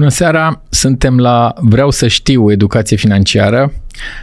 [0.00, 3.72] Bună seara, suntem la Vreau să știu educație financiară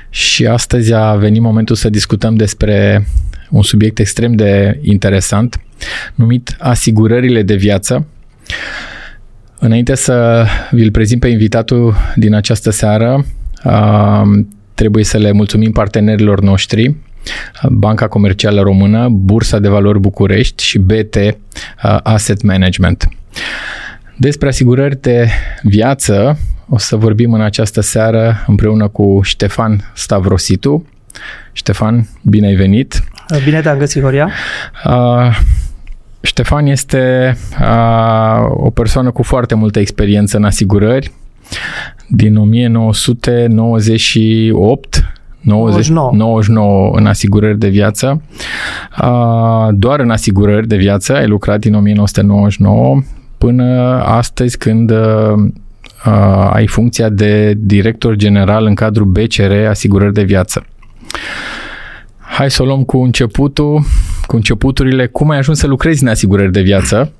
[0.10, 3.08] și astăzi a venit momentul să discutăm despre
[3.50, 5.62] un subiect extrem de interesant
[6.16, 8.06] numit asigurările de viață.
[9.60, 13.26] Înainte să vi-l prezint pe invitatul din această seară,
[14.74, 16.96] trebuie să le mulțumim partenerilor noștri,
[17.70, 21.16] Banca Comercială Română, Bursa de Valori București și BT
[22.04, 23.08] Asset Management.
[24.20, 25.30] Despre asigurări de
[25.62, 26.38] viață
[26.70, 30.86] o să vorbim în această seară împreună cu Ștefan Stavrositu.
[31.52, 33.04] Ștefan, bine ai venit!
[33.44, 34.30] Bine te-am găsit, Horia!
[34.86, 35.40] Uh,
[36.22, 41.12] Ștefan este uh, o persoană cu foarte multă experiență în asigurări.
[42.08, 45.12] Din 1998
[45.42, 46.12] 90, 99.
[46.14, 48.22] 99 în asigurări de viață.
[49.02, 53.02] Uh, doar în asigurări de viață ai lucrat din 1999
[53.38, 55.34] până astăzi când uh,
[56.06, 60.66] uh, ai funcția de director general în cadrul BCR Asigurări de Viață.
[62.18, 63.84] Hai să o luăm cu începutul,
[64.26, 65.08] cu începuturile.
[65.08, 67.12] Cum ai ajuns să lucrezi în asigurări de viață?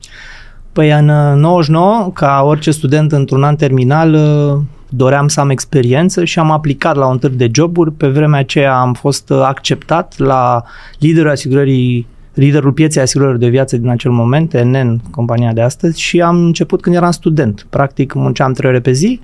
[0.72, 6.26] Păi în 99, uh, ca orice student într-un an terminal, uh, doream să am experiență
[6.26, 7.92] și am aplicat la un târg de joburi.
[7.92, 10.64] Pe vremea aceea am fost acceptat la
[11.00, 12.08] liderul asigurării
[12.38, 16.82] liderul pieței asigurărilor de viață din acel moment, NN, compania de astăzi, și am început
[16.82, 17.68] când eram student.
[17.70, 19.20] Practic munceam trei ore pe zi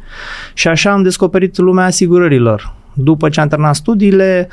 [0.53, 2.73] și așa am descoperit lumea asigurărilor.
[2.94, 4.47] După ce am terminat studiile,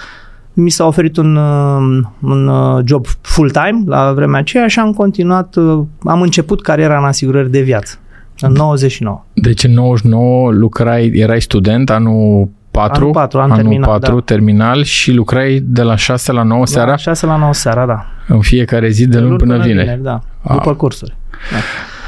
[0.52, 5.56] mi s-a oferit un, uh, un uh, job full-time la vremea aceea și am continuat,
[5.56, 7.98] uh, am început cariera în asigurări de viață.
[8.40, 9.24] În 99.
[9.32, 14.20] Deci în 99 lucrai, erai student, anul 4, anul 4, anul terminal, 4 da.
[14.20, 16.90] terminal și lucrai de la 6 la 9 seara?
[16.90, 18.06] La 6 la 9 seara, da.
[18.28, 19.86] În fiecare zi de, de luni până, până vineri.
[19.86, 20.74] vineri da, după A.
[20.74, 21.16] cursuri.
[21.52, 21.58] Da.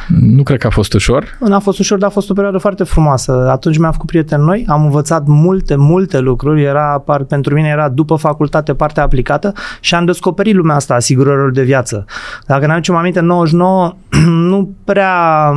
[0.09, 1.25] Nu cred că a fost ușor.
[1.41, 3.49] Nu a fost ușor, dar a fost o perioadă foarte frumoasă.
[3.51, 6.63] Atunci mi-am făcut prieteni noi, am învățat multe, multe lucruri.
[6.63, 11.63] Era, pentru mine era după facultate partea aplicată și am descoperit lumea asta, asigurărilor de
[11.63, 12.05] viață.
[12.47, 13.95] Dacă ne aducem aminte, în 99
[14.27, 15.53] nu prea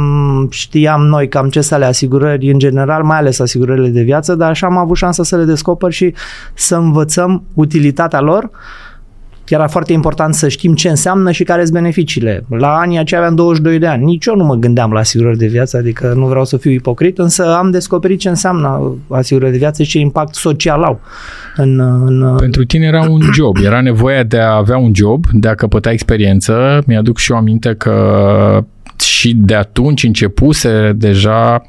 [0.49, 4.49] știam noi cam ce să le asigurări în general, mai ales asigurările de viață, dar
[4.49, 6.13] așa am avut șansa să le descoper și
[6.53, 8.49] să învățăm utilitatea lor
[9.47, 12.45] era foarte important să știm ce înseamnă și care sunt beneficiile.
[12.49, 14.03] La anii aceia aveam 22 de ani.
[14.03, 17.17] Nici eu nu mă gândeam la asigurări de viață, adică nu vreau să fiu ipocrit,
[17.17, 20.99] însă am descoperit ce înseamnă asigurări de viață și ce impact social au.
[21.55, 22.35] În, în...
[22.37, 25.91] Pentru tine era un job, era nevoia de a avea un job, de a căpăta
[25.91, 26.83] experiență.
[26.87, 28.63] Mi-aduc și eu aminte că
[28.99, 31.61] și de atunci începuse deja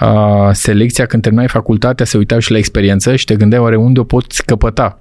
[0.00, 0.08] uh,
[0.52, 4.04] selecția când terminai facultatea, se uitau și la experiență și te gândeai oare unde o
[4.04, 4.98] poți căpăta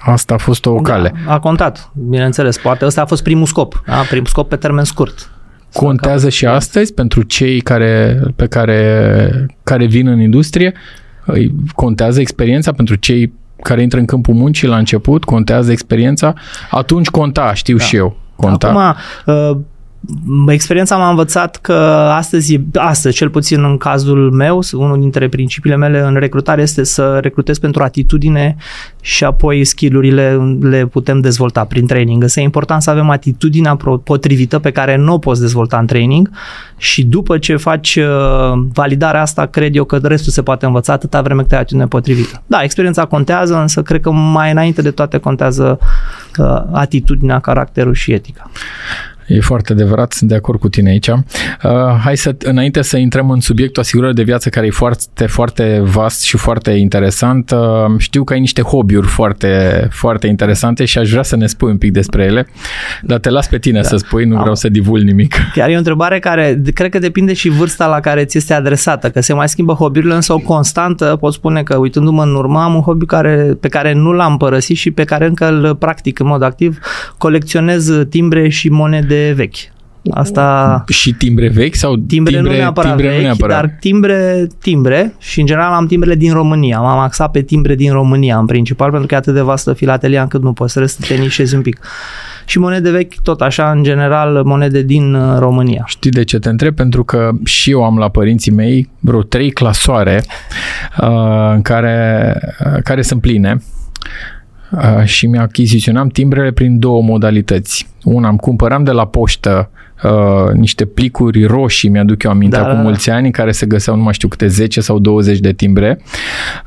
[0.00, 1.12] Asta a fost o da, cale.
[1.26, 2.58] Da, a contat, bineînțeles.
[2.58, 3.94] Poate ăsta a fost primul scop, da?
[4.08, 5.30] primul scop pe termen scurt.
[5.72, 10.72] Contează și astăzi pentru cei care, pe care, care vin în industrie?
[11.74, 13.32] Contează experiența pentru cei
[13.62, 15.24] care intră în câmpul muncii la început?
[15.24, 16.34] Contează experiența?
[16.70, 17.84] Atunci conta, știu da.
[17.84, 18.16] și eu.
[18.36, 18.68] Conta.
[18.68, 19.56] Acum, uh,
[20.46, 21.72] experiența m-a învățat că
[22.12, 27.18] astăzi, astăzi, cel puțin în cazul meu, unul dintre principiile mele în recrutare este să
[27.18, 28.56] recrutez pentru atitudine
[29.00, 32.22] și apoi skillurile le putem dezvolta prin training.
[32.22, 36.30] Însă e important să avem atitudinea potrivită pe care nu o poți dezvolta în training
[36.76, 41.22] și după ce faci uh, validarea asta, cred eu că restul se poate învăța atâta
[41.22, 42.42] vreme cât ai atitudine potrivită.
[42.46, 45.78] Da, experiența contează, însă cred că mai înainte de toate contează
[46.38, 48.50] uh, atitudinea, caracterul și etica.
[49.26, 51.08] E foarte adevărat, sunt de acord cu tine aici.
[51.08, 51.20] Uh,
[52.04, 56.22] hai să, înainte să intrăm în subiectul asigurării de viață, care e foarte, foarte vast
[56.22, 57.58] și foarte interesant, uh,
[57.98, 61.78] știu că ai niște hobby-uri foarte, foarte interesante și aș vrea să ne spui un
[61.78, 62.46] pic despre ele,
[63.02, 63.88] dar te las pe tine da.
[63.88, 65.34] să spui, nu vreau să divulg nimic.
[65.54, 69.10] Chiar e o întrebare care cred că depinde și vârsta la care ți este adresată,
[69.10, 72.74] că se mai schimbă hobby-urile, însă o constantă, pot spune că uitându-mă în urmă, am
[72.74, 76.26] un hobby care, pe care nu l-am părăsit și pe care încă îl practic în
[76.26, 76.78] mod activ,
[77.18, 79.56] colecționez timbre și monede vechi.
[80.10, 80.84] Asta...
[80.88, 83.60] Și timbre vechi sau timbre, timbre nu neapărat timbre vechi, nu neapărat.
[83.60, 86.80] dar timbre, timbre și în general am timbrele din România.
[86.80, 90.22] M-am axat pe timbre din România în principal pentru că e atât de vastă filatelia
[90.22, 91.78] încât nu poți să te nișezi un pic.
[92.44, 95.84] Și monede vechi, tot așa, în general, monede din uh, România.
[95.86, 96.74] Știi de ce te întreb?
[96.74, 100.24] Pentru că și eu am la părinții mei vreo trei clasoare
[101.00, 102.34] uh, care,
[102.64, 104.31] uh, care sunt pline Uh,
[105.04, 107.88] și mi-achiziționam timbrele prin două modalități.
[108.04, 109.70] Una, îmi cumpăram de la poștă
[110.02, 113.66] uh, niște plicuri roșii, mi-aduc eu aminte, da, acum da, mulți ani, în care se
[113.66, 116.00] găseau, nu mai știu câte 10 sau 20 de timbre.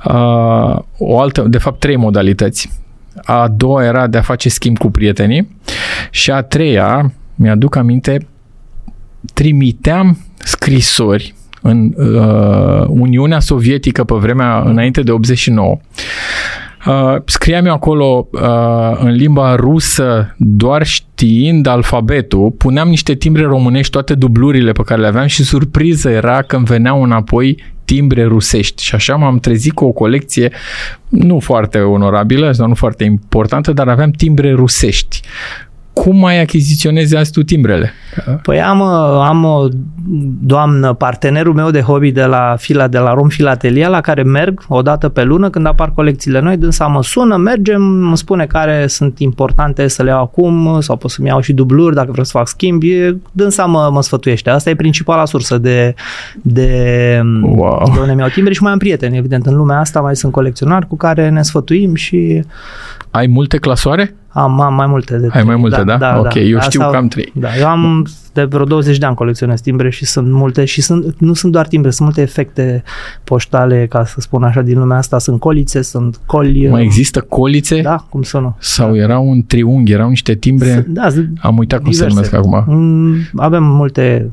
[0.06, 2.70] Uh, o altă, de fapt, trei modalități.
[3.24, 5.58] A doua era de a face schimb cu prietenii
[6.10, 8.28] și a treia, mi-aduc aminte,
[9.34, 15.78] trimiteam scrisori în uh, Uniunea Sovietică pe vremea înainte de 89.
[16.86, 23.92] Uh, scriam eu acolo uh, în limba rusă doar știind alfabetul, puneam niște timbre românești,
[23.92, 28.84] toate dublurile pe care le aveam și surpriză era când veneau înapoi timbre rusești.
[28.84, 30.52] Și așa m-am trezit cu o colecție
[31.10, 35.22] nu foarte onorabilă sau nu foarte importantă, dar aveam timbre rusești
[35.96, 37.94] cum mai achiziționezi azi tu timbrele?
[38.42, 39.68] Păi am, am o
[40.42, 44.64] doamnă, partenerul meu de hobby de la fila de la Rom Filatelia, la care merg
[44.68, 48.88] o dată pe lună când apar colecțiile noi, dânsa mă sună, mergem, îmi spune care
[48.88, 52.38] sunt importante să le iau acum sau pot să-mi iau și dubluri dacă vreau să
[52.38, 54.50] fac schimbi, dânsa mă, mă sfătuiește.
[54.50, 55.94] Asta e principala sursă de,
[56.42, 57.92] de, wow.
[57.94, 60.88] de unde mi-au timbre și mai am prieteni, evident, în lumea asta mai sunt colecționari
[60.88, 62.44] cu care ne sfătuim și...
[63.12, 64.16] Ai multe clasoare?
[64.38, 65.84] Am, am mai multe de Ai mai multe, da?
[65.84, 65.98] da?
[65.98, 66.40] da ok, da.
[66.40, 67.32] eu știu Asta, că am trei.
[67.36, 71.20] Da, eu am de vreo 20 de ani colecționez timbre și sunt multe și sunt,
[71.20, 72.84] nu sunt doar timbre, sunt multe efecte
[73.24, 75.20] poștale, ca să spun așa, din lumea asta.
[75.20, 76.68] Sunt colițe, sunt coli.
[76.68, 77.82] Mai există colițe?
[77.82, 78.56] Da, cum să nu.
[78.60, 78.98] Sau da.
[78.98, 80.86] erau un triunghi, erau niște timbre?
[80.88, 81.08] Da,
[81.42, 82.10] am uitat cum diverse.
[82.10, 82.64] se numesc acum.
[82.76, 84.30] Mm, avem multe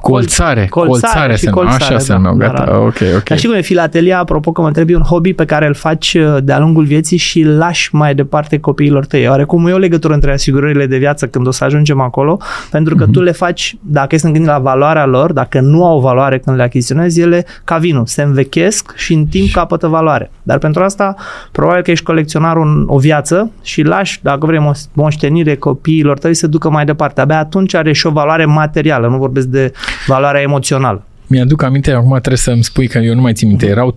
[0.00, 3.22] colțare, colțare, colțare, se colțare, așa da, se numeau, gata, da, ok, ok.
[3.22, 6.14] Dar știi cum e filatelia, apropo că mă întrebi, un hobby pe care îl faci
[6.14, 9.28] uh, de-a lungul vieții și îl lași mai departe copiilor tăi.
[9.28, 12.38] Oarecum e o legătură între asigurările de viață când o să ajungem acolo,
[12.70, 13.12] pentru că mm-hmm.
[13.12, 16.62] tu le faci, dacă este gândit la valoarea lor, dacă nu au valoare când le
[16.62, 20.30] achiziționezi, ele, ca vinul, se învechesc și în timp capătă valoare.
[20.42, 21.14] Dar pentru asta,
[21.52, 26.34] probabil că ești colecționar un, o viață și lași, dacă vrem, o moștenire copiilor tăi
[26.34, 27.20] să ducă mai departe.
[27.20, 29.72] Abia atunci are și o valoare materială, nu vorbesc de
[30.06, 31.06] valoarea emoțională.
[31.26, 33.94] Mi-aduc aminte, acum trebuie să-mi spui că eu nu mai țin minte, erau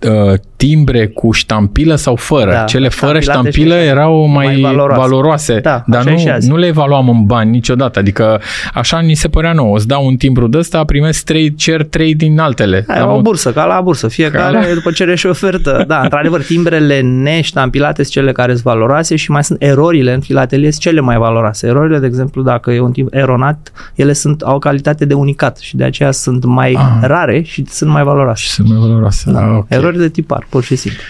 [0.00, 2.50] uh, timbre cu ștampilă sau fără.
[2.50, 7.08] Da, Cele fără ștampilă erau mai, mai valoroase, valoroase da, dar nu, nu le evaluam
[7.08, 7.98] în bani niciodată.
[7.98, 8.40] Adică
[8.74, 9.72] așa ni se părea nou.
[9.72, 12.84] Îți dau un timbru de ăsta, primesc trei, cer trei din altele.
[12.88, 14.08] Da, o bursă, ca la bursă.
[14.08, 14.74] Fiecare ca la...
[14.74, 15.84] după cere și ofertă.
[15.86, 20.70] Da, într-adevăr, timbrele neștampilate sunt cele care sunt valoroase și mai sunt erorile în filatelie
[20.70, 21.66] sunt cele mai valoroase.
[21.66, 25.76] Erorile, de exemplu, dacă e un timp eronat, ele sunt, au calitate de unicat și
[25.76, 26.84] de aceea sunt mai ah.
[27.00, 28.42] rare și sunt mai valoroase.
[28.42, 29.30] Și sunt mai valoroase.
[29.30, 29.38] Da.
[29.38, 29.78] Ah, okay.
[29.78, 31.02] Erori de tipar, pur și simplu.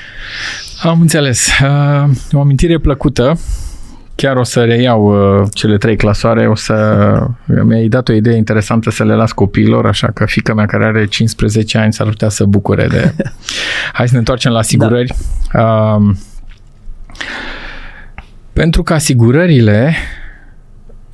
[0.83, 1.49] Am înțeles.
[1.63, 3.39] Uh, o amintire plăcută.
[4.15, 5.03] Chiar o să reiau
[5.41, 6.75] uh, cele trei clasoare, o să
[7.65, 11.07] mi-ai dat o idee interesantă să le las copiilor, așa că fica mea care are
[11.07, 13.15] 15 ani s-ar putea să bucure de...
[13.93, 15.15] Hai să ne întoarcem la asigurări.
[15.53, 15.63] Da.
[15.63, 16.17] Uh,
[18.53, 19.95] pentru că asigurările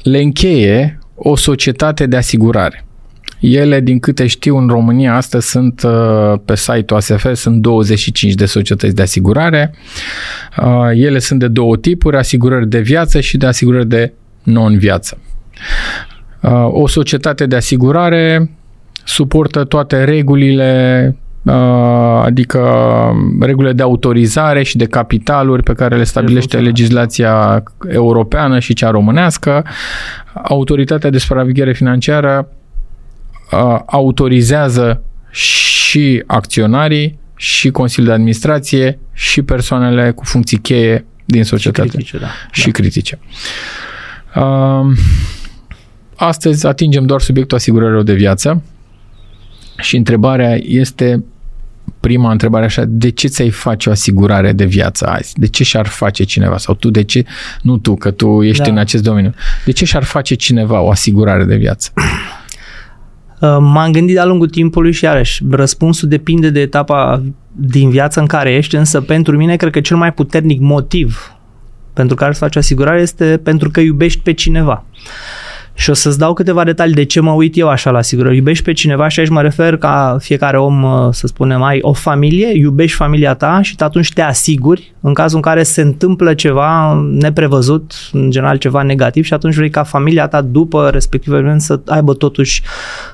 [0.02, 2.84] le încheie o societate de asigurare.
[3.40, 8.46] Ele, din câte știu, în România astăzi sunt uh, pe site-ul ASF, sunt 25 de
[8.46, 9.74] societăți de asigurare.
[10.62, 15.18] Uh, ele sunt de două tipuri, asigurări de viață și de asigurări de non-viață.
[16.40, 18.50] Uh, o societate de asigurare
[19.04, 21.14] suportă toate regulile
[22.22, 22.60] adică
[23.40, 29.64] regulile de autorizare și de capitaluri pe care le stabilește legislația europeană și cea românească.
[30.42, 32.48] Autoritatea de supraveghere financiară
[33.86, 41.88] autorizează și acționarii, și Consiliul de Administrație, și persoanele cu funcții cheie din societate.
[41.88, 42.26] Și critice, da.
[42.52, 42.70] Și da.
[42.70, 43.18] critice.
[46.16, 48.62] Astăzi atingem doar subiectul asigurărilor de viață
[49.78, 51.24] și întrebarea este
[52.00, 55.34] prima întrebare așa, de ce ți-ai face o asigurare de viață azi?
[55.34, 56.58] De ce și-ar face cineva?
[56.58, 57.24] Sau tu de ce?
[57.62, 58.70] Nu tu, că tu ești da.
[58.70, 59.34] în acest domeniu.
[59.64, 61.92] De ce și-ar face cineva o asigurare de viață?
[63.40, 68.26] Uh, m-am gândit de-a lungul timpului și iarăși, răspunsul depinde de etapa din viață în
[68.26, 71.34] care ești, însă pentru mine cred că cel mai puternic motiv
[71.92, 74.84] pentru care să faci asigurare este pentru că iubești pe cineva.
[75.80, 78.36] Și o să-ți dau câteva detalii de ce mă uit eu așa la asigurări.
[78.36, 81.92] Iubești pe cineva și aici mă refer ca fiecare om, uh, să spunem, ai o
[81.92, 86.94] familie, iubești familia ta și atunci te asiguri în cazul în care se întâmplă ceva
[87.10, 91.80] neprevăzut, în general ceva negativ și atunci vrei ca familia ta după respectiv event să
[91.86, 92.62] aibă totuși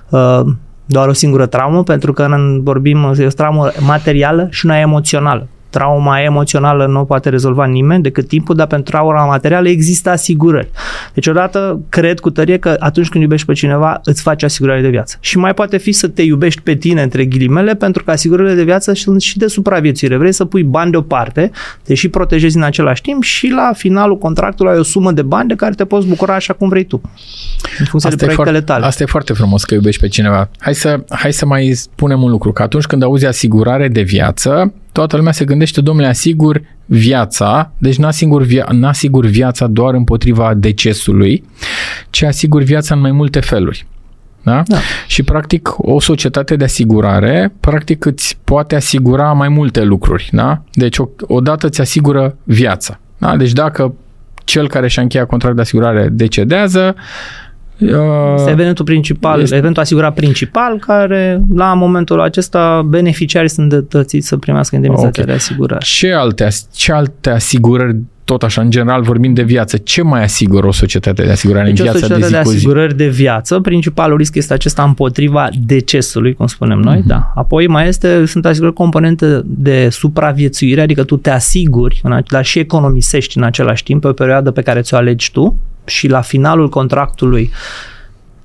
[0.08, 0.40] uh,
[0.86, 5.48] doar o singură traumă, pentru că în, vorbim, e o traumă materială și una emoțională
[5.76, 10.68] trauma emoțională nu o poate rezolva nimeni decât timpul, dar pentru trauma materială există asigurări.
[11.14, 14.88] Deci odată cred cu tărie că atunci când iubești pe cineva îți faci asigurare de
[14.88, 15.16] viață.
[15.20, 18.62] Și mai poate fi să te iubești pe tine între ghilimele pentru că asigurările de
[18.64, 20.16] viață sunt și de supraviețuire.
[20.16, 21.50] Vrei să pui bani deoparte,
[21.82, 25.48] te și protejezi în același timp și la finalul contractului ai o sumă de bani
[25.48, 27.00] de care te poți bucura așa cum vrei tu.
[27.78, 28.84] În funcție asta de proiectele foarte, tale.
[28.84, 30.48] Asta e foarte frumos că iubești pe cineva.
[30.58, 34.72] Hai să, hai să mai spunem un lucru, că atunci când auzi asigurare de viață,
[34.96, 41.44] toată lumea se gândește, domnule, asigur viața, deci n-asigur, via- n-asigur viața doar împotriva decesului,
[42.10, 43.86] ci asigur viața în mai multe feluri.
[44.42, 44.62] Da?
[44.66, 44.76] Da.
[45.06, 50.28] Și practic o societate de asigurare practic îți poate asigura mai multe lucruri.
[50.32, 50.62] Da?
[50.72, 53.00] Deci o- odată îți asigură viața.
[53.18, 53.36] Da?
[53.36, 53.94] Deci dacă
[54.44, 56.94] cel care și-a încheiat contract de asigurare decedează,
[57.78, 59.56] Este uh, evenimentul principal, Este- este...
[59.56, 65.28] eventul asigurat principal, care la momentul acesta beneficiarii sunt îndreptățiți să primească indemnizația Ok.
[65.28, 65.84] de asigurare.
[65.84, 70.22] ce alte, as- ce alte asigurări, tot așa, în general, vorbim de viață, ce mai
[70.22, 72.56] asigură o societate de asigurare Deci în o viața de societate zi de cu zi?
[72.56, 77.06] asigurări de viață, principalul risc este acesta împotriva decesului, cum spunem noi, Mhm.
[77.06, 77.32] da.
[77.34, 82.44] Apoi mai este, sunt asigurări componente de supraviețuire, adică tu te asiguri, în ac- dar
[82.44, 85.56] și economisești în același timp pe o perioadă pe care ți-o alegi tu
[85.86, 87.50] și la finalul contractului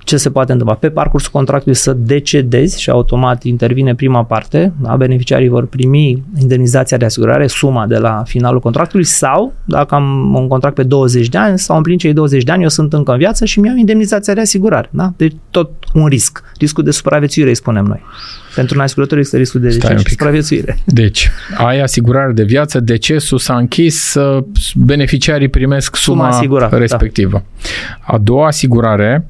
[0.04, 0.76] ce se poate întâmpla?
[0.76, 4.96] Pe parcursul contractului să decedezi și automat intervine prima parte, da?
[4.96, 10.48] beneficiarii vor primi indemnizația de asigurare, suma de la finalul contractului sau, dacă am un
[10.48, 13.18] contract pe 20 de ani sau împlin cei 20 de ani, eu sunt încă în
[13.18, 14.88] viață și mi-au indemnizația de asigurare.
[14.92, 15.12] Da?
[15.16, 16.42] Deci tot un risc.
[16.58, 18.00] Riscul de supraviețuire, îi spunem noi.
[18.54, 20.18] Pentru un asigurător este riscul de Stai deces un și pic.
[20.18, 20.78] supraviețuire.
[20.84, 24.44] Deci, ai asigurare de viață, decesul s-a închis, uh,
[24.74, 27.44] beneficiarii primesc suma, Suma asigurată, respectivă.
[28.00, 29.26] A doua asigurare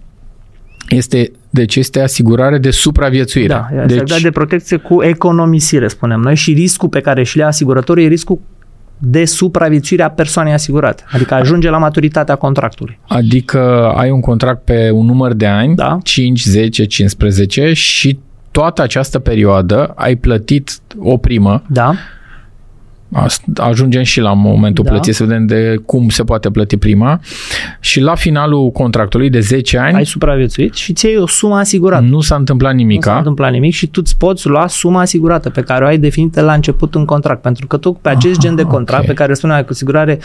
[0.94, 3.48] este, deci este asigurare de supraviețuire.
[3.48, 7.36] Da, e deci, deci, de protecție cu economisire, spunem noi, și riscul pe care și
[7.36, 8.40] le asigurătorul e riscul
[8.98, 11.04] de supraviețuire a persoanei asigurate.
[11.12, 12.98] Adică ajunge la maturitatea contractului.
[13.08, 15.98] Adică ai un contract pe un număr de ani, Da.
[16.02, 18.18] 5, 10, 15 și
[18.50, 21.94] toată această perioadă ai plătit o primă, Da?
[23.16, 24.90] Ast- ajungem și la momentul Da.
[24.90, 27.20] plății să vedem de cum se poate plăti prima
[27.80, 32.04] și la finalul contractului de 10 ani Ai supraviețuit și ți o sumă asigurată.
[32.04, 33.16] nu s-a întâmplat Nu s-a nimica.
[33.16, 36.52] întâmplat nimic și tu îți poți lua suma asigurată pe care o ai definită la
[36.52, 37.42] început în contract.
[37.42, 39.08] Pentru că tu pe acest gen de contract ok.
[39.08, 40.18] pe care spuneam cu asigurare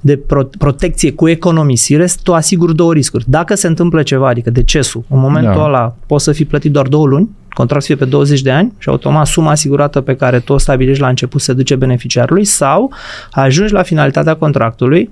[0.00, 3.24] de pro- protecție cu economisire, tu asiguri două riscuri.
[3.26, 5.64] Dacă se întâmplă ceva, adică decesul, în momentul Da.
[5.64, 8.72] ăla poți să fii plătit doar două luni, contractul să fie pe 20 de ani
[8.78, 12.92] și automat suma asigurată pe care tu o stabilești la început se duce beneficiarului sau
[13.30, 15.10] ajungi la finalitatea contractului,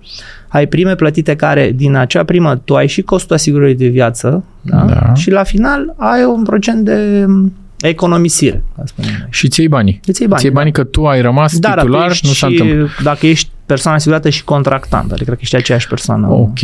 [0.49, 4.77] ai prime plătite care din acea primă tu ai și costul asigurării de viață da?
[4.77, 5.15] Da.
[5.15, 9.29] și la final ai un procent de mm, economisire, ca să spunem noi.
[9.31, 10.01] Și ți banii.
[10.07, 12.47] Îți iei banii, ți banii că tu ai rămas Dar titular, dacă ești nu s-a
[12.49, 13.03] și- întâmplat.
[13.03, 16.29] Dacă ești persoană asigurată și contractant, adică cred că ești aceeași persoană.
[16.31, 16.61] Ok.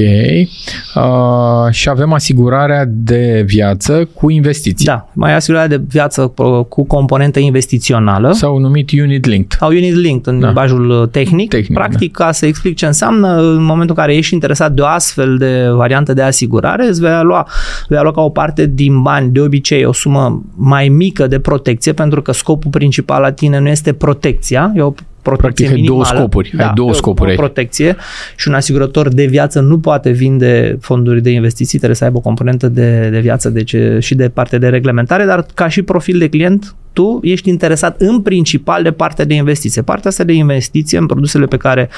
[0.94, 4.86] Uh, și avem asigurarea de viață cu investiții.
[4.86, 8.32] Da, mai asigurarea de viață uh, cu componentă investițională.
[8.32, 9.58] Sau numit unit linked.
[9.60, 10.46] Au unit linked în Da.
[10.46, 11.48] limbajul uh, tehnic.
[11.50, 14.86] Tehnic, Practic, ca să explic ce înseamnă, în momentul în care ești interesat de o
[14.86, 17.46] astfel de variantă de asigurare, îți vei lua,
[17.88, 21.92] vei lua ca o parte din bani, de obicei o sumă mai mică de protecție,
[21.92, 25.98] pentru că scopul principal la tine nu este protecția, e o protecție Practic ai două
[25.98, 26.18] minimală.
[26.18, 27.38] scopuri, ai două e o- scopuri O aici.
[27.38, 27.96] protecție
[28.36, 32.20] și un asigurător de viață nu poate vinde fonduri de investiții, trebuie să aibă o
[32.20, 36.28] componentă de, de viață deci, și de parte de reglementare, dar ca și profil de
[36.28, 39.82] client, tu ești interesat în principal de partea de investiție.
[39.82, 41.88] Partea asta de investiție în produsele pe care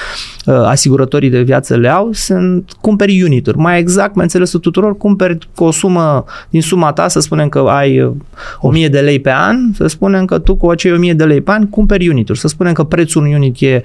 [0.46, 3.56] uh, asigurătorii de viață le au sunt cumperi unituri.
[3.58, 7.58] Mai exact, mai înțelesul tuturor, cumperi cu o sumă din suma ta, să spunem că
[7.58, 8.12] ai uh,
[8.61, 11.50] 1000 de lei pe an, să spunem că tu cu acei 1000 de lei pe
[11.50, 12.38] an cumperi unituri.
[12.38, 13.82] Să spunem că prețul unui unit e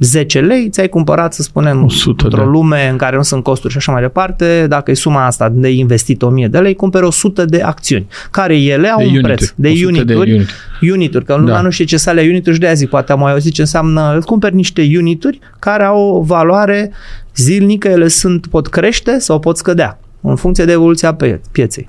[0.00, 3.72] 10 lei, ți-ai cumpărat, să spunem, 100 într-o de- lume în care nu sunt costuri
[3.72, 7.44] și așa mai departe, dacă e suma asta de investit 1000 de lei, cumperi 100
[7.44, 9.32] de acțiuni, care ele au De un unituri.
[9.34, 9.52] preț.
[9.54, 10.90] De 100 de unituri, unituri.
[10.90, 11.60] unituri, că lumea Da.
[11.60, 13.60] nu știe ce să alea unituri și de aia zic, poate am mai auzit ce
[13.60, 16.92] înseamnă, îți cumperi niște unituri care au o valoare
[17.36, 21.88] zilnică, ele sunt, pot crește sau pot scădea, în funcție de evoluția pe- pieței.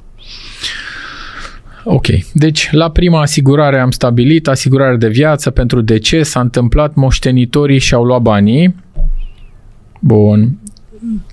[1.83, 2.07] Ok.
[2.33, 8.03] Deci, la prima asigurare am stabilit asigurare de viață pentru deces, s-a întâmplat, moștenitorii și-au
[8.03, 8.75] luat banii.
[9.99, 10.57] Bun.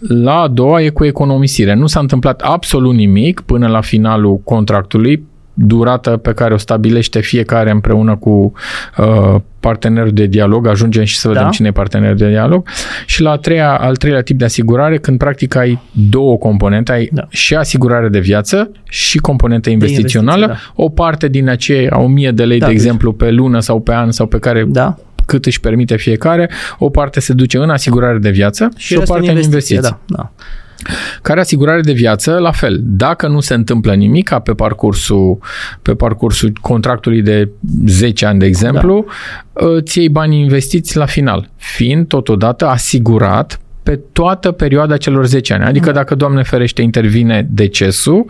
[0.00, 1.74] La a doua e cu economisire.
[1.74, 5.26] Nu s-a întâmplat absolut nimic până la finalul contractului,
[5.60, 8.52] durată pe care o stabilește fiecare împreună cu
[8.98, 11.48] uh, partenerul de dialog, ajungem și să vedem Da.
[11.48, 12.68] cine e partenerul de dialog.
[13.06, 17.08] Și la a treia, al treilea tip de asigurare, când practic ai două componente, ai
[17.12, 17.26] Da.
[17.28, 22.58] și asigurare de viață și componentă investițională, investiție, o parte din aceea 1000 de lei,
[22.58, 24.96] Da, de deci- exemplu, pe lună sau pe an sau pe care Da?
[25.26, 28.98] cât își permite fiecare, o parte se duce în asigurare de viață și, și o
[28.98, 29.80] restul parte în investiții.
[29.80, 30.32] Da, da.
[31.22, 35.38] Care asigurare de viață, la fel, dacă nu se întâmplă nimic pe parcursul,
[35.82, 37.48] pe parcursul contractului de
[37.86, 39.06] 10 ani, de exemplu,
[39.52, 39.66] da.
[39.66, 45.64] îți iei banii investiți la final, fiind totodată asigurat pe toată perioada celor 10 ani.
[45.64, 48.26] Adică dacă, Doamne ferește, intervine decesul,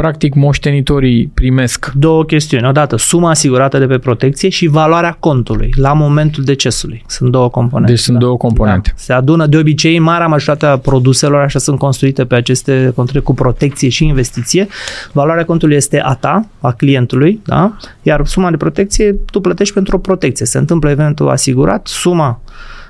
[0.00, 2.66] practic moștenitorii primesc Două chestiuni.
[2.68, 7.04] Odată, suma asigurată de pe protecție și valoarea contului la momentul decesului.
[7.06, 7.92] Sunt două componente.
[7.92, 8.88] Deci sunt două componente.
[8.88, 8.94] Da.
[8.96, 13.20] Se adună de obicei, în marea majoritate a produselor, așa sunt construite pe aceste contracte
[13.20, 14.66] cu protecție și investiție.
[15.12, 17.76] Valoarea contului este a ta, a clientului, da?
[18.02, 20.46] iar suma de protecție tu plătești pentru o protecție.
[20.46, 22.40] Se întâmplă eventul asigurat, suma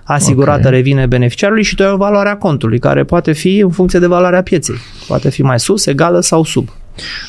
[0.04, 0.72] asigurată Ok.
[0.72, 4.06] revine beneficiarului și tu ai o valoare a contului, care poate fi în funcție de
[4.06, 4.76] valoarea pieței.
[5.06, 6.68] Poate fi mai sus, egală sau sub.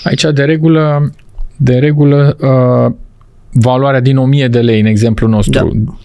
[0.03, 1.11] Aici, de regulă,
[1.57, 2.93] de regulă uh,
[3.51, 5.97] valoarea din 1000 de lei, în exemplul nostru, Da.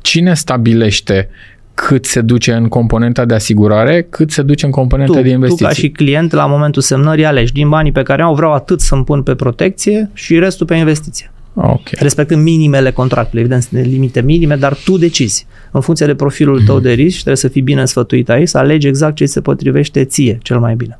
[0.00, 1.28] cine stabilește
[1.74, 5.34] cât se duce în componenta de asigurare, cât se duce în componenta tu, de tu
[5.34, 5.66] investiții?
[5.66, 9.04] ca și client la momentul semnării alegi din banii pe care au vreau atât să-mi
[9.04, 11.30] pun pe protecție și restul pe investiție.
[11.54, 11.88] Ok.
[11.90, 15.46] Respectând minimele contractului, evident sunt limite minime, dar tu decizi.
[15.70, 16.64] În funcție de profilul Mhm.
[16.66, 19.40] tău de risc și trebuie să fii bine sfătuit aici, să alegi exact ce se
[19.40, 20.98] potrivește ție cel mai bine.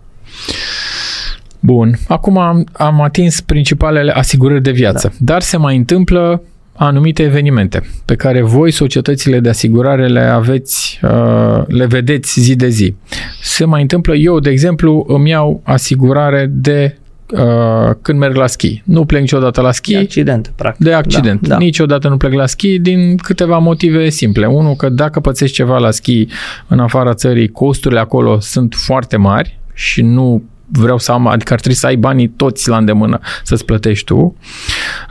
[1.65, 1.99] Bun.
[2.09, 5.33] Acum am, am atins principalele asigurări de viață, da.
[5.33, 6.43] dar se mai întâmplă
[6.77, 12.69] anumite evenimente pe care voi, societățile de asigurare, le aveți, uh, le vedeți zi de
[12.69, 12.95] zi.
[13.43, 16.97] Se mai întâmplă, eu, de exemplu, îmi iau asigurare de
[17.33, 18.83] uh, când merg la schi.
[18.85, 20.85] Nu plec niciodată la schi, De accident, practic.
[20.87, 21.41] de accident.
[21.41, 21.57] Da, da.
[21.57, 24.47] Niciodată nu plec la schi din câteva motive simple.
[24.47, 26.27] Unul, că dacă pățești ceva la schi
[26.69, 30.43] în afara țării, costurile acolo sunt foarte mari și nu
[30.73, 34.37] vreau să am, adică ar trebui să ai banii toți la îndemână să-ți plătești tu.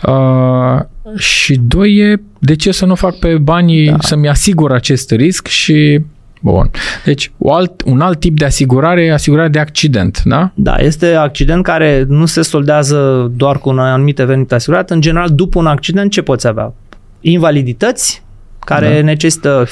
[0.08, 0.80] Uh,
[1.18, 3.98] și doi e, de ce să nu fac pe banii, da.
[4.00, 6.02] să-mi asigur acest risc și
[6.44, 6.72] Bun.
[7.06, 10.52] Deci, o alt, un alt tip de asigurare e asigurarea de accident, da?
[10.54, 14.90] Da, este accident care nu se soldează doar cu un anumit eveniment asigurat.
[14.90, 16.74] În general, după un accident, ce poți avea?
[17.20, 18.21] Invalidități,
[18.66, 18.96] care Da.
[18.96, 19.02] da.
[19.02, 19.68] necesită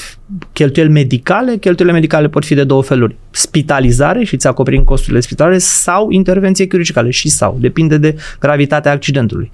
[0.53, 1.58] cheltuieli medicale.
[1.58, 3.15] Cheltuielile medicale pot fi de două feluri.
[3.31, 7.58] Spitalizare și îți acoperim costurile spitalare sau intervenție chirurgicale și sau.
[7.60, 9.51] Depinde de gravitatea accidentului.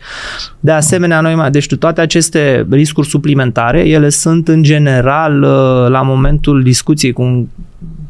[0.59, 6.01] De asemenea, noi mai, deci toate aceste riscuri suplimentare, ele sunt în general uh, la
[6.01, 7.47] momentul discuției cu un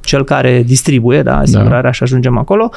[0.06, 1.92] cel care distribuie, da, asigurarea da.
[1.92, 2.70] și ajungem acolo,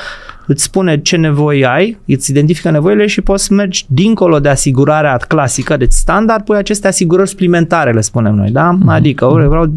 [0.47, 5.17] îți spune ce nevoi ai, îți identifică nevoile și poți să mergi dincolo de asigurarea
[5.17, 8.79] clasică, deci standard, pui aceste asigurări suplimentare, le spunem noi, da?
[8.79, 8.87] Mm-hmm.
[8.87, 9.73] Adică vreau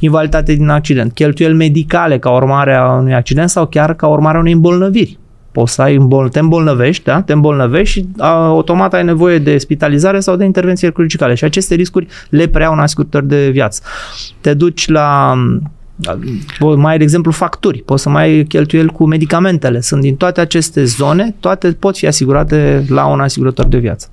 [0.00, 4.40] invaliditate din accident, cheltuieli medicale ca urmare a unui accident sau chiar ca urmare a
[4.40, 5.18] unei îmbolnăviri.
[5.52, 7.20] Poți să ai îmbol- te îmbolnăvești, da?
[7.20, 11.74] Te îmbolnăvești și a, automat ai nevoie de spitalizare sau de intervenție chirurgicale și aceste
[11.74, 13.82] riscuri le preiau un asigurător de viață.
[14.40, 15.34] Te duci la
[16.76, 19.80] mai ai, de exemplu, facturi, poți să mai ai cheltuieli cu medicamentele.
[19.80, 24.08] Sunt din toate aceste zone, toate pot fi asigurate la un asigurător de viață.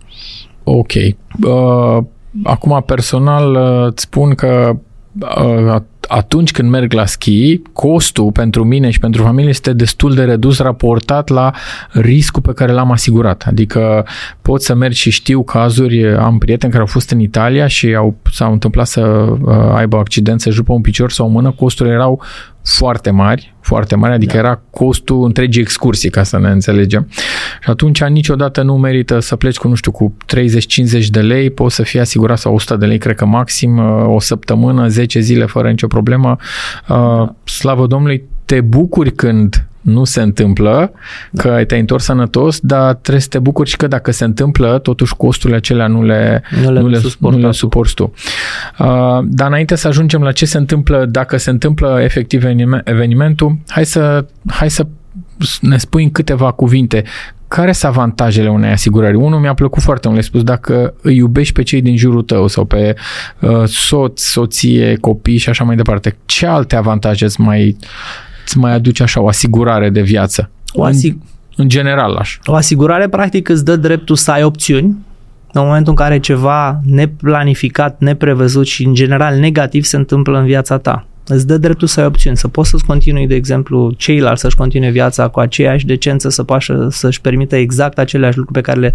[0.63, 0.91] Ok.
[0.93, 2.04] Uh,
[2.43, 4.76] acum, personal, uh, îți spun că
[5.19, 10.24] uh, atunci când merg la schi, costul pentru mine și pentru familie este destul de
[10.24, 11.52] redus raportat la
[11.92, 13.44] riscul pe care l-am asigurat.
[13.48, 14.06] Adică
[14.42, 18.16] pot să merg și știu cazuri, am prieteni care au fost în Italia și au,
[18.32, 22.22] s-au întâmplat să uh, aibă accident, să jupă un picior sau o mână, costurile erau
[22.63, 24.39] foarte mari, foarte mari, adică da.
[24.39, 27.08] era costul întregii excursii, ca să ne înțelegem.
[27.62, 30.16] Și atunci niciodată nu merită să pleci cu, nu știu, cu
[31.04, 34.20] 30-50 de lei, poți să fii asigurat sau 100 de lei, cred că maxim, o
[34.20, 36.36] săptămână, 10 zile fără nicio problemă.
[36.88, 37.36] Da.
[37.43, 40.91] Slavă Domnului, te bucuri când nu se întâmplă,
[41.36, 41.63] că da.
[41.63, 45.58] te-ai întors sănătos, dar trebuie să te bucuri și că dacă se întâmplă, totuși costurile
[45.58, 48.13] acelea nu le, nu le, nu le, suporti, nu le suporți tu.
[48.79, 48.88] Uh,
[49.23, 52.43] dar înainte să ajungem la ce se întâmplă, dacă se întâmplă efectiv
[52.84, 54.86] evenimentul, hai să, hai să
[55.62, 57.04] ne spui în câteva cuvinte
[57.47, 59.15] care sunt avantajele unei asigurări?
[59.15, 62.47] Unul mi-a plăcut foarte mult, le spus, dacă îi iubești pe cei din jurul tău
[62.47, 62.95] sau pe
[63.39, 67.78] uh, soț, soție, copii și așa mai departe, ce alte avantaje îți mai,
[68.45, 70.49] îți mai aduce așa o asigurare de viață?
[70.73, 71.17] O asig- în,
[71.56, 72.39] în general, așa.
[72.45, 74.97] O asigurare, practic, îți dă dreptul să ai opțiuni
[75.52, 80.78] în momentul în care ceva neplanificat, neprevăzut și, în general, negativ se întâmplă în viața
[80.78, 84.55] ta îți dă dreptul să ai opțiuni, să poți să-ți continui, de exemplu, ceilalți să-și
[84.55, 88.93] continue viața cu aceeași decență, să poată să-și permită exact aceleași lucruri pe care le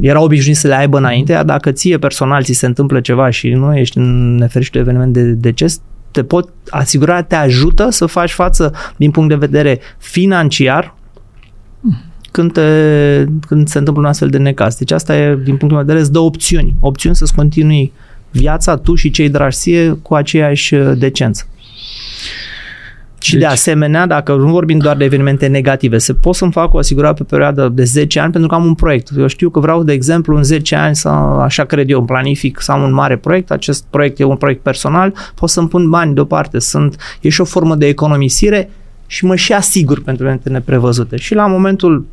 [0.00, 3.48] era obișnuit să le aibă înainte, iar dacă ție personal ți se întâmplă ceva și
[3.48, 5.80] nu ești în nefericit eveniment de deces,
[6.10, 10.94] te pot asigura, te ajută să faci față din punct de vedere financiar
[12.30, 14.76] când, te, când se întâmplă un astfel de necaz.
[14.76, 16.74] Deci asta e, din punctul meu de vedere, îți dă opțiuni.
[16.80, 17.92] Opțiuni să-ți continui
[18.32, 21.46] viața, tu și cei dragi ție, cu aceeași decență.
[23.22, 23.40] Și deci...
[23.40, 27.14] de asemenea, dacă nu vorbim doar de evenimente negative, se pot să-mi fac o asigurare
[27.14, 29.08] pe perioadă de 10 ani pentru că am un proiect.
[29.18, 32.72] Eu știu că vreau, de exemplu, în 10 ani să, așa cred eu, planific să
[32.72, 36.58] am un mare proiect, acest proiect e un proiect personal, pot să-mi pun bani deoparte.
[36.58, 38.70] Sunt, e și o formă de economisire
[39.06, 41.16] și mă și asigur pentru evenimente neprevăzute.
[41.16, 42.06] Și la momentul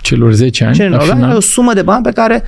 [0.00, 0.74] celor 10 ani.
[0.74, 2.42] Celor, da, e o sumă de bani pe care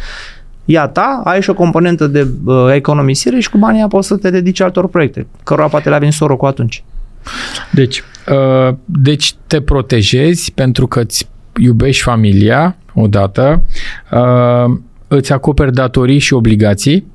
[0.64, 4.16] ea ta, ai și o componentă de uh, economisire și cu banii ea poți să
[4.16, 6.84] te dedici altor proiecte, cărora poate le-a venit sorocul atunci.
[7.72, 11.28] Deci, uh, deci te protejezi pentru că îți
[11.60, 13.62] iubești familia, odată,
[14.12, 14.76] uh,
[15.08, 17.12] îți acoperi datorii și obligații,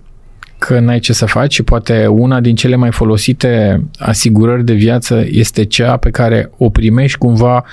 [0.58, 5.26] că n-ai ce să faci și poate una din cele mai folosite asigurări de viață
[5.28, 7.64] este cea pe care o primești cumva uh,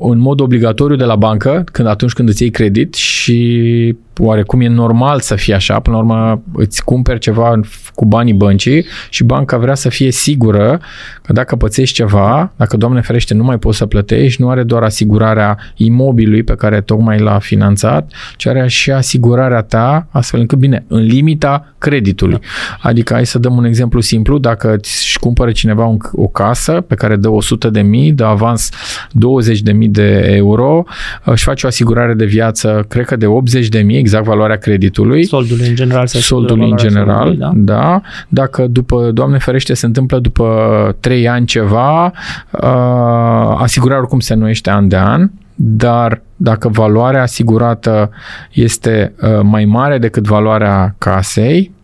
[0.00, 4.68] în mod obligatoriu de la bancă, când atunci când îți iei credit și oarecum e
[4.68, 7.60] normal să fie așa, până la urmă îți cumperi ceva
[7.94, 10.80] cu banii băncii și banca vrea să fie sigură
[11.22, 14.82] că dacă pățești ceva, dacă Doamne ferește nu mai poți să plătești, nu are doar
[14.82, 20.84] asigurarea imobilului pe care tocmai l-a finanțat, ci are și asigurarea ta, astfel încât, bine,
[20.88, 22.38] în limita creditului.
[22.40, 22.88] Da.
[22.88, 26.94] Adică, hai să dăm un exemplu simplu, dacă își cumpără cineva un, o casă pe
[26.94, 28.70] care dă 100 de mii, de avans
[29.10, 30.84] 20 de mii de euro,
[31.24, 35.24] își face o asigurare de viață, cred că de 80 de mii, exact valoarea creditului.
[35.24, 36.06] Soldul în general.
[36.06, 37.52] Soldul în general, soldului, da?
[37.54, 38.00] da.
[38.28, 44.70] Dacă după, Doamne ferește, se întâmplă după 3 ani ceva, uh, asigurarea oricum se numește
[44.70, 48.10] an de an, dar dacă valoarea asigurată
[48.52, 51.74] este uh, mai mare decât valoarea casei,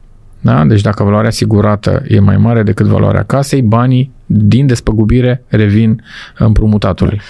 [0.41, 0.65] da?
[0.65, 6.03] Deci dacă valoarea asigurată e mai mare decât valoarea casei, banii din despăgubire revin
[6.39, 7.21] împrumutatului.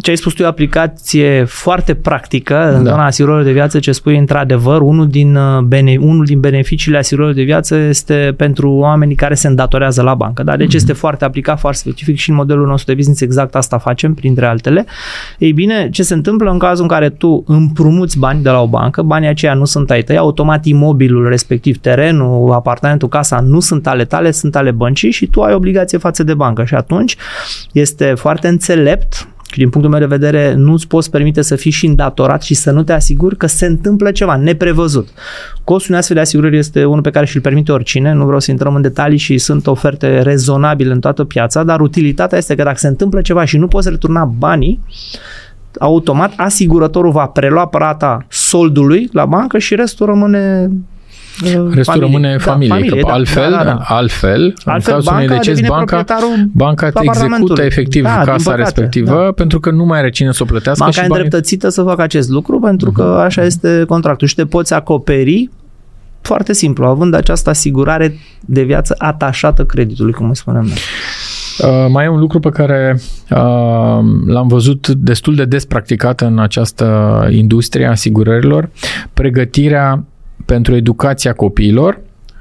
[0.00, 2.90] Ce ai spus tu e o aplicație foarte practică în da.
[2.90, 7.34] zona asigurării de viață, ce spui într-adevăr, unul din, uh, bene, unul din beneficiile asigurării
[7.34, 10.42] de viață este pentru oamenii care se îndatorează la bancă.
[10.42, 10.56] Da?
[10.56, 10.74] Deci mm-hmm.
[10.74, 14.46] este foarte aplicat, foarte specific și în modelul nostru de business exact asta facem, printre
[14.46, 14.84] altele.
[15.38, 18.66] Ei bine, ce se întâmplă în cazul în care tu împrumuți bani de la o
[18.66, 23.86] bancă, banii aceia nu sunt ai tăi, automat imobilul respectiv, terenul, apartamentul, casa nu sunt
[23.86, 27.16] ale tale, sunt ale băncii și tu ai obligație față față de bancă și atunci
[27.72, 31.70] este foarte înțelept și din punctul meu de vedere nu îți poți permite să fii
[31.70, 35.08] și îndatorat și să nu te asiguri că se întâmplă ceva neprevăzut.
[35.64, 38.50] Costul unei astfel de asigurări este unul pe care și-l permite oricine, nu vreau să
[38.50, 42.78] intrăm în detalii și sunt oferte rezonabile în toată piața, dar utilitatea este că dacă
[42.78, 44.80] se întâmplă ceva și nu poți returna banii,
[45.78, 50.70] automat asigurătorul va prelua plata soldului la bancă și restul rămâne
[51.42, 52.06] Restul familie.
[52.06, 53.78] rămâne familie, da, familie că da, altfel, da, da, da.
[53.82, 56.04] altfel, altfel, în cazul unui deces, banca,
[56.52, 59.32] banca execută efectiv da, casa respectivă da.
[59.32, 60.84] pentru că nu mai are cine să o plătească.
[60.84, 61.74] Banca e îndreptățită banii...
[61.74, 63.24] să facă acest lucru pentru că uh-huh.
[63.24, 65.50] așa este contractul și te poți acoperi
[66.20, 70.78] foarte simplu, având această asigurare de viață atașată creditului, cum îi spunem noi.
[71.62, 73.00] Uh, mai e un lucru pe care
[73.30, 73.38] uh,
[74.26, 78.68] l-am văzut destul de des practicat în această industrie a asigurărilor,
[79.14, 80.04] pregătirea
[80.50, 82.00] pentru educația copiilor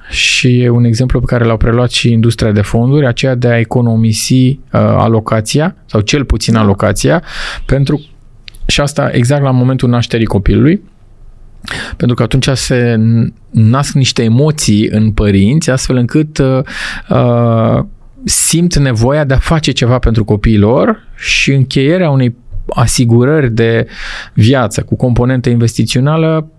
[0.09, 3.59] și e un exemplu pe care l-au preluat și industria de fonduri, aceea de a
[3.59, 6.59] economisi uh, alocația sau cel puțin da.
[6.59, 7.23] alocația
[7.65, 8.01] pentru
[8.65, 10.81] și asta exact la momentul nașterii copilului
[11.97, 12.95] pentru că atunci se
[13.49, 16.59] nasc niște emoții în părinți astfel încât uh,
[17.09, 17.83] uh,
[18.23, 22.35] simt nevoia de a face ceva pentru copiilor și încheierea unei
[22.69, 23.87] asigurări de
[24.33, 26.51] viață cu componentă investițională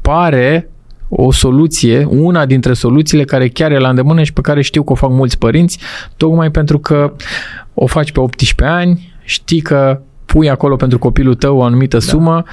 [0.00, 0.70] pare
[1.08, 4.92] o soluție, una dintre soluțiile care chiar e la îndemână și pe care știu că
[4.92, 5.78] o fac mulți părinți,
[6.16, 7.12] tocmai pentru că
[7.74, 12.02] o faci pe 18 ani, știi că pui acolo pentru copilul tău o anumită da.
[12.02, 12.44] sumă,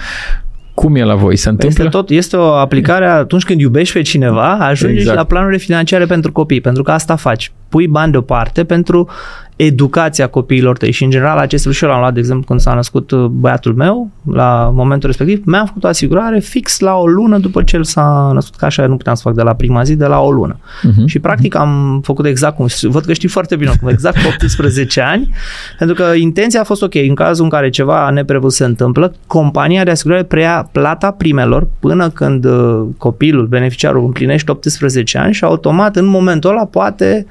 [0.74, 1.36] cum e la voi?
[1.36, 1.84] Se întâmplă?
[1.84, 5.18] Este, tot, este o aplicare atunci când iubești pe cineva, ajungi exact.
[5.18, 7.52] la planurile financiare pentru copii, pentru că asta faci.
[7.70, 9.10] Pui bani deoparte pentru
[9.56, 12.60] educația copiilor tăi și în general acest lucru și eu l-am luat, de exemplu, când
[12.60, 17.08] s-a născut uh, băiatul meu, la momentul respectiv, mi-am făcut o asigurare fix la o
[17.08, 19.84] lună după ce el s-a născut, că așa nu puteam să fac de la prima
[19.84, 20.60] zi, de la o lună.
[20.60, 21.06] Uh-huh.
[21.06, 25.02] Și practic am făcut exact cum, văd că știi foarte bine cum, exact cu 18
[25.14, 25.30] ani,
[25.78, 29.84] pentru că intenția a fost ok, în cazul în care ceva neprevăzut se întâmplă, compania
[29.84, 35.96] de asigurare preia plata primelor până când uh, copilul, beneficiarul împlinește 18 ani și automat
[35.96, 37.26] în momentul ăla poate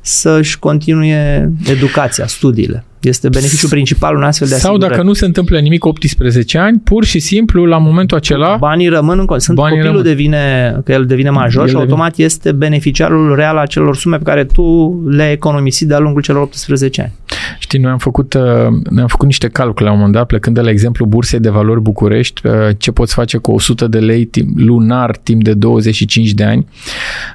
[0.00, 2.84] să-și continue educația, studiile.
[3.00, 4.82] Este beneficiul principal un astfel de asigurări.
[4.82, 8.88] Sau dacă nu se întâmplă nimic 18 ani, pur și simplu la momentul acela banii
[8.88, 10.10] rămân în sunt banii copilul rămân.
[10.10, 11.80] devine că el devine major el și devine.
[11.80, 16.42] automat este beneficiarul real a celor sume pe care tu le-ai economisit de-a lungul celor
[16.42, 17.12] 18 ani.
[17.58, 18.42] Știi, noi am făcut, uh,
[18.90, 21.48] noi am făcut niște calcule la un moment dat, plecând de la exemplu Bursei de
[21.48, 26.30] Valori București, uh, ce poți face cu 100 de lei timp, lunar timp de 25
[26.30, 26.66] de ani.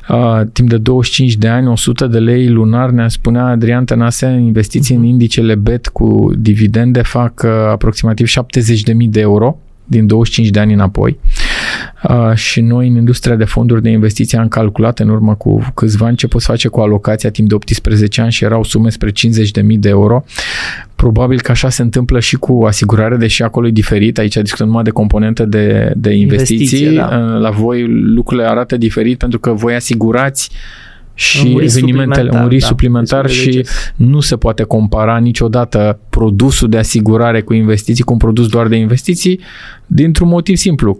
[0.10, 4.95] Uh, timp de 25 de ani, 100 de lei lunar, ne spunea Adrian Tănase, investiții
[4.95, 5.00] uh-huh.
[5.00, 8.34] în indicele bet cu dividende fac aproximativ 70.000
[9.10, 11.19] de euro din 25 de ani înapoi.
[11.19, 11.50] uh,
[12.34, 16.15] și noi în industria de fonduri de investiții am calculat în urmă cu câțiva ani
[16.15, 19.13] ce poți face cu alocația timp de 18 ani și erau sume spre 50.000
[19.67, 20.24] de euro.
[20.96, 24.17] Probabil că așa se întâmplă și cu asigurare, deși acolo e diferit.
[24.17, 26.56] Aici discutăm numai de componente de, de investiții.
[26.56, 27.15] Investiție, da.
[27.17, 30.52] La voi lucrurile arată diferit pentru că voi asigurați
[31.13, 33.65] și un evenimentele, un risc da, suplimentar și
[33.96, 38.76] nu se poate compara niciodată produsul de asigurare cu investiții cu un produs doar de
[38.76, 39.39] investiții
[39.86, 41.00] dintr-un motiv simplu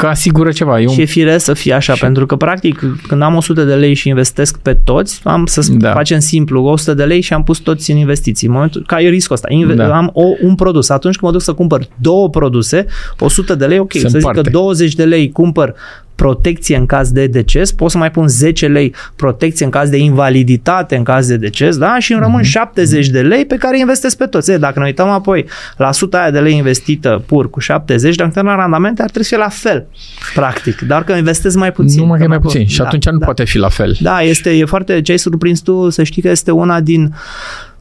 [0.00, 0.80] că asigură ceva.
[0.80, 0.92] E un...
[0.92, 2.00] Și e firesc să fie așa, și...
[2.00, 5.92] pentru că practic când am 100 de lei și investesc pe toți, am să da.
[5.92, 8.46] facem simplu 100 de lei și am pus toți în investiții.
[8.46, 9.48] În momentul, ca e riscul ăsta.
[9.50, 9.96] Inve- da.
[9.96, 10.88] Am o, un produs.
[10.88, 12.86] Atunci când mă duc să cumpăr două produse,
[13.18, 15.74] 100 de lei, ok, Se să zic că 20 de lei cumpăr
[16.20, 19.96] protecție în caz de deces, pot să mai pun 10 lei protecție în caz de
[19.96, 21.98] invaliditate în caz de deces, da?
[21.98, 22.50] Și îmi rămân mm-hmm.
[22.50, 24.50] 70 de lei pe care investesc pe toți.
[24.50, 28.40] E, dacă ne uităm apoi la 100 aia de lei investită pur cu 70, dacă
[28.42, 29.86] la randamente ar trebui să fie la fel,
[30.34, 32.00] practic, dar că investesc mai puțin.
[32.00, 33.24] Nu mai mai puțin și da, atunci nu da.
[33.24, 33.96] poate fi la fel.
[34.00, 37.14] Da, este, e foarte, ce ai surprins tu, să știi că este una din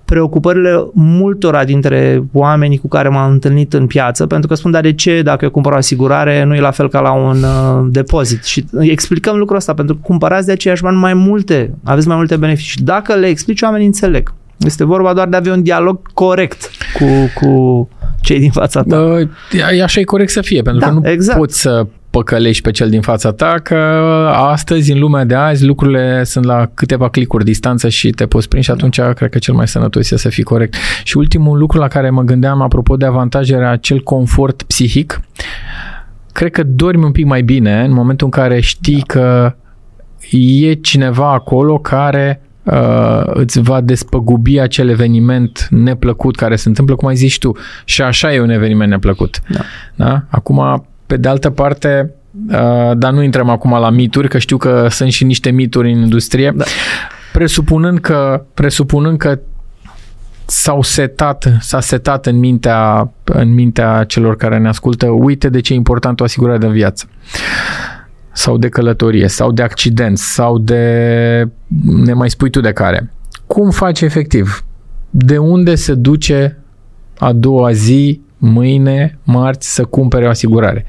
[0.09, 4.93] preocupările multora dintre oamenii cu care m-am întâlnit în piață, pentru că spun, dar de
[4.93, 8.43] ce dacă eu cumpăr o asigurare nu e la fel ca la un uh, depozit?
[8.43, 12.35] Și explicăm lucrul ăsta, pentru că cumpărați de aceiași bani mai multe, aveți mai multe
[12.35, 12.83] beneficii.
[12.83, 14.33] Dacă le explici, oamenii înțeleg.
[14.57, 17.05] Este vorba doar de a avea un dialog corect cu,
[17.41, 17.89] cu
[18.21, 18.99] cei din fața ta.
[18.99, 21.37] Uh, așa e corect să fie, pentru da, că nu exact.
[21.37, 23.75] poți să păcălești pe cel din fața ta, că
[24.33, 28.65] astăzi, în lumea de azi, lucrurile sunt la câteva clicuri distanță și te poți prinde
[28.65, 30.75] și atunci cred că cel mai sănătos este să fii corect.
[31.03, 35.21] Și ultimul lucru la care mă gândeam, apropo de avantaje, era acel confort psihic.
[36.31, 39.13] Cred că dormi un pic mai bine în momentul în care știi da.
[39.13, 39.55] că
[40.31, 47.07] e cineva acolo care uh, îți va despăgubi acel eveniment neplăcut care se întâmplă, cum
[47.07, 47.51] ai zis tu,
[47.85, 49.41] și așa e un eveniment neplăcut.
[49.47, 49.59] Da.
[49.95, 50.23] Da?
[50.27, 52.13] Acum, pe de altă parte,
[52.49, 55.99] uh, dar nu intrăm acum la mituri, că știu că sunt și niște mituri în
[56.01, 56.63] industrie, da.
[57.33, 59.39] presupunând că, presupunând că
[60.45, 65.73] s-au setat, s-a setat în mintea, în mintea celor care ne ascultă, uite de ce
[65.73, 67.05] e important o asigurare de viață
[68.31, 71.47] sau de călătorie, sau de accident, sau de
[72.05, 73.11] ne mai spui tu de care.
[73.47, 74.65] Cum faci efectiv?
[75.09, 76.57] De unde se duce
[77.17, 80.85] a doua zi mâine, marți, să cumpere o asigurare.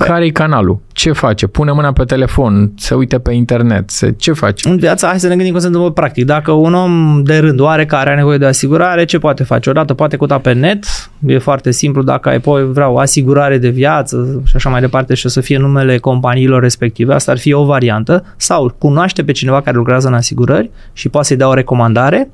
[0.00, 0.80] Păi- care e canalul?
[0.92, 1.46] Ce face?
[1.46, 4.68] Pune mâna pe telefon, se uite pe internet, se, ce face?
[4.68, 6.24] În viața, hai să ne gândim cum se întâmplă practic.
[6.24, 9.70] Dacă un om de rând oarecare are nevoie de asigurare, ce poate face?
[9.70, 10.84] Odată poate căuta pe net,
[11.26, 15.26] e foarte simplu, dacă ai apoi vreau asigurare de viață și așa mai departe și
[15.26, 19.60] o să fie numele companiilor respective, asta ar fi o variantă, sau cunoaște pe cineva
[19.60, 22.30] care lucrează în asigurări și poate să-i dea o recomandare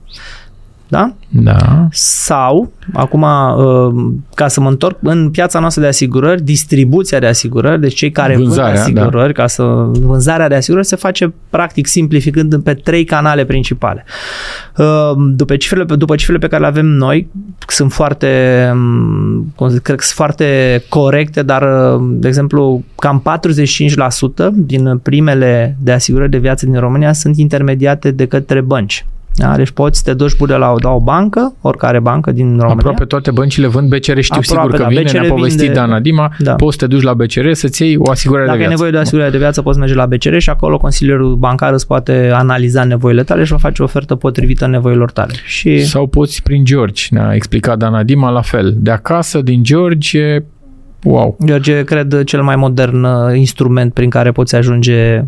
[0.89, 1.15] da?
[1.29, 1.89] Da.
[1.91, 7.81] Sau, acum, uh, ca să mă întorc, în piața noastră de asigurări, distribuția de asigurări,
[7.81, 9.01] deci cei care vânzarea, vând da.
[9.03, 9.41] asigurări, da.
[9.43, 14.05] ca să vânzarea de asigurări se face practic simplificând pe trei canale principale.
[14.77, 17.29] Uh, după cifrele, după cifrele pe care le avem noi,
[17.67, 24.99] sunt foarte, um, cred că sunt foarte corecte, dar, uh, de exemplu, cam 45% din
[25.03, 29.05] primele de asigurări de viață din România sunt intermediate de către bănci.
[29.37, 29.57] Da?
[29.57, 32.73] Deci poți să te duci de la, la o bancă, oricare bancă din România.
[32.73, 35.75] Aproape toate băncile vând BCR, știu Aproape, sigur că da, vine, BCR ne-a povestit vinde,
[35.75, 36.55] Dana Dima, da.
[36.55, 38.63] poți să te duci la BCR să-ți iei o asigurare Dacă de viață.
[38.63, 41.73] Dacă ai nevoie de asigurare de viață, poți merge la BCR și acolo consilierul bancar
[41.73, 45.33] îți poate analiza nevoile tale și va face o ofertă potrivită nevoilor tale.
[45.45, 45.85] Și...
[45.85, 48.75] Sau poți prin George, ne-a explicat Dana Dima la fel.
[48.77, 50.39] De acasă, din George,
[51.03, 51.37] wow.
[51.45, 55.25] George, cred, cel mai modern uh, instrument prin care poți ajunge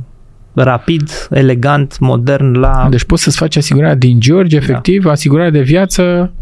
[0.62, 2.86] rapid, elegant, modern la...
[2.90, 4.62] Deci poți să-ți faci asigurarea din George, da.
[4.62, 5.10] efectiv, da.
[5.10, 6.32] asigurarea de viață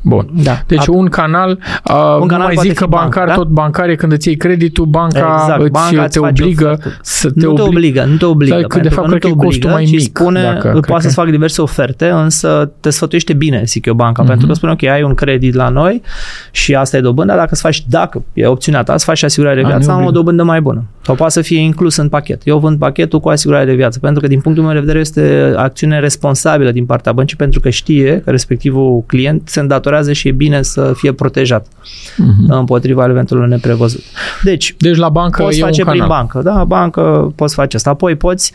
[0.00, 0.28] Bun.
[0.42, 0.62] Da.
[0.66, 3.34] Deci At- un canal, uh, un canal nu mai zic că bancar, banc, da?
[3.34, 5.60] tot bancar e când îți iei creditul, banca exact.
[5.60, 8.04] îți, banca te obligă să te, nu te obligă.
[8.04, 10.00] Nu te obligă, că de fapt cred că e costul mai mic.
[10.00, 14.26] Spune, dacă, poate să-ți fac diverse oferte, însă te sfătuiește bine, zic eu, banca, uh-huh.
[14.26, 16.02] pentru că spune, ok, ai un credit la noi
[16.50, 19.66] și asta e dobânda, dacă îți faci, dacă e opțiunea ta, să faci asigurare de
[19.66, 20.84] viață, am o dobândă mai bună.
[21.00, 22.42] Sau poate să fie inclus în pachet.
[22.44, 25.52] Eu vând pachetul cu asigurare de viață, pentru că din punctul meu de vedere este
[25.56, 30.32] acțiune responsabilă din partea băncii, pentru că știe că respectivul client se îndatorează și e
[30.32, 32.48] bine să fie protejat uh-huh.
[32.48, 34.04] împotriva eventurilor neprevăzute.
[34.42, 36.40] Deci, deci la bancă poți face prin bancă.
[36.42, 37.90] Da, bancă poți face asta.
[37.90, 38.52] Apoi poți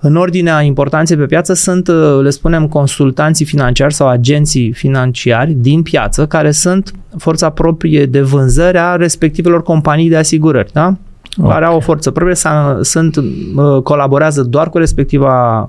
[0.00, 1.90] în ordinea importanței pe piață sunt,
[2.22, 8.78] le spunem, consultanții financiari sau agenții financiari din piață care sunt forța proprie de vânzări
[8.78, 10.70] a respectivelor companii de asigurări.
[10.72, 10.96] Da?
[11.38, 11.52] okay.
[11.52, 12.36] care au o forță proprie,
[12.80, 15.68] sunt, uh, colaborează doar cu respectiva uh,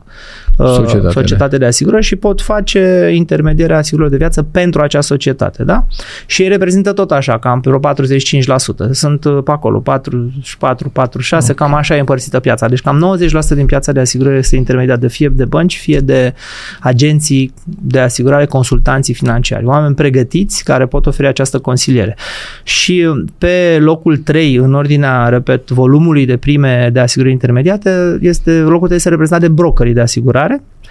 [0.66, 5.64] societate, societate de asigurări și pot face intermedierea asigurărilor de viață pentru acea societate.
[5.64, 5.86] Da?
[6.26, 8.92] Și ei reprezintă tot așa, cam vreo 45%.
[8.92, 11.68] Sunt uh, pe acolo, 44, 46, okay.
[11.68, 12.68] cam așa e împărțită piața.
[12.68, 13.18] Deci cam
[13.54, 16.34] 90% din piața de asigurări este intermediată fie de bănci, fie de
[16.80, 19.66] agenții de asigurare, consultanții financiari.
[19.66, 22.18] Oameni pregătiți care pot oferi această consiliere.
[22.64, 28.86] Și pe locul 3, în ordinea, repet, volumului de prime de asigurări intermediate, este locul
[28.86, 30.49] 3 este reprezentat de brokerii de asigurare.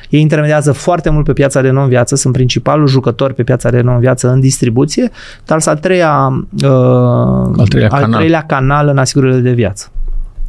[0.09, 4.29] Ei intermediază foarte mult pe piața de non-viață, sunt principalul jucător pe piața de non-viață
[4.29, 5.11] în distribuție,
[5.44, 6.71] dar sunt al treia, uh,
[7.57, 8.18] al treilea, al canal.
[8.18, 9.90] treilea canal în asigurările de viață.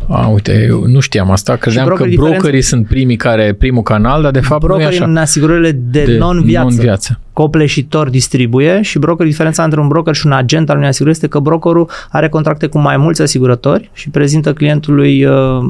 [0.08, 1.56] A, uite, eu nu știam asta.
[1.56, 2.68] Credeam că brokerii diferența...
[2.68, 5.06] sunt primii care, primul canal, dar de fapt brokerii nu e așa.
[5.06, 6.68] în asigurările de, de non-viață.
[6.68, 7.20] non-viață.
[7.34, 11.28] Copleșitor distribuie și broker, diferența între un broker și un agent al unei asigurări este
[11.28, 15.70] că brokerul are contracte cu mai mulți asigurători și prezintă clientului uh,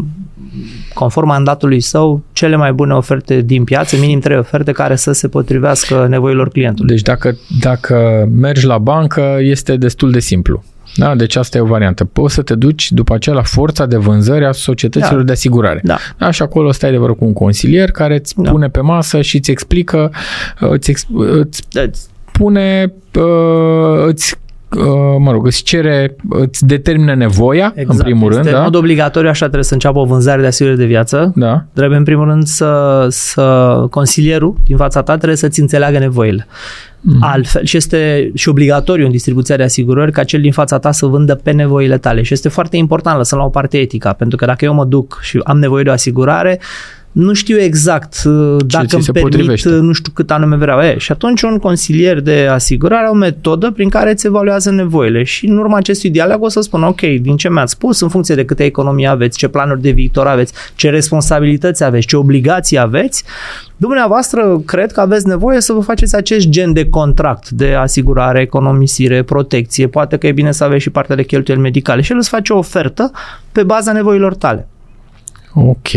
[0.99, 5.27] conform mandatului său, cele mai bune oferte din piață, minim trei oferte care să se
[5.27, 6.89] potrivească nevoilor clientului.
[6.89, 10.63] Deci dacă, dacă mergi la bancă, este destul de simplu.
[10.95, 12.05] Da, deci asta e o variantă.
[12.05, 15.25] Poți să te duci după aceea la forța de vânzări a societăților da.
[15.25, 15.81] de asigurare.
[15.83, 15.97] Da.
[16.17, 16.31] da.
[16.31, 18.51] Și acolo stai de cu un consilier care îți da.
[18.51, 20.11] pune pe masă și îți explică,
[20.59, 21.81] îți, ex, îți da.
[22.31, 24.48] pune, uh, îți uh,
[25.17, 27.99] mă rog, îți cere, îți determină nevoia, exact.
[27.99, 28.39] în primul rând.
[28.39, 28.57] Este da?
[28.57, 31.31] în mod obligatoriu, așa trebuie să înceapă o vânzare de asigurări de viață.
[31.35, 31.63] Da.
[31.73, 36.47] Trebuie, în primul rând, să, să consilierul din fața ta trebuie să-ți înțeleagă nevoile.
[37.01, 37.17] Mm.
[37.21, 41.05] Altfel, și este și obligatoriu în distribuția de asigurări ca cel din fața ta să
[41.05, 42.21] vândă pe nevoile tale.
[42.21, 45.19] Și este foarte important lăsăm la o parte etica, pentru că dacă eu mă duc
[45.21, 46.59] și am nevoie de o asigurare,
[47.11, 49.69] nu știu exact uh, dacă îmi permit, potrivește.
[49.69, 50.79] Uh, nu știu cât anume vreau.
[50.81, 55.23] E, și atunci un consilier de asigurare are o metodă prin care îți evaluează nevoile
[55.23, 58.35] și în urma acestui dialog o să spun, ok, din ce mi-ați spus, în funcție
[58.35, 63.23] de câte economie aveți, ce planuri de viitor aveți, ce responsabilități aveți, ce obligații aveți,
[63.77, 69.23] dumneavoastră cred că aveți nevoie să vă faceți acest gen de contract de asigurare, economisire,
[69.23, 72.29] protecție, poate că e bine să aveți și partea de cheltuieli medicale și el îți
[72.29, 73.11] face o ofertă
[73.51, 74.67] pe baza nevoilor tale.
[75.53, 75.89] Ok.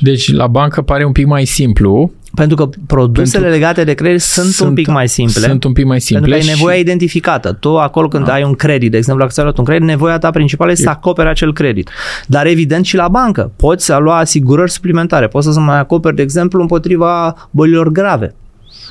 [0.00, 2.12] Deci la bancă pare un pic mai simplu.
[2.34, 5.40] Pentru că produsele pentru legate de credit sunt, sunt un pic mai simple.
[5.40, 6.28] Sunt un pic mai simple.
[6.28, 6.80] Pentru că ai nevoia și...
[6.80, 7.52] identificată.
[7.52, 8.32] Tu acolo când da.
[8.32, 10.90] ai un credit, de exemplu, dacă ți-ai luat un credit, nevoia ta principală este să
[10.90, 11.90] acoperi acel credit.
[12.26, 13.52] Dar evident și la bancă.
[13.56, 15.26] Poți lua asigurări suplimentare.
[15.26, 18.34] Poți să mai acoperi, de exemplu, împotriva bolilor grave.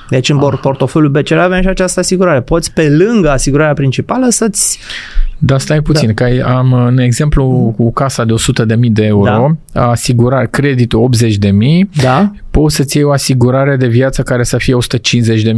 [0.09, 0.59] Deci în ah.
[0.61, 2.41] portofoliul BCR avem și această asigurare.
[2.41, 4.79] Poți pe lângă asigurarea principală să-ți
[5.45, 6.13] dar stai puțin, da.
[6.13, 9.89] că am în exemplu cu casa de 100.000 de euro, da.
[9.89, 11.29] asigurare, creditul 80.000,
[12.01, 12.31] da.
[12.51, 14.77] poți să-ți iei o asigurare de viață care să fie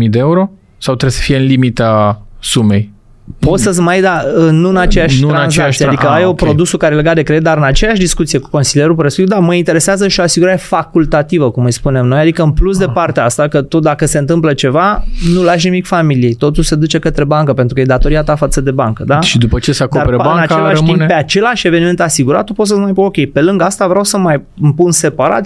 [0.04, 0.50] 150.000 de euro?
[0.78, 2.94] Sau trebuie să fie în limita sumei?
[3.40, 6.26] Poți să-ți mai da, nu în aceeași nu tranzacție, în aceeași tra- adică a, ai
[6.26, 6.48] o okay.
[6.48, 9.54] produsul care e legat de credit, dar în aceeași discuție cu consilierul presupun, da, mă
[9.54, 12.92] interesează și o asigurare facultativă, cum îi spunem noi, adică în plus de ah.
[12.94, 17.00] partea asta, că tu dacă se întâmplă ceva, nu lași nimic familiei, totul se duce
[17.00, 19.20] către bancă, pentru că e datoria ta față de bancă, da?
[19.20, 20.98] Și după ce se acopere dar, banca, în același rămâne...
[20.98, 24.04] timp, pe același eveniment asigurat, tu poți să mai pui, ok, pe lângă asta vreau
[24.04, 25.46] să mai îmi pun separat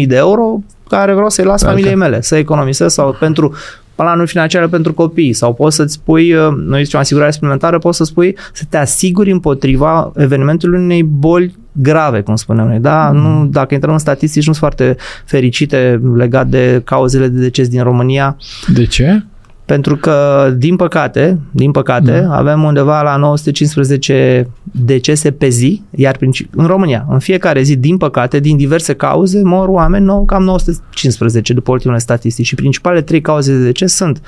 [0.00, 3.54] 50.000 de euro care vreau să-i las familiei mele, să economisesc sau pentru
[4.02, 8.04] planuri financiare pentru copii sau poți să-ți pui, uh, noi zicem asigurare suplimentară, poți să
[8.04, 12.78] spui să te asiguri împotriva evenimentului unei boli grave, cum spunem noi.
[12.78, 13.10] Da?
[13.14, 13.20] Mm.
[13.20, 17.82] Nu, dacă intrăm în statistici, nu sunt foarte fericite legat de cauzele de deces din
[17.82, 18.36] România.
[18.74, 19.22] De ce?
[19.68, 22.36] Pentru că, din păcate, din păcate, da.
[22.36, 26.16] avem undeva la 915 decese pe zi, iar
[26.50, 31.52] în România, în fiecare zi, din păcate, din diverse cauze, mor oameni nou, cam 915
[31.52, 32.46] după ultimele statistici.
[32.46, 34.20] Și principalele trei cauze de deces sunt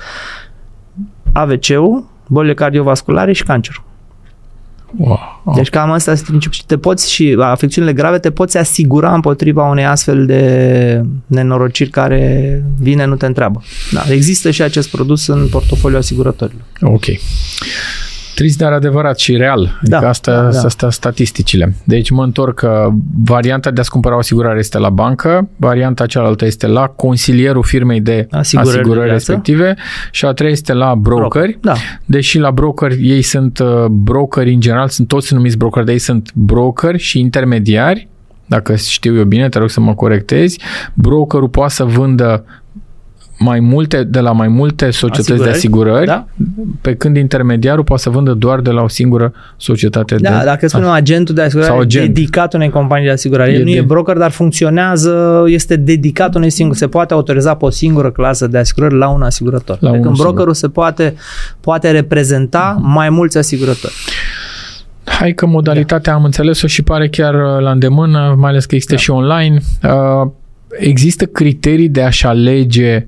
[1.31, 3.83] AVC-ul, bolile cardiovasculare și cancerul.
[4.97, 5.53] Wow.
[5.55, 6.53] Deci cam asta este principiul.
[6.53, 12.63] Și te poți și afecțiunile grave te poți asigura împotriva unei astfel de nenorociri care
[12.79, 13.63] vine, nu te întreabă.
[13.91, 16.63] Da, există și acest produs în portofoliul asigurătorilor.
[16.81, 17.05] Ok.
[18.41, 19.79] Trist, dar adevărat și real.
[19.81, 20.59] Da, adică asta, da, da.
[20.59, 21.75] asta statisticile.
[21.83, 22.89] Deci mă întorc că
[23.23, 27.99] varianta de a-ți cumpăra o asigurare este la bancă, varianta cealaltă este la consilierul firmei
[27.99, 29.75] de asigurări, asigurări de respective
[30.11, 31.57] și a treia este la brokeri.
[31.61, 31.73] Da.
[32.05, 35.99] Deși la broker ei sunt uh, brokeri în general, sunt toți numiți brokeri, dar ei
[35.99, 38.09] sunt brokeri și intermediari
[38.45, 40.59] dacă știu eu bine, te rog să mă corectezi,
[40.93, 42.45] brokerul poate să vândă
[43.43, 46.25] mai multe, de la mai multe societăți asigurări, de asigurări, da?
[46.81, 50.67] pe când intermediarul poate să vândă doar de la o singură societate da, de dacă
[50.67, 52.13] spunem agentul de asigurare sau agent.
[52.13, 53.77] dedicat unei companii de asigurare, el nu de...
[53.77, 58.47] e broker, dar funcționează, este dedicat unei singure, se poate autoriza pe o singură clasă
[58.47, 59.77] de asigurări la un asigurător.
[59.79, 61.15] La deci când brokerul se poate,
[61.59, 63.93] poate reprezenta mai mulți asigurători.
[65.03, 68.95] Hai că modalitatea am înțeles-o și pare chiar uh, la îndemână, mai ales că există
[68.95, 69.01] da.
[69.01, 69.61] și online.
[69.83, 70.31] Uh,
[70.79, 73.07] există criterii de a-și alege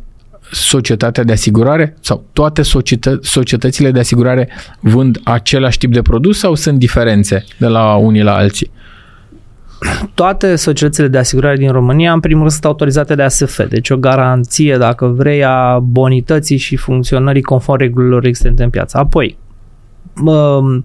[0.54, 4.50] societatea de asigurare sau toate societă- societățile de asigurare
[4.80, 8.72] vând același tip de produs sau sunt diferențe de la unii la alții?
[10.14, 13.98] toate societățile de asigurare din România, în primul rând, sunt autorizate de ASF, deci o
[13.98, 18.98] garanție, dacă vrei, a bonității și funcționării conform regulilor existente în piață.
[18.98, 19.38] Apoi,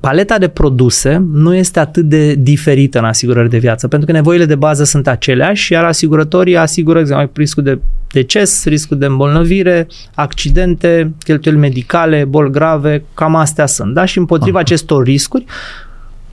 [0.01, 4.45] paleta de produse nu este atât de diferită în asigurări de viață, pentru că nevoile
[4.45, 7.79] de bază sunt aceleași, iar asigurătorii asigură exemplu, riscul de
[8.13, 13.95] deces, riscul de îmbolnăvire, accidente, cheltuieli medicale, boli grave, cam astea sunt.
[13.95, 14.05] Da?
[14.05, 14.67] Și împotriva Aha.
[14.67, 15.45] acestor riscuri,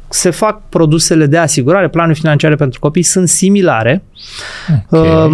[0.10, 4.04] se fac produsele de asigurare, planuri financiare pentru copii sunt similare.
[4.90, 5.26] Okay.
[5.26, 5.34] Um,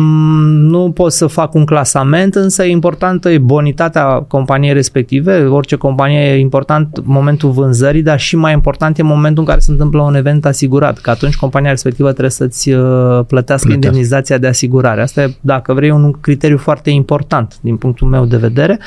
[0.49, 5.43] nu pot să fac un clasament, însă e importantă e bonitatea companiei respective.
[5.43, 9.71] Orice companie e important momentul vânzării, dar și mai important e momentul în care se
[9.71, 12.79] întâmplă un event asigurat, că atunci compania respectivă trebuie să-ți uh,
[13.27, 13.73] plătească Plătească.
[13.73, 15.01] indemnizația de asigurare.
[15.01, 18.79] Asta e, dacă vrei, un criteriu foarte important din punctul meu de vedere.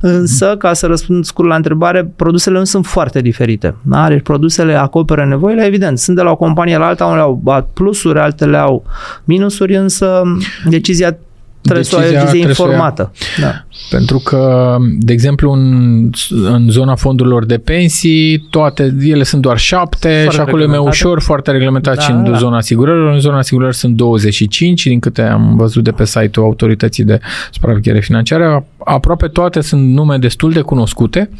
[0.00, 3.74] Însă, ca să răspund scurt la întrebare, produsele nu sunt foarte diferite.
[3.82, 4.08] Da?
[4.08, 8.18] Deci produsele acoperă nevoile, evident, sunt de la o companie la alta, unele au plusuri,
[8.18, 8.82] altele au
[9.24, 10.22] minusuri, însă
[10.64, 11.16] decizia
[11.62, 13.12] trebuie decizia, să o ai decizie informată.
[13.40, 13.64] Da.
[13.90, 20.08] Pentru că, de exemplu, în, în zona fondurilor de pensii, toate, ele sunt doar șapte
[20.08, 22.36] foarte și acolo e mai ușor, foarte reglementat da, și în da.
[22.36, 23.12] zona asigurărilor.
[23.12, 28.00] În zona asigurărilor sunt 25, din câte am văzut de pe site-ul autorității de supraveghere
[28.00, 28.66] financiară.
[28.84, 31.30] Aproape toate sunt nume destul de cunoscute.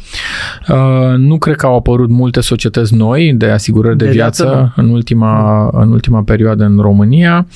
[0.67, 0.77] Uh,
[1.17, 4.89] nu cred că au apărut multe societăți noi de asigurări de, de viață, viață în,
[4.89, 7.47] ultima, în ultima perioadă în România.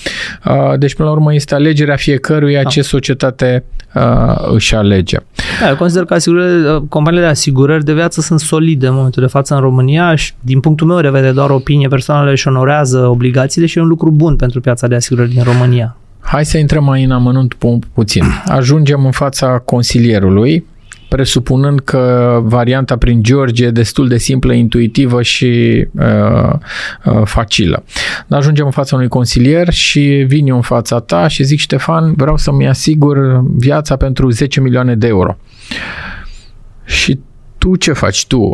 [0.45, 2.69] Uh, deci, până la urmă, este alegerea fiecăruia da.
[2.69, 3.63] ce societate
[3.95, 4.01] uh,
[4.53, 5.17] își alege.
[5.61, 9.29] Da, eu consider că asigurări, companiile de asigurări de viață sunt solide în momentul de
[9.29, 13.67] față în România și din punctul meu de vedere doar opinie personală și onorează obligațiile
[13.67, 15.97] și e un lucru bun pentru piața de asigurări din România.
[16.19, 18.23] Hai să intrăm mai în amănunt pu- puțin.
[18.45, 20.65] Ajungem în fața consilierului,
[21.07, 26.53] presupunând că varianta prin George e destul de simplă, intuitivă și uh,
[27.05, 27.83] uh, facilă.
[28.29, 32.37] Ajungem în fața unui consilier și vin eu în fața ta și zic, Ștefan, vreau
[32.37, 35.37] să-mi asigur viața pentru 10 milioane de euro.
[36.83, 37.19] Și
[37.67, 38.51] tu ce faci tu?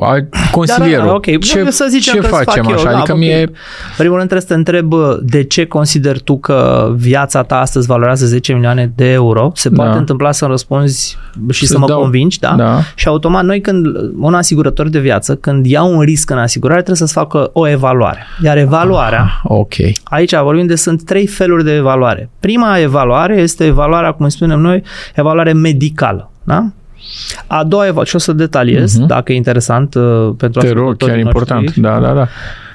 [0.51, 0.95] Consilierul.
[0.95, 1.39] Da, da, da, ok.
[1.39, 2.89] Ce, să zicem ce facem fac așa?
[2.89, 3.35] Eu, adică da, mie...
[3.35, 3.53] Okay.
[3.97, 8.25] Primul rând trebuie să te întreb de ce consideri tu că viața ta astăzi valorează
[8.25, 9.51] 10 milioane de euro.
[9.55, 9.97] Se poate da.
[9.97, 11.17] întâmpla să răspunzi
[11.49, 11.99] și să, să mă dau.
[11.99, 12.53] convingi, da?
[12.57, 12.79] da?
[12.95, 13.85] Și automat noi când,
[14.19, 18.25] un asigurător de viață, când ia un risc în asigurare, trebuie să-ți facă o evaluare.
[18.43, 19.73] Iar evaluarea, ah, ok.
[20.03, 22.29] aici vorbim de sunt trei feluri de evaluare.
[22.39, 24.83] Prima evaluare este evaluarea, cum spunem noi,
[25.15, 26.31] evaluare medicală.
[26.43, 26.65] Da?
[27.47, 29.05] A doua evaluare, și o să detaliez, uh-huh.
[29.07, 32.27] dacă e interesant uh, pentru Te rog, chiar important, da, da, da.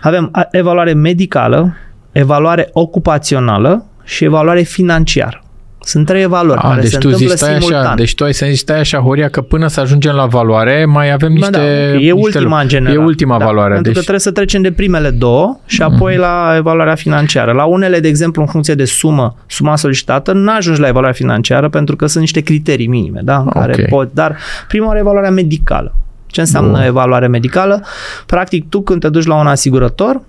[0.03, 1.77] Avem evaluare medicală,
[2.13, 5.43] evaluare ocupațională și evaluare financiară.
[5.81, 7.85] Sunt trei valori A, care deci se tu întâmplă stai simultan.
[7.85, 10.85] Așa, deci tu ai să zici, stai așa, Horia, că până să ajungem la valoare,
[10.85, 11.51] mai avem niște...
[11.51, 11.93] Da, da, okay.
[11.93, 12.97] E niște ultima în general.
[12.97, 13.73] E ultima da, valoare.
[13.73, 13.95] Pentru deci...
[13.95, 15.95] că trebuie să trecem de primele două și mhm.
[15.95, 16.19] apoi mm-hmm.
[16.19, 17.53] la evaluarea financiară.
[17.53, 21.69] La unele, de exemplu, în funcție de sumă, suma solicitată, nu ajungi la evaluarea financiară
[21.69, 23.67] pentru că sunt niște criterii minime, da, în okay.
[23.67, 24.37] care pot, dar
[24.69, 25.95] prima oară evaluarea medicală.
[26.27, 26.87] Ce înseamnă Bun.
[26.87, 27.85] evaluare medicală?
[28.27, 30.21] Practic, tu când te duci la un asigurător,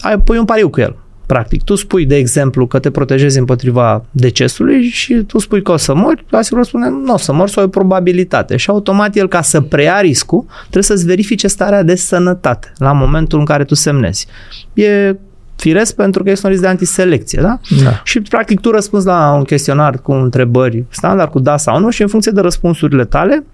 [0.00, 0.96] ai pui un pariu cu el.
[1.26, 5.76] Practic, tu spui, de exemplu, că te protejezi împotriva decesului și tu spui că o
[5.76, 8.56] să mori, asigură spune, nu o să mori sau o probabilitate.
[8.56, 13.38] Și automat el, ca să preia riscul, trebuie să-ți verifice starea de sănătate la momentul
[13.38, 14.26] în care tu semnezi.
[14.72, 15.16] E
[15.56, 17.58] firesc pentru că este un risc de antiselecție, da?
[17.84, 18.00] da?
[18.04, 22.02] Și practic tu răspunzi la un chestionar cu întrebări standard, cu da sau nu și
[22.02, 23.44] în funcție de răspunsurile tale,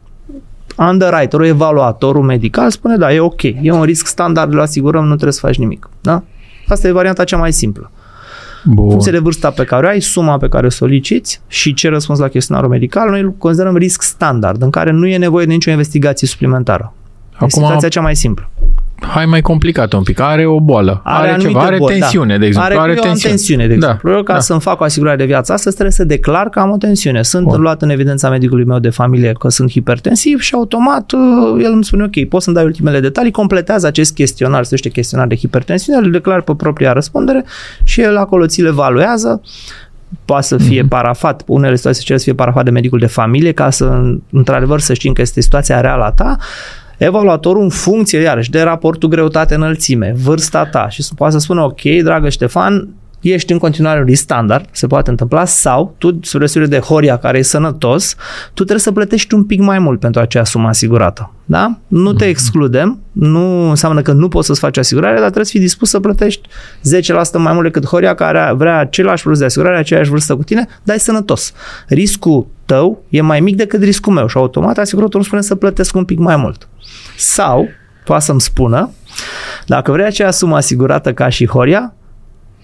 [0.77, 5.33] underwriter evaluatorul medical spune da, e ok, e un risc standard, îl asigurăm, nu trebuie
[5.33, 6.23] să faci nimic, da?
[6.71, 7.91] Asta e varianta cea mai simplă.
[8.64, 8.85] Bun.
[8.85, 11.89] În funcție de vârsta pe care o ai, suma pe care o soliciți și ce
[11.89, 15.53] răspuns la chestionarul medical, noi îl considerăm risc standard, în care nu e nevoie de
[15.53, 16.95] nicio investigație suplimentară.
[17.45, 18.51] Acum, e situația cea mai simplă
[19.07, 22.38] hai mai complicat un pic, are o boală, are, are ceva, are boli, tensiune, da.
[22.38, 22.72] de exemplu.
[22.72, 23.34] Are, are eu tensiune.
[23.34, 24.11] tensiune, de da, exemplu.
[24.11, 24.41] Da, eu ca da.
[24.41, 27.22] să-mi fac o asigurare de viață astăzi trebuie să declar că am o tensiune.
[27.22, 27.61] Sunt Bun.
[27.61, 31.84] luat în evidența medicului meu de familie că sunt hipertensiv și automat uh, el îmi
[31.84, 35.99] spune ok, poți să-mi dai ultimele detalii, completează acest chestionar, se numește chestionar de hipertensiune,
[35.99, 37.45] îl declar pe propria răspundere
[37.84, 39.41] și el acolo ți le evaluează
[40.24, 40.88] poate să fie mm-hmm.
[40.88, 44.95] parafat, unele situații cer să fie parafat de medicul de familie ca să, într-adevăr, să
[44.95, 46.36] știm că este situația reală a ta
[47.01, 52.29] Evaluatorul în funcție, iarăși, de raportul greutate-înălțime, vârsta ta și poate să spună, ok, dragă
[52.29, 52.89] Ștefan,
[53.21, 57.43] ești în continuare risc standard, se poate întâmpla, sau tu, spre de Horia, care e
[57.43, 58.14] sănătos,
[58.47, 61.33] tu trebuie să plătești un pic mai mult pentru acea sumă asigurată.
[61.45, 61.79] Da?
[61.87, 62.33] Nu te mhm.
[62.33, 66.01] excludem, nu înseamnă că nu poți să-ți faci asigurare, dar trebuie să fii dispus să
[66.01, 70.43] plătești 10% mai mult decât Horia, care vrea același plus de asigurare, aceeași vârstă cu
[70.43, 71.53] tine, dar e sănătos.
[71.89, 76.05] Riscul tău e mai mic decât riscul meu și automat asiguratorul spune să plătesc un
[76.05, 76.68] pic mai mult.
[77.16, 77.68] Sau,
[78.05, 78.91] poate să-mi spună,
[79.66, 81.95] dacă vrei aceea sumă asigurată ca și Horia,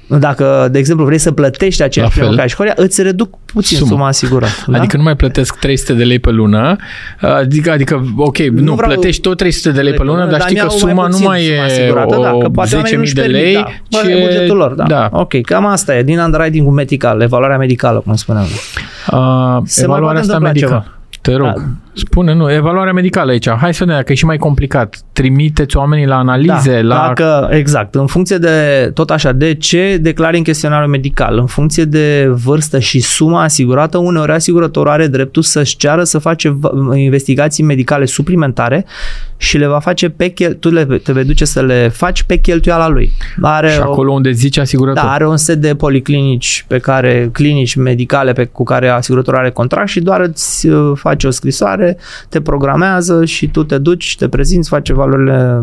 [0.09, 3.90] dacă, de exemplu, vrei să plătești aceeași premiu ca și Horia, îți reduc puțin suma,
[3.90, 4.64] suma asigurată.
[4.66, 4.78] Da?
[4.78, 6.76] Adică nu mai plătesc 300 de lei pe lună,
[7.20, 10.40] adică, adică ok, nu, nu vreau, plătești tot 300 de lei pe lună, dar, dar
[10.40, 13.98] știi că suma mai nu mai e asigurată, da, că poate 10.000 de lei, da,
[14.00, 14.84] ci e bugetul lor, da.
[14.84, 15.09] da.
[15.12, 18.46] Ok, cam asta e, din underwriting medical, evaluarea medicală, cum spuneam.
[19.11, 20.86] Uh, evaluarea asta medicală.
[21.20, 21.46] Te rog.
[21.46, 21.62] Da.
[21.99, 23.49] Spune, nu, evaluarea medicală aici.
[23.51, 24.99] Hai să vedem, că e și mai complicat.
[25.12, 26.94] Trimiteți oamenii la analize, da, la...
[27.07, 27.94] Dacă, exact.
[27.94, 32.78] În funcție de, tot așa, de ce declari în chestionarul medical, în funcție de vârstă
[32.78, 36.59] și suma asigurată, uneori asigurătorul are dreptul să-și ceară să face
[36.94, 38.86] investigații medicale suplimentare
[39.36, 40.55] și le va face pe chel...
[40.55, 43.12] tu le, te vei duce să le faci pe cheltuiala lui.
[43.40, 45.03] Are și acolo o, unde zice asigurător.
[45.03, 49.51] Da, are un set de policlinici pe care, clinici medicale pe, cu care asigurătorul are
[49.51, 54.16] contract și doar îți uh, face o scrisoare care te programează și tu te duci,
[54.16, 55.62] te prezinți, faci valorile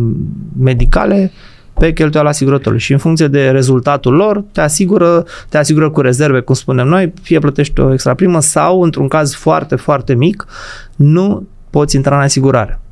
[0.59, 1.31] medicale
[1.73, 6.39] pe cheltuiala asigurătorului și în funcție de rezultatul lor te asigură, te asigură cu rezerve,
[6.39, 10.45] cum spunem noi, fie plătești o extra primă sau, într-un caz foarte, foarte mic,
[10.95, 12.82] nu poți intra în asigurare.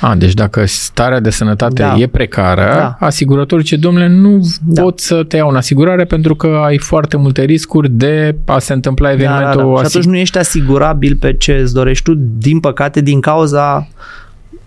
[0.00, 1.94] A, deci dacă starea de sănătate da.
[1.98, 2.96] e precară, da.
[3.06, 4.82] asigurătorul ce domnule, nu da.
[4.82, 8.72] pot să te iau în asigurare pentru că ai foarte multe riscuri de a se
[8.72, 9.60] întâmpla evenimentul.
[9.60, 9.78] Da, da, da.
[9.78, 13.88] Și atunci nu ești asigurabil pe ce îți dorești tu, din păcate, din cauza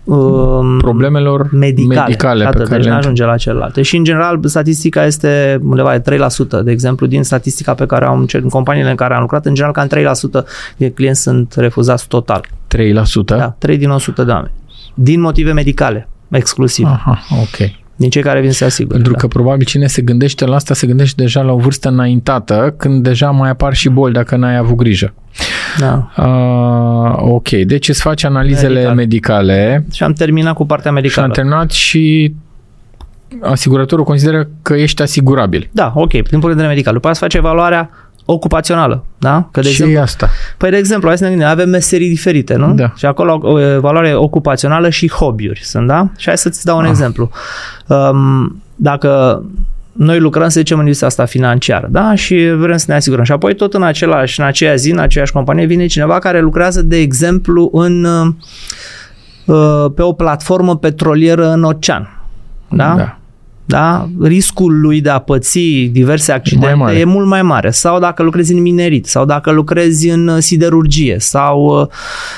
[0.04, 3.82] um, problemelor medicale, medicale atât, pe care deci le ajunge la celelalte.
[3.82, 6.16] Și în general statistica este undeva de
[6.60, 9.54] 3%, de exemplu, din statistica pe care am în companiile în care am lucrat, în
[9.54, 12.46] general cam 3% de clienți sunt refuzați total.
[12.76, 13.24] 3%?
[13.24, 14.52] Da, 3 din 100 de oameni
[15.00, 16.86] din motive medicale, exclusiv.
[16.86, 17.70] Aha, ok.
[17.96, 18.94] Din cei care vin să asigure.
[18.94, 19.18] Pentru da.
[19.18, 23.02] că probabil cine se gândește la asta se gândește deja la o vârstă înaintată, când
[23.02, 25.14] deja mai apar și boli dacă n-ai avut grijă.
[25.78, 26.10] Da.
[26.16, 28.94] Uh, ok, deci îți faci analizele Medical.
[28.94, 29.86] medicale.
[29.92, 31.26] Și am terminat cu partea medicală.
[31.26, 32.34] Și am terminat și
[33.40, 35.68] asigurătorul consideră că ești asigurabil.
[35.72, 36.92] Da, ok, din punct de vedere medical.
[36.92, 37.90] După aceea face evaluarea
[38.30, 39.48] ocupațională, da?
[39.50, 40.30] Că de Ce exemplu, e asta?
[40.56, 42.74] Păi, de exemplu, hai să ne gândim, avem meserii diferite, nu?
[42.74, 42.92] Da.
[42.96, 46.08] Și acolo o valoare ocupațională și hobby-uri sunt, da?
[46.16, 46.90] Și hai să-ți dau un ah.
[46.90, 47.30] exemplu.
[47.86, 49.42] Um, dacă
[49.92, 52.14] noi lucrăm, să zicem, în lista asta financiară, da?
[52.14, 53.24] Și vrem să ne asigurăm.
[53.24, 56.82] Și apoi tot în același, în aceea zi, în aceeași companie, vine cineva care lucrează,
[56.82, 62.20] de exemplu, în, uh, pe o platformă petrolieră în ocean.
[62.68, 62.94] Da?
[62.96, 63.18] da
[63.68, 64.08] da?
[64.20, 65.58] riscul lui de a păți
[65.92, 67.70] diverse accidente e mult mai mare.
[67.70, 71.86] Sau dacă lucrezi în minerit, sau dacă lucrezi în uh, siderurgie, sau uh,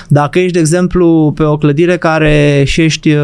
[0.09, 3.23] dacă ești, de exemplu, pe o clădire care și ești, uh,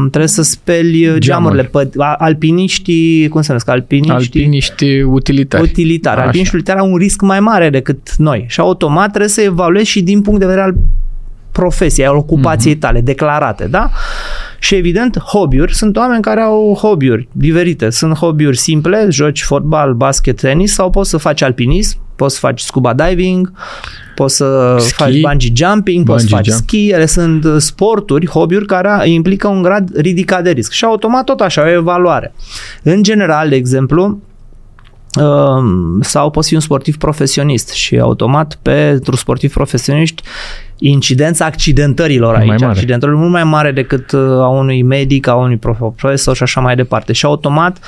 [0.00, 1.70] trebuie să speli geamurile,
[2.18, 5.62] alpiniștii, cum se numesc, alpiniști, alpiniști utilitari.
[5.62, 6.20] Utilitari.
[6.20, 10.02] Alpiniști utilitari au un risc mai mare decât noi și automat trebuie să evaluezi și
[10.02, 10.74] din punct de vedere al
[11.52, 12.78] profesiei, al ocupației mm-hmm.
[12.78, 13.90] tale, declarate, da?
[14.58, 17.90] Și evident, hobby-uri, sunt oameni care au hobby-uri diferite.
[17.90, 22.60] Sunt hobby-uri simple, joci fotbal, basket, tenis sau poți să faci alpinism, poți să faci
[22.60, 23.52] scuba diving,
[24.14, 26.58] poți să ski, faci bungee jumping, bungee poți să faci jump.
[26.58, 31.40] ski, ele sunt sporturi, hobby-uri care implică un grad ridicat de risc și automat tot
[31.40, 32.34] așa, o evaluare.
[32.82, 34.22] În general, de exemplu, um,
[36.00, 40.22] sau poți fi un sportiv profesionist și automat pentru sportivi profesioniști
[40.78, 45.56] incidența accidentărilor aici, mai accidentărilor mult mai mare decât uh, a unui medic, a unui
[45.96, 47.12] profesor și așa mai departe.
[47.12, 47.78] Și automat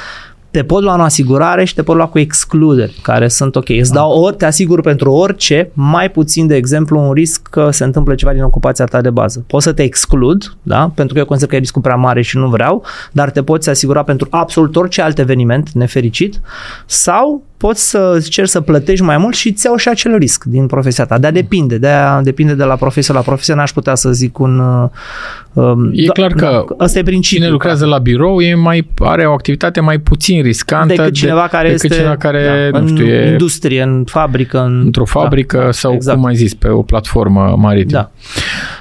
[0.50, 3.68] te pot lua în asigurare și te pot lua cu excluderi, care sunt ok.
[3.68, 7.84] Îți dau ori, te asigur pentru orice, mai puțin, de exemplu, un risc că se
[7.84, 9.44] întâmplă ceva din ocupația ta de bază.
[9.46, 10.90] Pot să te exclud, da?
[10.94, 13.68] pentru că eu consider că e riscul prea mare și nu vreau, dar te poți
[13.68, 16.40] asigura pentru absolut orice alt eveniment nefericit
[16.86, 20.66] sau poți să cer să plătești mai mult și îți iau și acel risc din
[20.66, 21.18] profesia ta.
[21.18, 21.92] Dar depinde, de
[22.22, 24.58] depinde de la profesie la profesie, n-aș putea să zic un...
[25.52, 27.40] Um, e clar că da, asta e principiul.
[27.40, 31.68] Cine lucrează la birou e mai, are o activitate mai puțin riscantă decât cineva care
[31.68, 34.60] decât este cineva care, da, nu știu, în e industrie, în fabrică.
[34.60, 36.16] În, într-o fabrică da, sau, exact.
[36.16, 38.00] cum ai zis, pe o platformă maritimă.
[38.00, 38.10] Da.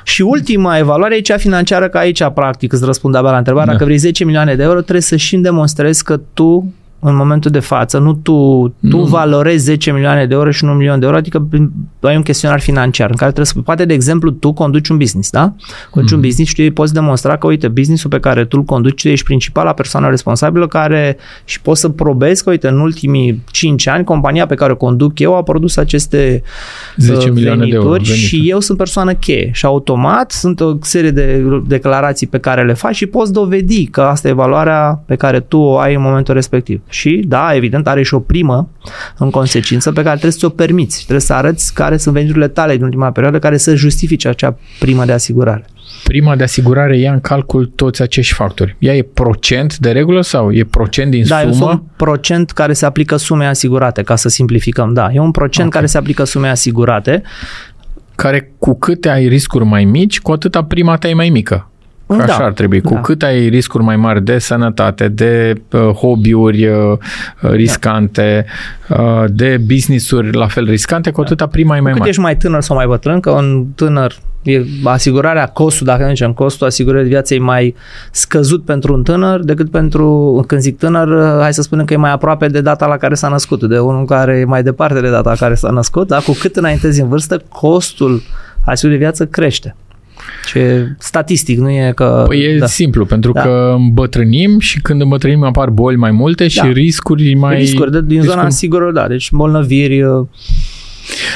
[0.03, 3.65] Și ultima evaluare e cea financiară, că aici, practic, îți răspund abia la întrebare.
[3.65, 3.71] Da.
[3.71, 7.59] Dacă vrei 10 milioane de euro, trebuie să și demonstrezi că tu în momentul de
[7.59, 9.03] față, nu tu, tu Nu.
[9.03, 11.47] valorezi 10 milioane de euro și nu un milion de euro, adică
[12.01, 15.29] ai un chestionar financiar în care trebuie să, poate de exemplu, tu conduci un business,
[15.31, 15.53] da?
[15.89, 16.19] Conduci Mhm.
[16.21, 19.01] un business și tu îi poți demonstra că, uite, businessul pe care tu îl conduci,
[19.01, 23.87] tu ești principala persoană responsabilă care și poți să probezi că, uite, în ultimii 5
[23.87, 26.41] ani, compania pe care o conduc eu a produs aceste
[26.97, 27.89] 10 uh, milioane de euro.
[27.89, 28.27] venituri venituri.
[28.27, 32.73] și eu sunt persoană cheie și automat sunt o serie de declarații pe care le
[32.73, 36.33] faci și poți dovedi că asta e valoarea pe care tu o ai în momentul
[36.33, 36.81] respectiv.
[36.89, 38.69] Și da, evident, are și o primă
[39.17, 40.97] în consecință pe care trebuie să ți-o permiți.
[40.97, 45.05] Trebuie să arăți care sunt veniturile tale din ultima perioadă care să justifice acea primă
[45.05, 45.65] de asigurare.
[46.03, 48.75] Prima de asigurare ia în calcul toți acești factori.
[48.79, 51.69] Ea e procent de regulă sau e procent din Da, e sumă?
[51.69, 54.93] un procent care se aplică sumei asigurate, ca să simplificăm.
[54.93, 55.73] Da, e un procent Ok.
[55.73, 57.21] care se aplică sumei asigurate.
[58.15, 61.69] care cu cât ai riscuri mai mici, cu atâta prima ta e mai mică.
[62.07, 62.81] Că Da, așa ar trebui.
[62.81, 63.01] Cu da.
[63.01, 66.97] cât ai riscuri mai mari de sănătate, de uh, hobby-uri uh,
[67.39, 68.45] riscante,
[68.89, 72.09] uh, de business-uri la fel riscante, cu atâta prima e mai Cât mare.
[72.09, 76.33] ești mai tânăr sau mai bătrân, că un tânăr e asigurarea, costul, dacă nu zicem,
[76.33, 77.75] costul asigurării de viață e mai
[78.11, 82.11] scăzut pentru un tânăr decât pentru, când zic tânăr, hai să spunem că e mai
[82.11, 85.29] aproape de data la care s-a născut, de unul care e mai departe de data
[85.29, 88.21] la care s-a născut, dar cu cât înaintezi în vârstă, costul
[88.65, 89.75] asigurării de viață crește.
[90.47, 92.23] Ce statistic, nu e că...
[92.27, 92.65] Păi e da.
[92.65, 93.41] simplu, pentru Da.
[93.41, 96.67] că îmbătrânim și când îmbătrânim apar boli mai multe și Da.
[96.71, 97.55] riscuri mai...
[97.55, 100.25] riscuri de, din zona riscuri- asigurării, da, deci bolnăviri, uh,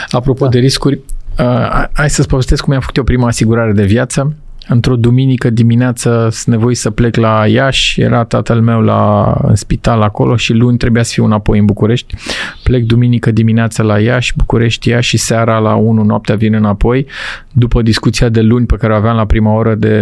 [0.09, 0.49] Apropo Da.
[0.51, 0.99] de riscuri,
[1.39, 4.35] uh, hai să-ți povestesc cum mi-am făcut eu prima asigurare de viață.
[4.73, 10.01] Într-o duminică dimineață sunt nevoit să plec la Iași, era tatăl meu la, în spital
[10.01, 12.15] acolo și luni trebuia să fiu înapoi în București.
[12.63, 17.05] Plec duminică dimineața la Iași, București, Iași și seara la 1 noaptea vin înapoi.
[17.51, 20.01] După discuția de luni pe care o aveam la prima oră de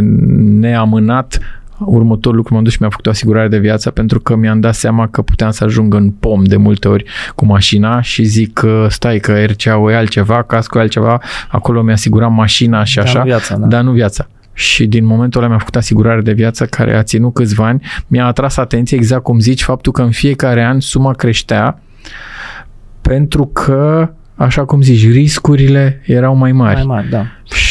[0.60, 1.40] neamânat,
[1.78, 4.76] următorul lucru m-am dus și mi-am făcut o asigurare de viață pentru că mi-am dat
[4.76, 7.06] seama că puteam să ajung în pom de multe ori
[7.36, 11.94] cu mașina și zic că stai că RCA-ul e altceva, cascul e altceva, acolo mi-a
[11.94, 13.68] asigurat mașina și dar așa, nu viața, da.
[13.68, 14.28] dar nu viața.
[14.60, 17.82] Și din momentul ăla mi-am făcut asigurare de viață care a ținut câțiva ani.
[18.08, 21.82] Mi-a atras atenție exact cum zici faptul că în fiecare an suma creștea
[23.02, 26.76] pentru că, așa cum zici, riscurile erau mai mari.
[26.76, 27.26] mai mari, da.
[27.44, 27.69] Și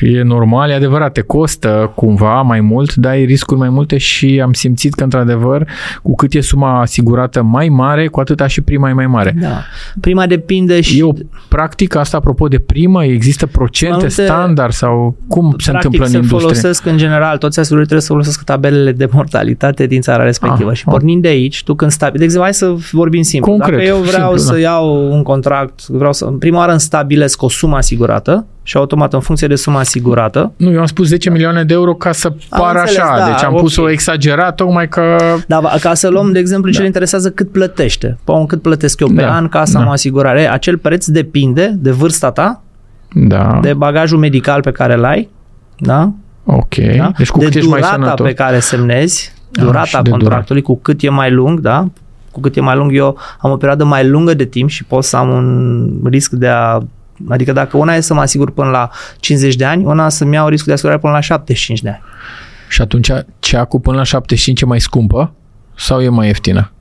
[0.00, 4.40] e normal, e adevărat, te costă cumva mai mult, dar ai riscuri mai multe și
[4.44, 5.66] am simțit că, într-adevăr,
[6.02, 9.34] cu cât e suma asigurată mai mare, cu atâta și prima e mai mare.
[9.40, 9.62] Da.
[10.00, 11.12] Prima depinde și E o
[11.48, 16.04] practică asta, apropo de primă, există procente Mai multe- standard sau cum se Practic întâmplă
[16.04, 16.40] în se industrie?
[16.40, 20.76] folosesc în general, toți asigurării trebuie să folosească tabelele de mortalitate din țara respectivă Ah,
[20.76, 20.92] și ah.
[20.92, 23.50] pornind de aici, tu când stabi, de exemplu, hai să vorbim simplu.
[23.50, 24.58] Concret, Dacă eu vreau simplu, să da.
[24.58, 29.12] iau un contract, vreau să, în prima oară îmi stabilesc o sumă asigurată și automat
[29.12, 32.32] în funcție de suma asigurată, Nu, eu am spus 10 milioane de euro ca să
[32.48, 33.60] pară înțeles, așa, da, deci am ok.
[33.60, 35.16] pus-o exagerat, tocmai că...
[35.46, 38.18] dar va- ca să luăm, de exemplu, ce le interesează cât plătește.
[38.24, 39.78] Păi, cât plătesc eu pe Da, an ca să da.
[39.80, 40.50] am o asigurare.
[40.50, 42.62] Acel preț depinde de vârsta ta,
[43.14, 45.28] Da, de bagajul medical pe care îl ai,
[45.78, 46.12] da?
[46.44, 46.74] ok.
[46.96, 47.10] da?
[47.18, 48.26] Deci cu de cât ești mai durata sănătos.
[48.26, 51.88] pe care semnezi, Ah, durata și de contractului, cu cât e mai lung, da?
[52.30, 55.04] Cu cât e mai lung, eu am o perioadă mai lungă de timp și pot
[55.04, 56.78] să am un risc de a
[57.28, 58.90] Adică dacă una e să mă asigur până la
[59.20, 62.00] 50 de ani, una să-mi iau riscul de asigurare până la 75 de ani.
[62.68, 65.32] Și atunci cea cu până la 75 e mai scumpă
[65.76, 66.72] sau e mai ieftină?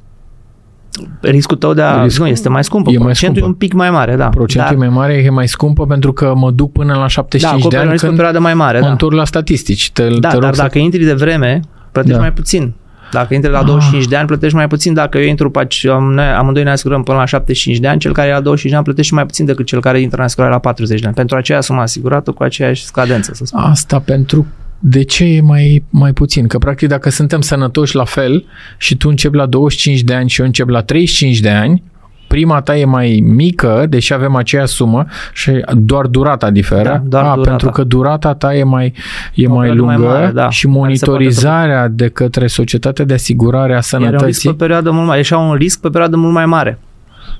[1.21, 2.03] Riscul tău de a...
[2.03, 2.89] Riscul- nu, este mai scumpă.
[2.91, 3.47] e mai Procentul scumpă.
[3.47, 4.27] e un pic mai mare, da.
[4.29, 7.07] Procentul Dar- e mai mare, e mai scumpă pentru că mă duc până la da,
[7.07, 8.91] 75 de acoperă un ani risc pe când perioadă mai mare, mă da.
[8.91, 9.91] întorc la statistici.
[9.91, 10.61] Te, Da, te rog dar să...
[10.61, 11.59] dacă intri de vreme,
[11.91, 12.21] plătești Da.
[12.21, 12.73] mai puțin.
[13.11, 14.93] Dacă intri la 25 de ani, plătești mai puțin.
[14.93, 17.99] Dacă eu intru, pe ace- am- noi- amândoi ne asigurăm până la 75 de ani,
[17.99, 20.23] cel care e la 25 de ani plătește mai puțin decât cel care intră în
[20.23, 21.15] asigurare la 40 de ani.
[21.15, 23.61] Pentru aceea sumă asigurată cu aceeași scadență, să spun.
[23.61, 24.45] Asta pentru
[24.79, 26.47] de ce e mai, mai puțin?
[26.47, 28.45] Că practic dacă suntem sănătoși la fel
[28.77, 31.83] și tu începi la 25 de ani și eu încep la 35 de ani,
[32.27, 36.83] prima ta e mai mică, deși avem aceeași sumă și doar durata diferă.
[36.83, 37.49] Da, doar A, durata.
[37.49, 38.93] pentru că durata ta e mai,
[39.33, 43.05] e O mai perioadă lungă mai mare, da, și care se monitorizarea de către Societatea
[43.05, 45.89] de Asigurare a Era un risc Sănătății pe perioadă mult mai, așa un risc pe
[45.89, 46.79] perioadă mult mai mare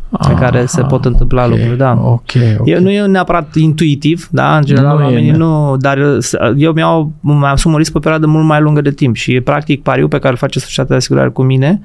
[0.10, 2.00] pe care se pot întâmpla ok, lucruri, da.
[2.04, 2.68] Ok, ok.
[2.68, 5.38] Eu, nu e neapărat intuitiv, da, în general Nu e, oamenii da.
[5.38, 6.00] nu, dar
[6.56, 9.82] eu mi-au, mi asum un risc pe perioadă mult mai lungă de timp și practic
[9.82, 11.82] pariul pe care îl face societatea de asigurare cu mine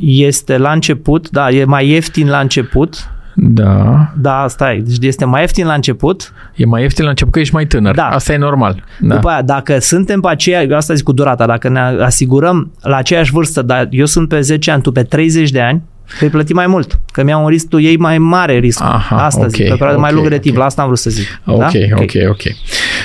[0.00, 5.40] este la început, da, e mai ieftin la început, Da, da, stai, deci este mai
[5.40, 7.94] ieftin la început, e mai ieftin la început că ești mai tânăr.
[7.94, 8.08] Da.
[8.08, 8.84] Asta e normal.
[9.00, 9.06] da.
[9.08, 9.14] Da.
[9.14, 12.96] după aia, dacă suntem pe aceea, eu asta zic cu durata, dacă ne asigurăm la
[12.96, 15.82] aceeași vârstă, dar eu sunt pe 10 ani, tu pe 30 de ani,
[16.20, 18.80] Vei plăti mai mult, că mi-au un risc, tu iei mai mare risc.
[18.82, 20.60] Aha, asta ok, zic, pe perioadă mai ok, lungă de timp, ok.
[20.60, 21.26] la asta am vrut să zic.
[21.46, 21.68] Ok, da?
[21.96, 22.40] ok, ok.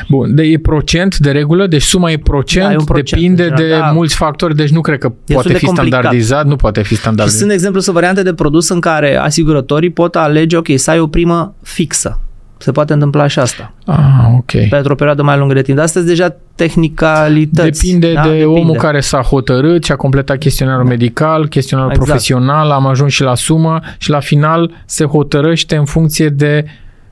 [0.10, 3.44] Bun, de e procent de regulă, deci suma e procent, Da, e un procent, depinde
[3.44, 3.92] în de general, da.
[3.92, 5.92] mulți factori, deci nu cred că poate de fi complicat.
[6.00, 7.38] standardizat, nu poate fi Și standardizat.
[7.38, 11.00] sunt, de exemplu, sunt variante de produs în care asigurătorii pot alege, ok, să ai
[11.00, 12.20] o primă fixă.
[12.58, 13.74] Se poate întâmpla și asta.
[13.86, 13.98] Ah,
[14.38, 14.68] ok.
[14.70, 15.78] Pentru o perioadă mai lungă de timp.
[15.78, 17.82] Dar astea sunt deja tehnicalități.
[17.86, 18.22] Depinde da?
[18.22, 18.60] de Depinde.
[18.60, 22.10] omul care s-a hotărât și a completat chestionarul medical, chestionarul Exact.
[22.10, 26.66] profesional, am ajuns și la sumă și la final se hotărăște în funcție de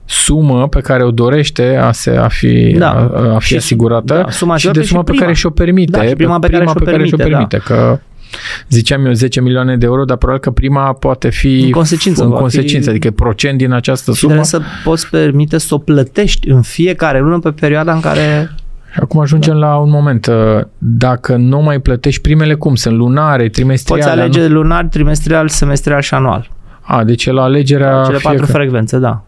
[0.06, 2.90] sumă pe care o dorește a, se, a fi, Da.
[2.92, 5.22] a, a fi Și- asigurată da, suma și de asigurată suma și pe prima.
[5.24, 5.98] care și-o permite.
[5.98, 7.24] Da, și prima pe care și-o și-o permite, da.
[7.24, 8.00] permite că
[8.70, 12.30] ziceam eu 10 milioane de euro, dar probabil că prima poate fi În consecință, în
[12.30, 14.34] va fi- consecință adică procent din această Și sumă.
[14.34, 18.50] trebuie să poți permite să o plătești în fiecare lună pe perioada în care...
[18.94, 20.26] Și Acum ajungem la un moment.
[20.28, 20.36] uh,
[20.78, 22.96] Dacă nu mai plătești primele, cum sunt?
[22.96, 24.02] Lunare, trimestriale?
[24.04, 24.54] Poți alege nu?
[24.54, 26.50] lunar, trimestrial, semestrial și anual.
[26.82, 29.24] A, deci e la alegerea Cele patru fiecare- frecvențe, da.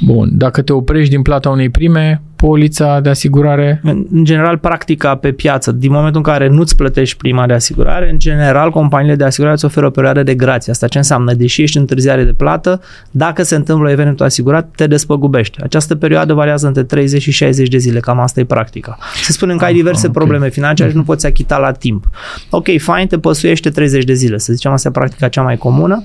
[0.00, 0.28] Bun.
[0.32, 3.80] Dacă te oprești din plata unei prime, polița de asigurare...
[3.84, 8.10] În în general, practica pe piață, din momentul în care nu-ți plătești prima de asigurare,
[8.10, 10.72] în general, companiile de asigurare îți oferă o perioadă de grație.
[10.72, 11.32] Asta ce înseamnă?
[11.32, 12.80] Deși ești în întârziare de plată,
[13.10, 15.60] dacă se întâmplă evenimentul asigurat, te despăgubește.
[15.62, 18.98] Această perioadă variază între 30 și 60 de zile, cam asta e practica.
[19.22, 20.12] Se spune că ai diverse ok.
[20.12, 22.04] probleme financiare și nu poți achita la timp.
[22.50, 26.04] Ok, fine, te păsuiește 30 de zile, să zicem, asta e practica cea mai comună.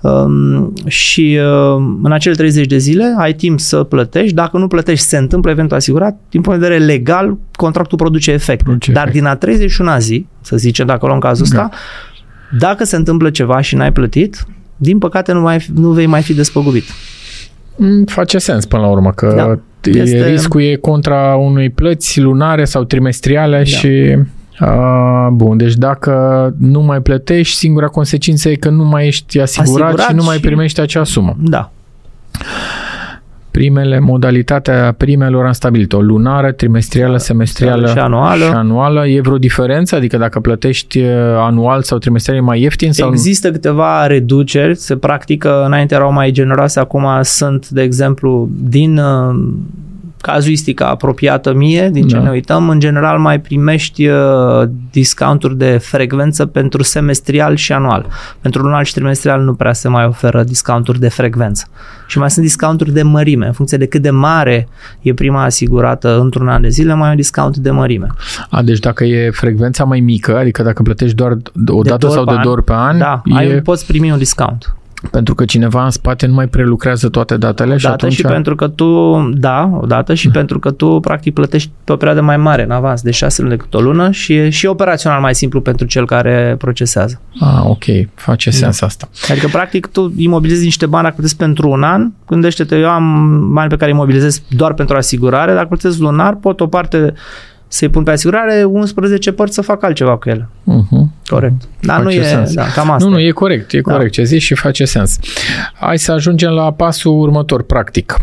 [0.00, 1.38] Um, și
[1.74, 4.34] um, în acele 30 de zile ai timp să plătești.
[4.34, 6.16] Dacă nu plătești, se întâmplă eventul asigurat.
[6.30, 8.62] Din punct de vedere legal, contractul produce efect.
[8.62, 9.18] Produce Dar efect.
[9.18, 9.38] din a
[9.94, 11.68] 31-a zi, să zicem, dacă luăm cazul ăsta,
[12.58, 14.46] dacă se întâmplă ceva și n-ai plătit,
[14.76, 16.84] din păcate nu, mai, nu vei mai fi despăgubit.
[17.76, 19.58] Mm, Face sens până la urmă, că Da.
[19.90, 23.64] e, Este- riscul e contra unei plăți lunare sau trimestriale Da.
[23.64, 24.16] și...
[24.58, 26.12] A, bun, deci dacă
[26.58, 30.34] nu mai plătești, singura consecință e că nu mai ești asigurat, Asigurat și nu mai
[30.36, 31.36] și- primești acea sumă.
[31.40, 31.72] Da.
[33.50, 38.44] Primele, modalitatea primelor am stabilit-o, lunară, trimestrială, semestrială și anuală.
[38.44, 39.06] și anuală.
[39.06, 39.96] E vreo diferență?
[39.96, 42.92] Adică dacă plătești uh, anual sau trimestrial e mai ieftin?
[42.92, 48.98] Sau Există câteva reduceri, se practică, înainte erau mai generoase, acum sunt, de exemplu, din
[48.98, 49.34] uh,
[50.20, 52.22] cazuistica apropiată mie, din ce Da.
[52.22, 58.06] ne uităm, în general mai primești uh, discounturi de frecvență pentru semestrial și anual.
[58.40, 61.64] Pentru lunar și trimestrial nu prea se mai oferă discounturi de frecvență.
[62.06, 64.68] Și mai sunt discounturi de mărime, în funcție de cât de mare
[65.00, 68.06] e prima asigurată într-un an de zile, mai e un discount de mărime.
[68.50, 71.32] A, deci dacă e frecvența mai mică, adică dacă plătești doar
[71.66, 73.60] o De dată două sau ori de pe două ori pe an, Da, e ai,
[73.60, 74.74] poți primi un discount.
[75.10, 78.12] Pentru că cineva în spate nu mai prelucrează toate datele și dată atunci...
[78.12, 81.96] și pentru că tu, da, o dată și pentru că tu practic plătești pe o
[81.96, 85.20] perioadă mai mare în avans, de șase luni decât o lună și e și operațional
[85.20, 87.20] mai simplu pentru cel care procesează.
[87.40, 87.84] Ah, ok,
[88.14, 89.08] face sens asta.
[89.30, 93.68] Adică practic tu imobilizezi niște bani dacă plătesc pentru un an, gândește-te, eu am bani
[93.68, 97.14] pe care imobilizez doar pentru asigurare, dacă plătesc lunar, pot o parte
[97.72, 100.48] să-i pun pe asigurare, 11 părți să fac altceva cu ele.
[100.66, 101.04] Uh-huh.
[101.26, 101.62] Corect.
[101.80, 102.54] Dar nu Face e, sens.
[102.54, 103.08] da, cam asta.
[103.08, 103.92] Nu, nu, e corect, e Da.
[103.92, 105.18] corect ce zici și face sens.
[105.74, 108.14] Hai să ajungem la pasul următor, practic.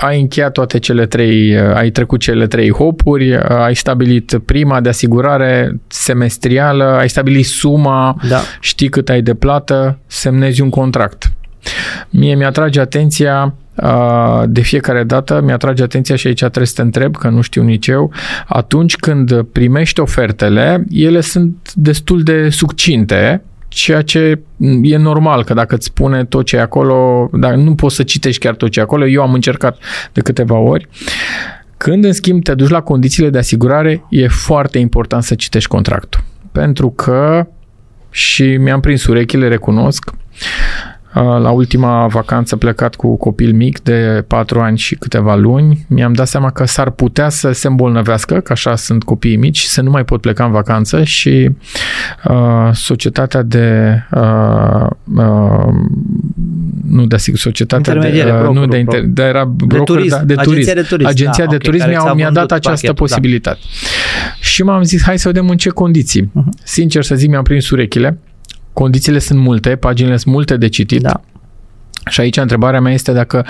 [0.00, 5.80] Ai încheiat toate cele trei, ai trecut cele trei hopuri, ai stabilit prima de asigurare
[5.86, 8.40] semestrială, ai stabilit suma, Da.
[8.60, 11.32] știi cât ai de plată, semnezi un contract.
[12.10, 13.54] Mie mi-atrage atenția a,
[14.46, 17.86] de fiecare dată, mi-atrage atenția și aici trebuie să te întreb, că nu știu nici
[17.86, 18.12] eu,
[18.46, 24.40] atunci când primești ofertele, ele sunt destul de succinte, ceea ce
[24.82, 28.40] e normal, că dacă îți spune tot ce e acolo, dar nu poți să citești
[28.40, 29.78] chiar tot ce e acolo, eu am încercat
[30.12, 30.88] de câteva ori.
[31.76, 36.20] Când, în schimb, te duci la condițiile de asigurare, e foarte important să citești contractul.
[36.52, 37.46] Pentru că,
[38.10, 40.10] și mi-am prins urechile, recunosc,
[41.22, 46.28] la ultima vacanță plecat cu copil mic de 4 ani și câteva luni, mi-am dat
[46.28, 49.90] seama că s-ar putea să se îmbolnăvească, că așa sunt copiii mici, și să nu
[49.90, 51.50] mai pot pleca în vacanță și
[52.24, 55.74] uh, societatea de uh, uh,
[56.88, 60.16] nu de asigur, societatea de, Intermediere, uh, nu brokerul, de, inter, de, era broker, turism,
[60.16, 60.74] da, de agenția turism.
[60.74, 62.94] de turism, Agenția da, de ok, turism care mi-a, ți-a mi-a dat vândut această pachetul,
[62.94, 63.00] da.
[63.02, 63.58] posibilitate.
[64.40, 66.30] Și m-am zis, hai să vedem în ce condiții.
[66.32, 66.48] Mhm.
[66.64, 68.18] Sincer să zic, mi-am prins urechile.
[68.78, 71.00] Condițiile sunt multe, paginile sunt multe de citit.
[71.00, 71.20] Da.
[72.08, 73.46] Și aici întrebarea mea este dacă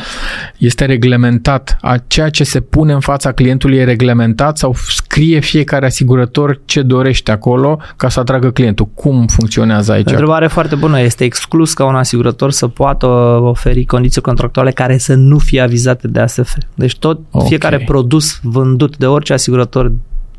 [0.59, 5.87] este reglementat, a ceea ce se pune în fața clientului e reglementat sau scrie fiecare
[5.87, 8.89] asigurător ce dorește acolo ca să atragă clientul.
[8.95, 10.11] Cum funcționează aici?
[10.11, 11.01] Întrebare foarte bună.
[11.01, 13.07] Este exclus ca un asigurător să poată
[13.41, 16.57] oferi condiții contractuale care să nu fie avizate de ASF.
[16.75, 17.47] Deci tot Ok.
[17.47, 19.93] fiecare produs vândut de orice asigurător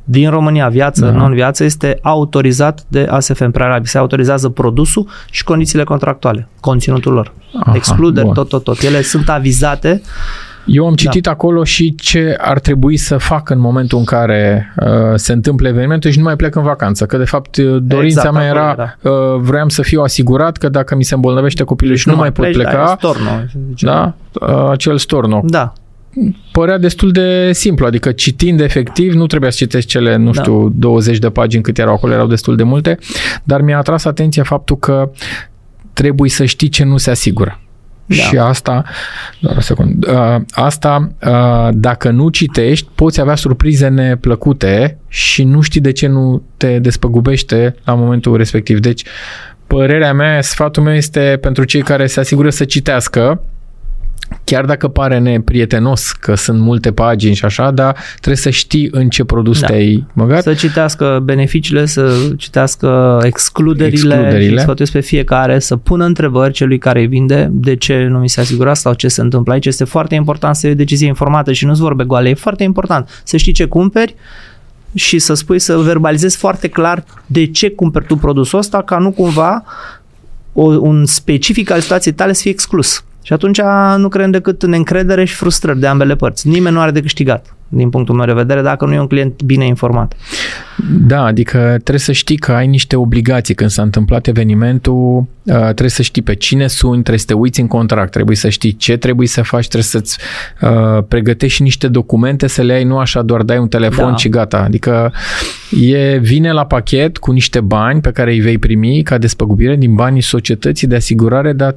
[0.10, 1.12] din România, viață, da.
[1.12, 3.86] non-viață, este autorizat de ASF în prealabil.
[3.86, 7.34] Se autorizează produsul și condițiile contractuale, conținutul lor.
[7.60, 8.34] Aha, Excluderi, bun.
[8.34, 8.82] tot, tot, tot.
[8.82, 10.02] Ele sunt avizate
[10.66, 11.32] eu am citit da.
[11.32, 16.12] acolo și ce ar trebui să fac în momentul în care uh, se întâmplă evenimentul
[16.12, 17.06] și nu mai plec în vacanță.
[17.06, 18.96] Că, de fapt, uh, dorința exact, mea era, era.
[19.02, 22.32] Uh, vreau să fiu asigurat că dacă mi se îmbolnăvește copilul și nu, nu mai
[22.32, 23.30] pot pleci, pleca, da, storno,
[23.80, 25.42] da, uh, acel storno.
[25.44, 25.74] Da
[26.52, 30.42] părea destul de simplu, adică citind efectiv, nu trebuia să citești cele, nu da.
[30.42, 32.98] știu, 20 de pagini cât erau acolo, erau destul de multe,
[33.44, 35.12] dar mi-a atras atenția faptul că
[35.94, 37.60] trebuie să știi ce nu se asigură.
[38.06, 38.16] Da.
[38.16, 38.84] Și asta,
[39.40, 45.62] doar o secundă, uh, asta, uh, dacă nu citești, poți avea surprize neplăcute și nu
[45.62, 48.80] știi de ce nu te despăgubește la momentul respectiv.
[48.80, 49.04] Deci,
[49.68, 53.42] părerea mea, sfatul meu este pentru cei care se asigură să citească,
[54.44, 59.10] chiar dacă pare neprietenos că sunt multe pagini și așa, dar trebuie să știi în
[59.10, 59.68] ce produs da.
[59.68, 60.44] te-ai băgat.
[60.44, 64.62] Să citească beneficiile, să citească excluderile, excluderile.
[64.62, 68.40] sfătuiesc pe fiecare, să pună întrebări celui care îi vinde, de ce nu mi se
[68.40, 69.66] asigura sau ce se întâmplă aici.
[69.66, 72.30] Este foarte important să iei o decizie informată și nu-ți vorbe goale.
[72.30, 74.16] E foarte important să știi ce cumperi,
[74.94, 79.12] și să spui, să verbalizezi foarte clar de ce cumperi tu produsul ăsta, ca nu
[79.12, 79.64] cumva
[80.54, 83.04] o, un specific al situației tale să fie exclus.
[83.30, 83.62] Și atunci
[83.98, 86.48] nu creăm decât neîncredere și frustrări de ambele părți.
[86.48, 89.44] Nimeni nu are de câștigat, din punctul meu de vedere, dacă nu e un client
[89.44, 90.14] bine informat.
[91.08, 95.90] Da, adică trebuie să știi că ai niște obligații când s-a întâmplat evenimentul, uh, trebuie
[95.90, 98.98] să știi pe cine suni, trebuie să te uiți în contract, trebuie să știi ce
[98.98, 100.18] trebuie să faci, trebuie să-ți
[100.62, 104.16] uh, pregătești niște documente, să le ai, nu așa doar dai un telefon da.
[104.16, 104.58] și gata.
[104.58, 105.12] Adică
[105.82, 109.96] e, vine la pachet cu niște bani pe care îi vei primi ca despăgubire din
[109.96, 111.76] banii societății de asigurare, dar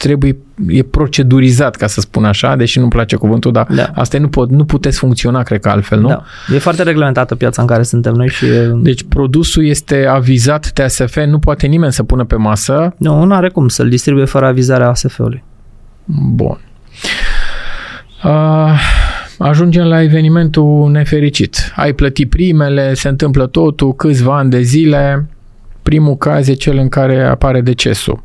[0.00, 0.36] trebuie,
[0.68, 3.90] e procedurizat, ca să spun așa, deși nu-mi place cuvântul, dar da.
[3.94, 6.08] asta nu, pot, nu puteți funcționa, cred că altfel, nu?
[6.08, 6.22] Da.
[6.54, 8.46] E foarte reglementată piața în care suntem noi și...
[8.88, 12.94] Deci produsul este avizat TSF, nu poate nimeni să pună pe masă.
[12.98, 15.42] Nu, nu are cum să-l distribuie fără avizarea ASF-ului.
[16.34, 16.58] Bun.
[18.24, 18.80] Uh,
[19.38, 21.72] ajungem la evenimentul nefericit.
[21.76, 25.28] Ai plătit primele, se întâmplă totul, câțiva ani de zile.
[25.82, 28.22] Primul caz e cel în care apare decesul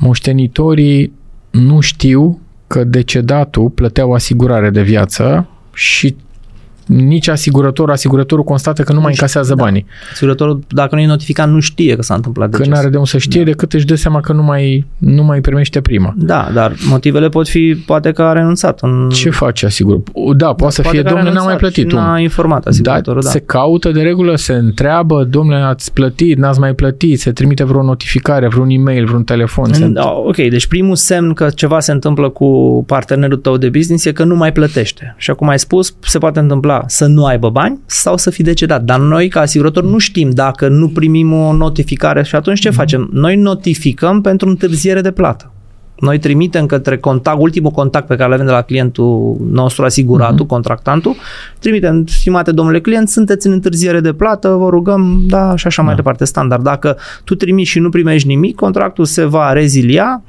[0.00, 1.12] moștenitorii
[1.50, 6.16] nu știu că decedatul plătea o asigurare de viață și
[6.86, 9.62] nici asigurătorul, asigurătorul constată că nu, nu mai încasează da.
[9.62, 9.86] banii.
[10.12, 12.66] Asigurătorul, dacă nu e notificat, nu știe că s-a întâmplat deces.
[12.66, 13.50] Că nu are de unde să știe da.
[13.50, 16.14] decât își dă seama că nu mai, nu mai primește prima.
[16.16, 18.78] Da, dar motivele pot fi, poate că a renunțat.
[18.82, 19.08] În...
[19.12, 20.36] Ce face asigurătorul?
[20.36, 21.92] Da, poate da, să fie, domnule, n-am mai plătit.
[21.92, 23.32] N-a informat asigurătorul, da, da.
[23.32, 27.82] Se caută de regulă, se întreabă, domnule, ați plătit, n-ați mai plătit, se trimite vreo
[27.82, 29.92] notificare, vreun e-mail, vreun telefon.
[29.92, 34.12] Da, ok, deci primul semn că ceva se întâmplă cu partenerul tău de business e
[34.12, 35.14] că nu mai plătește.
[35.18, 38.82] Și acum ai spus, se poate întâmpla să nu aibă bani sau să fi decedat.
[38.82, 42.76] Dar noi, ca asigurători, nu știm dacă nu primim o notificare și atunci ce mhm.
[42.76, 43.08] facem?
[43.12, 45.52] Noi notificăm pentru întârziere de plată.
[46.00, 50.44] Noi trimitem către contact, ultimul contact pe care îl avem de la clientul nostru, asiguratul,
[50.44, 50.48] uh-huh.
[50.48, 51.16] contractantul,
[51.58, 55.86] trimitem, stimate domnule client, sunteți în întârziere de plată, vă rugăm, da, și așa da.
[55.86, 56.62] mai departe, standard.
[56.62, 60.22] Dacă tu trimiți și nu primești nimic, contractul se va rezilia,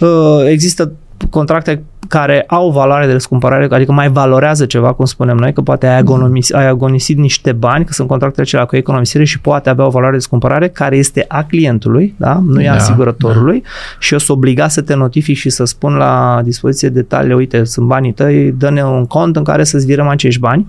[0.00, 0.08] uh,
[0.46, 0.92] există
[1.30, 5.86] contracte care au valoare de răscumpărare, adică mai valorează ceva, cum spunem noi, că poate
[5.86, 9.86] ai, agonomis, ai agonisit niște bani, că sunt contractele acelea cu economisire și poate avea
[9.86, 12.42] o valoare de răscumpărare care este a clientului, da?
[12.46, 13.68] nu e da, a asigurătorului da.
[13.98, 17.86] și eu sunt obligat să te notific și să spun la dispoziție detaliile, uite, sunt
[17.86, 20.66] banii tăi, dă-ne un cont în care să-ți virăm acești bani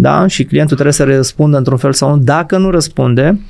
[0.00, 0.26] da?
[0.26, 2.24] și clientul trebuie să răspundă într-un fel sau un.
[2.24, 3.40] Dacă nu răspunde,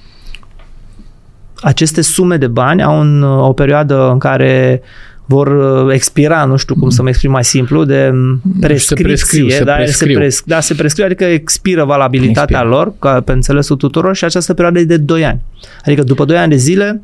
[1.60, 4.82] aceste sume de bani au un, o perioadă în care
[5.28, 8.12] vor uh, expira, nu știu cum să mă exprim mai simplu, de
[8.60, 8.96] prescripție.
[8.96, 10.12] Se prescriu, se da, prescriu.
[10.12, 12.74] Se pres, da, se prescriu, adică expiră valabilitatea expiră.
[12.74, 15.40] lor, ca pe înțelesul tuturor, și această perioadă e de 2 ani.
[15.84, 17.02] Adică după 2 ani de zile,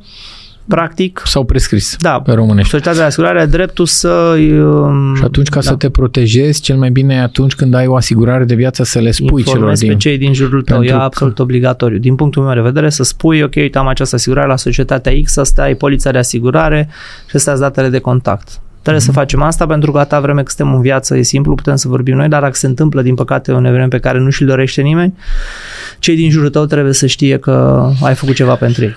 [0.69, 1.23] practic...
[1.25, 2.71] S-au prescris da, pe românești.
[2.71, 4.09] Societatea de asigurare are dreptul să...
[4.09, 5.67] Um, și atunci, ca da.
[5.67, 8.99] să te protejezi, cel mai bine e atunci când ai o asigurare de viață să
[8.99, 9.89] le spui Informezi celor din...
[9.89, 11.99] pe cei din jurul tău, e absolut obligatoriu.
[11.99, 15.37] Din punctul meu de vedere, să spui, ok, uite, am această asigurare la societatea X,
[15.37, 16.89] asta ai polița de asigurare
[17.29, 18.61] și astea datele de contact.
[18.85, 19.07] Trebuie mm-hmm.
[19.07, 19.21] să mhm.
[19.21, 22.17] facem asta pentru că atâta vreme că suntem în viață e simplu, putem să vorbim
[22.17, 25.15] noi, dar dacă se întâmplă, din păcate, un eveniment pe care nu și-l dorește nimeni,
[25.99, 28.95] cei din jurul tău trebuie să știe că ai făcut ceva pentru ei.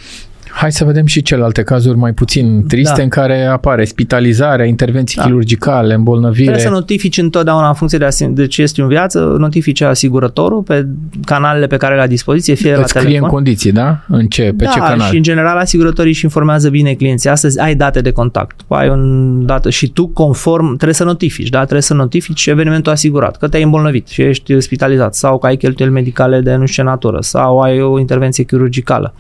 [0.60, 3.04] Hai să vedem și celelalte cazuri mai puțin triste Da.
[3.04, 5.24] în care apare spitalizarea, intervenții Da.
[5.24, 6.44] chirurgicale, îmbolnăvire.
[6.44, 10.62] Trebuie să notifici întotdeauna în funcție de, asi- de ce ești în viață, notifici asigurătorul
[10.62, 10.88] pe
[11.26, 13.24] canalele pe care le ai la dispoziție, fie la Îți scrie telefon.
[13.28, 14.00] în condiții, da?
[14.08, 14.54] În ce?
[14.58, 15.10] Pe da, ce canal?
[15.10, 17.30] și în general asigurătorii își informează bine clienții.
[17.30, 21.60] Astăzi ai date de contact, ai un dată și tu conform, trebuie să notifici, da?
[21.60, 25.94] Trebuie să notifici evenimentul asigurat, că te-ai îmbolnăvit și ești spitalizat sau că ai cheltuieli
[25.94, 29.14] medicale de nu știu ce natură sau ai o intervenție chirurgicală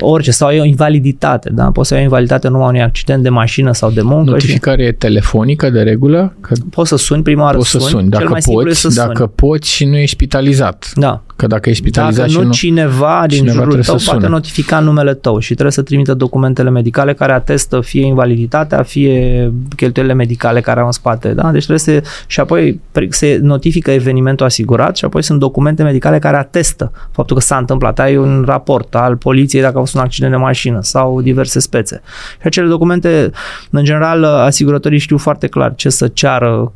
[0.00, 1.64] orice, sau ai o invaliditate, da?
[1.64, 4.30] Poți să ai o invaliditate în urma unui accident de mașină sau de muncă și
[4.30, 6.34] Notificare e telefonică de regulă?
[6.40, 8.02] Că poți să suni prima oară poți să suni.
[8.02, 9.30] Cel Dacă mai simplu e poți, să dacă suni.
[9.34, 10.90] poți și nu ești spitalizat.
[10.94, 11.22] Da.
[11.38, 12.52] Că dacă ești spitalizat Dacă și nu, nu...
[12.52, 14.32] cineva din cineva jurul trebuie tău să poate sune.
[14.32, 20.16] notifica numele tău și trebuie să trimită documentele medicale care atestă fie invaliditatea, fie cheltuielile
[20.16, 21.28] medicale care au în spate.
[21.28, 21.50] Da?
[21.50, 22.08] Deci trebuie să...
[22.26, 27.36] Și apoi pre- se notifică evenimentul asigurat și apoi sunt documente medicale care atestă faptul
[27.36, 27.98] că s-a întâmplat.
[27.98, 32.00] Ai un raport al poliției dacă a fost un accident de mașină sau diverse spețe.
[32.40, 33.30] Și acele documente,
[33.70, 36.72] în general, asigurătorii știu foarte clar ce să ceară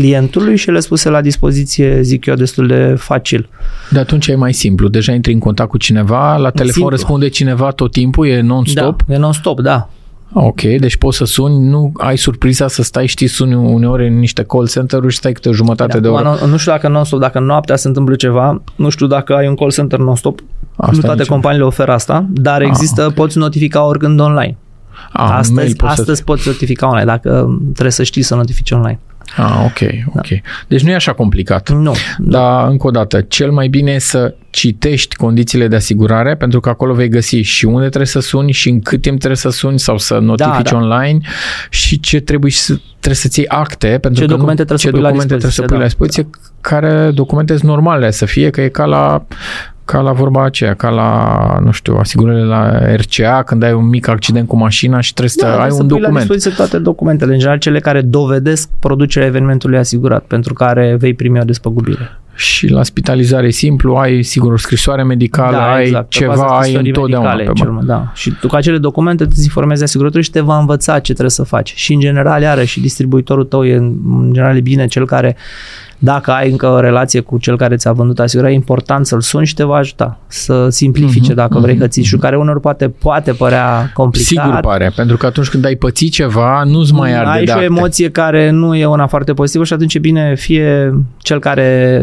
[0.00, 3.48] clientului și le spuse la dispoziție, zic eu, destul de facil.
[3.90, 4.88] De atunci e mai simplu.
[4.88, 6.90] Deja intri în contact cu cineva, la telefon Simplu.
[6.90, 9.02] răspunde cineva tot timpul, e non-stop.
[9.06, 9.88] Da, e non-stop, da.
[10.32, 14.42] Ok, deci poți să suni, nu ai surpriza să stai, știi, suni uneori în niște
[14.42, 16.36] call center-uri și stai câte o jumătate de Da, oră.
[16.40, 19.54] nu, nu știu dacă non-stop, dacă noaptea se întâmplă ceva, nu știu dacă ai un
[19.54, 20.40] call center non-stop,
[20.76, 23.12] Asta nu toate nici- companiile oferă asta, dar Ah, există, ok.
[23.14, 24.56] poți notifica oricând online.
[25.12, 28.70] Ah, mail astăzi poți să- astăzi poți notifica online, dacă trebuie să știi să notifici
[28.70, 28.98] online.
[29.36, 30.26] Ah, ok, ok.
[30.68, 31.70] Deci nu e așa complicat.
[31.70, 31.94] Nu.
[32.18, 36.68] Dar, încă o dată, cel mai bine e să citești condițiile de asigurare, pentru că
[36.68, 39.78] acolo vei găsi și unde trebuie să suni și în cât timp trebuie să suni
[39.78, 40.76] sau să notifici da.
[40.76, 41.18] online
[41.70, 44.86] și ce trebuie, să, trebuie să-ți iei acte, pentru Ce că documente nu, trebuie ce
[44.86, 45.88] să pui la documente trebuie să dispoziție, pui la da.
[45.88, 46.30] dispoziție,
[46.60, 49.26] care documente sunt normale să fie, că e ca la
[49.86, 54.08] ca la vorba aceea, ca la, nu știu, asigurările la RCA, când ai un mic
[54.08, 56.26] accident cu mașina și trebuie să Da, ai trebuie un să pui la document.
[56.26, 61.40] dispoziție toate documentele, în general cele care dovedesc producerea evenimentului asigurat, pentru care vei primi
[61.40, 62.18] o despăgubire.
[62.34, 66.88] Și la spitalizare simplu, ai sigur o scrisoare medicală, ai pe baza ceva, ai scrisorii
[66.88, 68.12] întotdeauna medicale, pe cel mai, da.
[68.14, 71.42] Și tu cu acele documente îți informezi asigurătorul și te va învăța ce trebuie să
[71.42, 71.72] faci.
[71.76, 75.36] Și în general, iarăși, distribuitorul tău e în în general e bine cel care
[75.98, 79.46] dacă ai încă o relație cu cel care ți-a vândut asigurarea, e important să-l suni
[79.46, 83.32] și te va ajuta să simplifice Mhm, dacă vrei mhm, hățișul, care uneori poate, poate
[83.32, 84.44] părea complicat.
[84.44, 87.56] Sigur pare, pentru că atunci când ai pățit ceva, nu-ți mai arde ai de și
[87.56, 87.64] o acte.
[87.64, 92.02] emoție care nu e una foarte pozitivă și atunci e bine fie cel care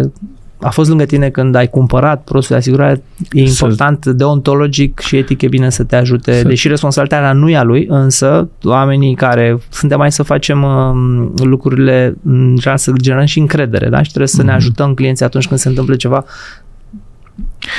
[0.64, 5.18] a fost lângă tine când ai cumpărat produsul de asigurare, e Să- important deontologic și
[5.18, 9.16] etic e bine să te ajute, Să- deși responsabilitatea nu e a lui, însă oamenii
[9.16, 13.97] care suntem mai să facem um, lucrurile, în general, să generăm și încredere, da?
[14.01, 14.55] Și trebuie să ne Mhm.
[14.55, 16.24] ajutăm clienții atunci când se întâmplă ceva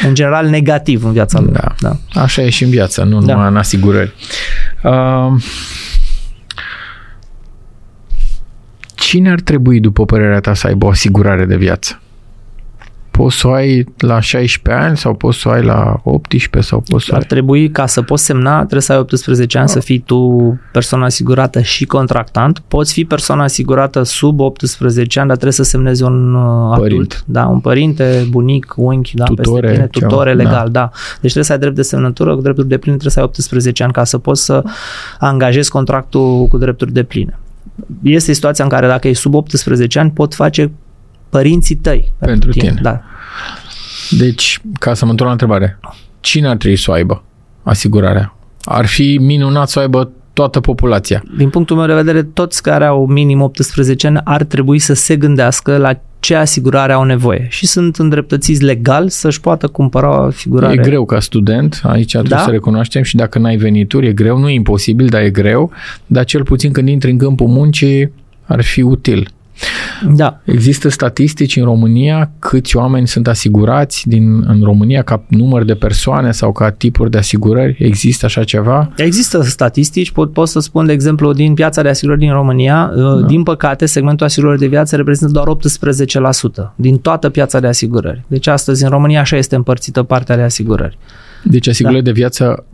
[0.06, 1.50] în general negativ în viața lor.
[1.50, 1.74] Da.
[1.80, 2.20] Da.
[2.20, 3.32] Așa e și în viață, nu Da.
[3.34, 4.12] numai în asigurări.
[4.82, 5.32] Uh,
[8.94, 11.98] cine ar trebui, după părerea ta, să aibă o asigurare de viață?
[13.16, 16.80] Poți să o ai la 16 ani sau poți să o ai la 18 sau
[16.88, 17.26] poți să o Ar ai...
[17.26, 21.60] trebui, ca să poți semna, trebuie să ai 18 ani, să fii tu persoană asigurată
[21.60, 22.62] și contractant.
[22.68, 27.16] Poți fi persoană asigurată sub 18 ani, dar trebuie să semnezi un uh, adult, Părinte.
[27.24, 30.42] da, un părinte, bunic, unchi, da, Tutore, peste tine, ceva, tutore da.
[30.42, 30.90] legal, da.
[30.92, 33.82] Deci trebuie să ai drept de semnătură, cu drepturi de pline, trebuie să ai 18
[33.82, 34.62] ani ca să poți să
[35.18, 37.38] angajezi contractul cu drepturi de pline.
[38.02, 40.70] Este situația în care dacă e sub 18 ani, pot face
[41.36, 42.78] părinții tăi Pentru tine.
[42.82, 43.00] Da.
[44.10, 45.78] Deci, ca să mă întorc la întrebare,
[46.20, 47.22] cine ar trebui să o aibă
[47.62, 48.34] asigurarea?
[48.64, 51.22] Ar fi minunat să o aibă toată populația.
[51.36, 55.16] din punctul meu de vedere, toți care au minim 18 ani ar trebui să se
[55.16, 60.72] gândească la ce asigurare au nevoie și sunt îndreptățiți legal să-și poată cumpăra o asigurare.
[60.72, 62.42] E greu ca student, aici trebuie Da.
[62.42, 65.70] să recunoaștem și dacă n-ai venituri, e greu, nu e imposibil, dar e greu,
[66.06, 68.12] dar cel puțin când intri în câmpul muncii
[68.44, 69.28] ar fi util.
[70.14, 70.40] Da.
[70.44, 76.32] Există statistici în România câți oameni sunt asigurați din, în România ca număr de persoane
[76.32, 77.76] sau ca tipuri de asigurări?
[77.78, 78.92] Există așa ceva?
[78.96, 83.20] Există statistici, pot, pot să spun, de exemplu, din piața de asigurări din România, da.
[83.26, 85.46] din păcate, segmentul asigurării de viață reprezintă doar
[86.66, 88.24] 18% din toată piața de asigurări.
[88.26, 90.98] Deci astăzi în România așa este împărțită partea de asigurări.
[91.44, 92.64] Deci asigurări de viață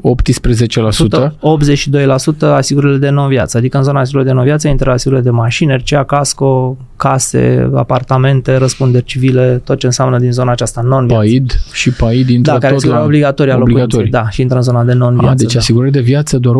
[1.22, 5.76] 18%, 82% asigurările de non-viață, adică în zona asigurării de non-viață intră asigurările de mașini,
[5.76, 11.20] RCA, casco, case, apartamente, răspunderi civile, tot ce înseamnă din zona aceasta, non-viață.
[11.22, 13.02] PAID și PAID intră Da, care tot este la...
[13.04, 13.92] obligatorie a obligatorii.
[13.94, 14.20] locuinței.
[14.22, 15.32] Da, și intră în zona de non-viață.
[15.32, 15.58] A, deci da.
[15.58, 16.54] asigurări de viață doar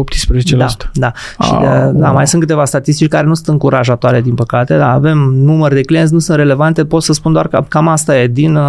[0.53, 0.57] 18%.
[0.57, 1.13] Da, da.
[1.45, 1.67] Și Ah, de,
[1.99, 2.13] da, wow.
[2.15, 4.77] mai sunt câteva statistici care nu sunt încurajatoare, din păcate.
[4.77, 8.19] Da, avem număr de clienți, nu sunt relevante, pot să spun doar că cam asta
[8.19, 8.63] e, din, uh,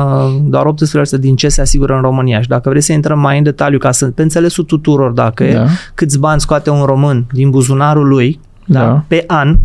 [0.44, 2.42] doar 18% din ce se asigură în România.
[2.42, 5.54] Și dacă vrei să intrăm mai în detaliu, ca să, pe înțelesul tuturor, dacă e,
[5.54, 5.66] Da.
[5.94, 8.80] câți bani scoate un român din buzunarul lui da.
[8.80, 9.04] Da.
[9.08, 9.58] pe an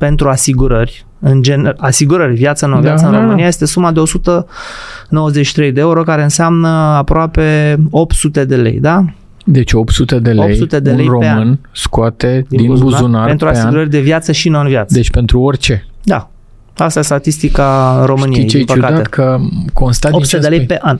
[0.00, 3.48] pentru asigurări, în gen, asigurări, viața în Da, viața în da, România da.
[3.48, 9.04] este suma de 193 de euro, care înseamnă aproape 800 de lei, da?
[9.44, 11.58] Deci 800 de lei, 800 de lei un pe român an.
[11.72, 13.90] scoate din, din buzunar, pentru pe asigurări an.
[13.90, 14.94] de viață și non-viață.
[14.94, 15.86] Deci pentru orice.
[16.02, 16.30] Da.
[16.76, 18.92] Asta e statistica României, Știi ce e din păcate.
[18.92, 19.06] ciudat?
[19.06, 19.38] Că
[19.72, 20.76] constat din 800 ce de lei spui.
[20.76, 20.96] pe an.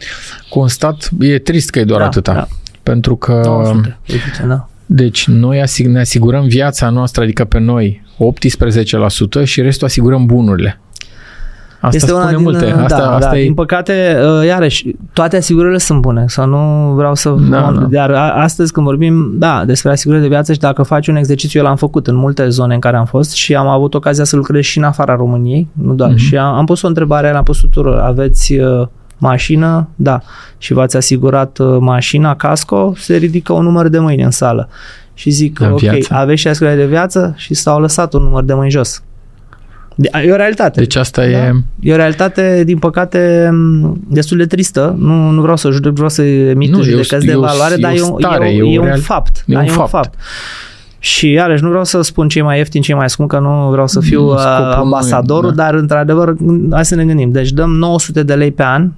[0.48, 2.32] Constat, e trist că e doar Da, atâta.
[2.32, 2.46] da.
[2.82, 3.98] Pentru că, 900.
[4.10, 4.68] Uite, da.
[4.86, 8.02] deci noi asig- ne asigurăm viața noastră, adică pe noi
[9.40, 10.80] 18% și restul asigurăm bunurile.
[11.82, 12.70] Asta este spune una din, multe.
[12.70, 16.92] Asta, da, asta da, e din păcate, uh, iarăși, toate asigurările sunt bune, să nu
[16.94, 17.30] vreau să...
[17.50, 17.86] Da, da.
[17.90, 21.60] Dar a- astăzi când vorbim, da, despre asigurări de viață și dacă faci un exercițiu,
[21.60, 24.36] eu l-am făcut în multe zone în care am fost și am avut ocazia să
[24.36, 26.18] lucrez și în afara României, nu doar, Mhm.
[26.18, 28.86] și am, am pus o întrebare, l-am pus tuturor, aveți uh,
[29.18, 29.88] mașină?
[29.96, 30.20] Da.
[30.58, 32.92] Și v-ați asigurat uh, mașina, casco?
[32.96, 34.68] Se ridică un număr de mâini în sală.
[35.20, 36.14] Și zic, În ok, viață.
[36.14, 37.34] aveți și asigurare de viață?
[37.36, 39.02] Și s-au lăsat un număr de mâini jos.
[39.94, 40.80] De- E o realitate.
[40.80, 41.28] Deci asta Da.
[41.28, 41.52] e...
[41.80, 44.94] E o realitate, din păcate, m, destul de tristă.
[44.98, 47.40] Nu, nu vreau să judec, vreau să emit Nu, e o- judecăți de e o-
[47.40, 49.44] valoare, e o dar e, un- stare, e, e un, o e un real- fapt.
[49.46, 49.88] e da, un e un fapt.
[49.90, 50.14] fapt.
[50.98, 53.86] Și iarăși nu vreau să spun cei mai ieftini, cei mai scumpi, că nu vreau
[53.86, 55.62] să fiu Nu, uh, scopul nu e, ambasadorul, da.
[55.64, 56.34] dar într-adevăr,
[56.72, 57.30] hai să ne gândim.
[57.32, 58.90] Deci dăm 900 de lei pe an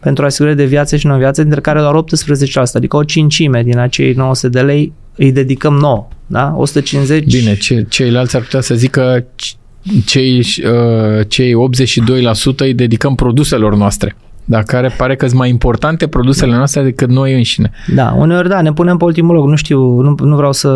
[0.00, 4.12] pentru asigurări de viață și non-viață, dintre care doar 18%, adică o cincime din acei
[4.12, 6.08] 900 de lei îi dedicăm nouă.
[6.26, 6.54] Da?
[6.56, 9.58] 150 Bine, ce, ceilalți ar putea să zică c-
[10.04, 14.16] cei, uh, cei 82% îi dedicăm produselor noastre.
[14.44, 17.70] Dar care pare că sunt mai importante produsele noastre decât noi înșine.
[17.94, 20.70] Da, uneori da, ne punem pe ultimul loc, nu știu, nu, nu vreau să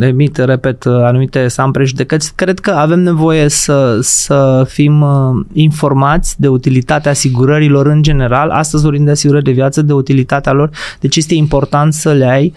[0.00, 2.32] emit, repet, anumite, să am prejudecăți.
[2.34, 8.50] Cred că avem nevoie să, să fim uh, informați de utilitatea asigurărilor în general.
[8.50, 10.70] Astăzi vorbim de asigurări de viață, de utilitatea lor,
[11.00, 12.54] deci este important să le ai.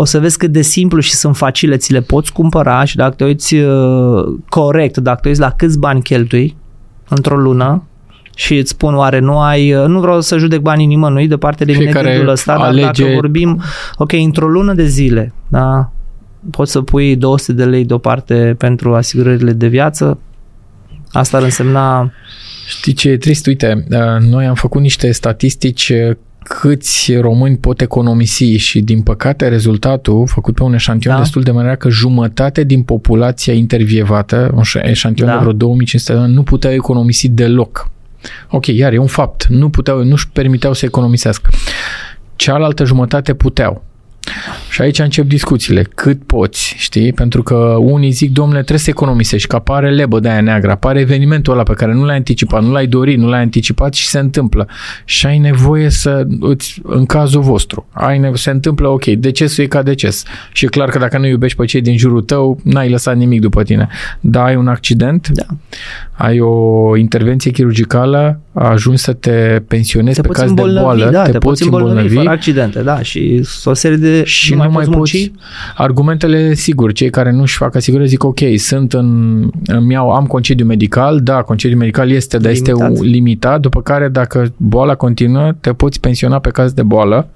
[0.00, 3.14] O să vezi cât de simplu și sunt facile, ți le poți cumpăra și dacă
[3.14, 6.56] te uiți uh, corect, dacă te uiți la câți bani cheltui
[7.08, 7.84] într-o lună,
[8.34, 11.64] și îți spun oare nu ai, uh, nu vreau să judec banii nimănui de parte
[11.64, 13.62] de mine Fiecare gândul ăsta, dar alege- dacă vorbim,
[13.96, 15.92] ok, într-o lună de zile, da,
[16.50, 20.18] poți să pui 200 de lei deoparte pentru asigurările de viață,
[21.12, 22.12] asta ar însemna,
[22.66, 23.46] Știi ce e trist?
[23.46, 26.16] Uite, uh, noi am făcut niște statistici uh,
[26.58, 31.18] câți români pot economisi și din păcate rezultatul făcut pe un eșantion Da.
[31.20, 35.32] destul de mare era că jumătate din populația intervievată, un ș- eșantion Da.
[35.34, 37.90] de vreo 2500 de oameni, nu puteau economisi deloc.
[38.50, 39.46] Ok, iar e un fapt.
[39.46, 41.50] Nu puteau, nu-și permiteau să economisească.
[42.36, 43.84] Cealaltă jumătate puteau.
[44.70, 45.82] Și aici încep discuțiile.
[45.94, 47.12] Cât poți, știi?
[47.12, 51.00] Pentru că unii zic, domnule, trebuie să economisești, că apare lebă de aia neagră, apare
[51.00, 54.18] evenimentul ăla pe care nu l-ai anticipat, nu l-ai dorit, nu l-ai anticipat și se
[54.18, 54.68] întâmplă.
[55.04, 59.66] Și ai nevoie să, îți, în cazul vostru, ai nevoie, se întâmplă, ok, decesul e
[59.66, 60.24] ca deces.
[60.52, 63.40] Și e clar că dacă nu iubești pe cei din jurul tău, n-ai lăsat nimic
[63.40, 63.88] după tine.
[64.20, 65.46] Dar ai un accident, da,
[66.12, 71.10] ai o intervenție chirurgicală, ajungi să te pensionezi te pe poți caz de îmbolnăvi, boală,
[71.10, 74.90] da, te, poți îmbolnăvi, fără accidente, da, și o serie de și nu mai poți
[74.90, 75.16] poți.
[75.16, 75.32] munci.
[75.76, 79.06] Argumentele, sigur, cei care nu-și fac asigurări zic ok, sunt în,
[79.66, 82.90] îmi iau, am concediu medical, da, concediu medical este, dar este Limitat.
[82.98, 87.28] un- limitat, după care dacă boala continuă, te poți pensiona pe caz de boală,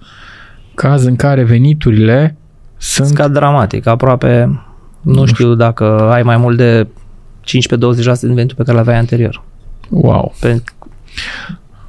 [0.74, 2.36] caz în care veniturile
[2.76, 4.60] sunt Scad dramatic, aproape,
[5.00, 9.42] nu, Nu știu dacă ai mai mult de 15-20% din venitul pe care l-aveai anterior.
[9.88, 10.34] wow.
[10.40, 10.62] Pe,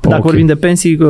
[0.10, 0.26] dacă Ok.
[0.28, 1.06] vorbim de pensii, că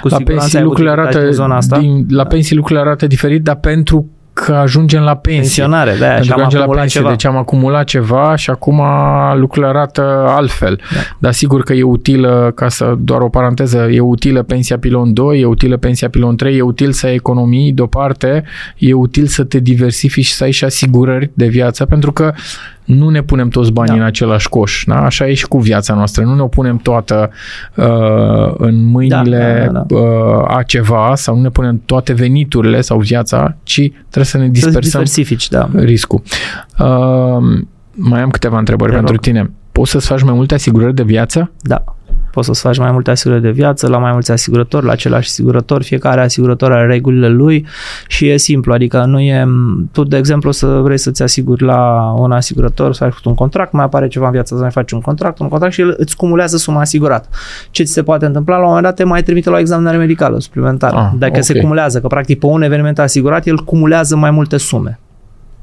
[0.00, 1.78] cu la siguranță pensii ai avut lucrurile dificultăți arată în zona asta.
[1.78, 5.40] din, la pensii lucrurile arată diferit, dar pentru că ajungem la pensie.
[5.40, 7.10] Pensionare, da, și Pentru că am ajunge la acumulat pensie, ceva.
[7.12, 8.82] deci am acumulat ceva și acum
[9.34, 10.76] lucrurile arată altfel.
[10.76, 11.00] Da.
[11.18, 15.40] Dar sigur că e utilă, ca să doar o paranteză, e utilă pensia pilon 2,
[15.40, 18.44] e utilă pensia pilon 3, e util să ai economii deoparte,
[18.78, 22.32] e util să te diversifici și să ai și asigurări de viață, pentru că
[22.94, 24.00] nu ne punem toți banii Da.
[24.00, 24.84] în același coș.
[24.86, 25.04] Da?
[25.04, 26.24] Așa e și cu viața noastră.
[26.24, 27.30] Nu ne o punem toată
[27.74, 32.80] uh, în mâinile Da, da, da, Uh, a ceva sau nu ne punem toate veniturile
[32.80, 35.68] sau viața, ci trebuie să ne Să dispersăm diversifici, da.
[35.74, 36.22] riscul.
[36.78, 37.62] Uh,
[37.94, 39.22] mai am câteva întrebări Te pentru rog.
[39.24, 39.50] tine.
[39.72, 41.50] Poți să-ți faci mai multe asigurări de viață?
[41.60, 41.84] Da.
[42.32, 45.82] Poți să-ți faci mai multe asigurări de viață la mai mulți asigurători, la același asigurător,
[45.82, 47.66] fiecare asigurător are regulile lui
[48.06, 49.46] și e simplu, adică nu e,
[49.92, 53.72] tu de exemplu să vrei să-ți asiguri la un asigurător, să ai făcut un contract,
[53.72, 56.16] mai apare ceva în viață, să mai faci un contract, un contract și el îți
[56.16, 57.28] cumulează suma asigurată.
[57.70, 58.54] Ce ți se poate întâmpla?
[58.54, 60.96] La un moment dat te mai trimite la o examinare medicală suplimentară.
[60.96, 61.42] Ah, Dacă okay.
[61.42, 64.98] se cumulează, că practic pe un eveniment asigurat, el cumulează mai multe sume.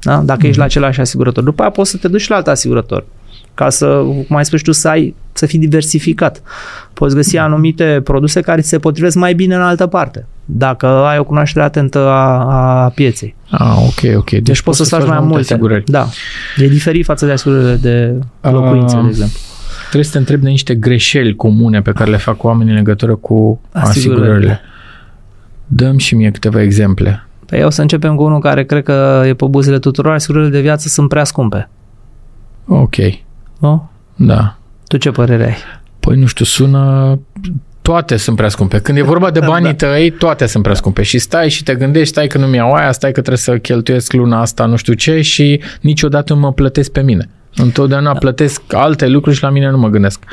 [0.00, 0.16] Da?
[0.16, 0.48] Dacă mm-hmm.
[0.48, 1.44] ești la același asigurător.
[1.44, 3.04] După aia poți să te duci la alt asigurător
[3.58, 6.42] ca să, cum ai spus tu, să ai, să fii diversificat.
[6.92, 7.42] Poți găsi da.
[7.42, 11.98] anumite produse care se potrivesc mai bine în altă parte, dacă ai o cunoaștere atentă
[11.98, 12.44] a,
[12.84, 13.36] a pieței.
[13.50, 14.30] Ah, ok, ok.
[14.30, 15.52] Deci, deci poți să, să faci mai multe.
[15.52, 15.84] Asigurări.
[15.86, 16.06] Da.
[16.56, 19.38] E diferit față de asigurările de locuințe, uh, de exemplu.
[19.80, 23.14] Trebuie să te întreb de niște greșeli comune pe care le fac oamenii în legătură
[23.14, 24.24] cu asigurările.
[24.24, 24.60] asigurările.
[25.66, 27.26] Dăm și mie câteva exemple.
[27.46, 30.12] Păi o să începem cu unul care cred că e pe buzele tuturor.
[30.12, 31.68] Asigurările de viață sunt prea scumpe.
[32.66, 32.94] Ok.
[33.58, 33.90] Nu?
[34.16, 34.57] Da.
[34.88, 35.56] Tu ce părere ai?
[36.00, 37.18] Păi nu știu, sună
[37.82, 38.78] toate sunt prea scumpe.
[38.78, 39.86] Când e vorba de banii da.
[39.86, 41.02] tăi, toate sunt prea scumpe.
[41.02, 44.12] Și stai și te gândești, stai că nu-mi iau aia, stai că trebuie să cheltuiesc
[44.12, 47.28] luna asta nu știu ce și niciodată nu mă plătesc pe mine.
[47.56, 48.18] Întotdeauna da.
[48.18, 50.24] plătesc alte lucruri și la mine nu mă gândesc.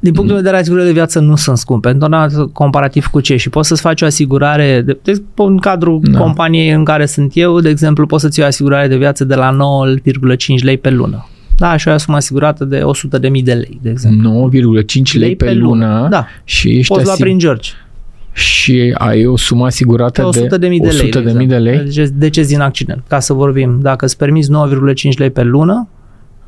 [0.00, 3.48] Din punctul de vedere asigurările de viață nu sunt scumpe, întotdeauna comparativ cu ce și
[3.48, 6.18] poți să-ți faci o asigurare, de, de, în cadrul da.
[6.18, 9.34] companiei în care sunt eu, de exemplu, poți să-ți iei o asigurare de viață de
[9.34, 9.56] la
[10.02, 11.26] 9,5 lei pe lună.
[11.58, 14.50] Da, și o sumă asigurată de 100.000 de lei, de exemplu.
[14.50, 16.26] 9,5 lei, lei pe, pe lună, lună da.
[16.44, 17.70] și ești Poți lua prin George.
[18.32, 21.56] Și ai o sumă asigurată de 100 de, mii de, 100 lei, de, mii de
[21.56, 21.78] lei?
[21.78, 23.78] Deci, decez din accident, ca să vorbim.
[23.82, 25.88] Dacă îți permiți 9,5 lei pe lună,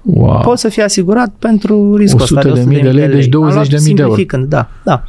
[0.02, 0.40] wow.
[0.40, 3.12] poți să fii asigurat pentru riscul 100 ăsta de, 100 de mii de lei, de
[3.12, 3.20] lei.
[3.20, 4.16] deci 20 de mii de euro.
[4.48, 5.04] Da, da.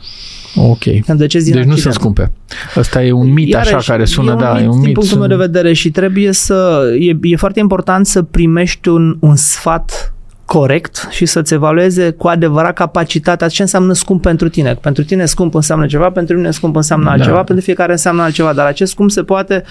[0.55, 0.83] Ok.
[1.15, 2.31] Deci nu sunt scumpe.
[2.77, 4.83] Ăsta e un mit Iarăși, așa care sună, e da, mit, e un mit.
[4.83, 9.17] Din punctul meu de vedere și trebuie să, e, e foarte important să primești un,
[9.19, 10.13] un sfat
[10.45, 14.73] corect și să-ți evalueze cu adevărat capacitatea, ce înseamnă scump pentru tine.
[14.73, 17.11] Pentru tine scump înseamnă ceva, pentru mine scump înseamnă da.
[17.11, 19.63] altceva, pentru fiecare înseamnă altceva, dar acest scump se poate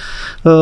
[0.43, 0.53] uh,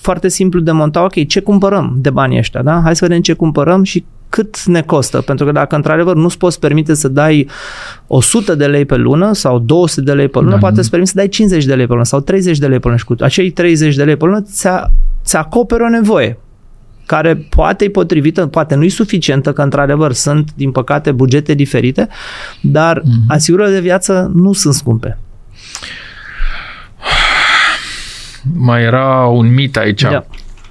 [0.00, 2.80] foarte simplu demonta, ok, ce cumpărăm de banii ăștia, da?
[2.84, 6.58] Hai să vedem ce cumpărăm și cât ne costă, pentru că dacă într-adevăr nu-ți poți
[6.58, 7.48] permite să dai
[8.06, 10.58] 100 de lei pe lună sau 200 de lei pe lună, da.
[10.58, 12.86] poate îți permite să dai 50 de lei pe lună sau 30 de lei pe
[12.86, 14.68] lună și cu acei 30 de lei pe lună ți,
[15.24, 16.38] ți acoperă o nevoie
[17.06, 22.08] care poate e potrivită, poate nu e suficientă, că într-adevăr sunt, din păcate, bugete diferite,
[22.60, 23.26] dar mm-hmm.
[23.28, 25.18] asigurările de viață nu sunt scumpe.
[28.54, 30.02] Mai era un mit aici.
[30.02, 30.24] Da.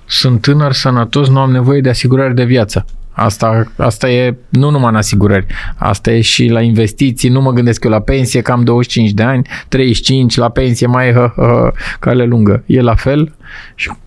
[0.05, 2.85] Sunt tânăr, sănătos, nu am nevoie de asigurare de viață.
[3.13, 7.83] Asta, asta e nu numai în asigurări, asta e și la investiții, nu mă gândesc
[7.83, 12.63] eu la pensie, cam 25 de ani, 35 la pensie mai hă, hă, cale lungă.
[12.65, 13.33] E la fel?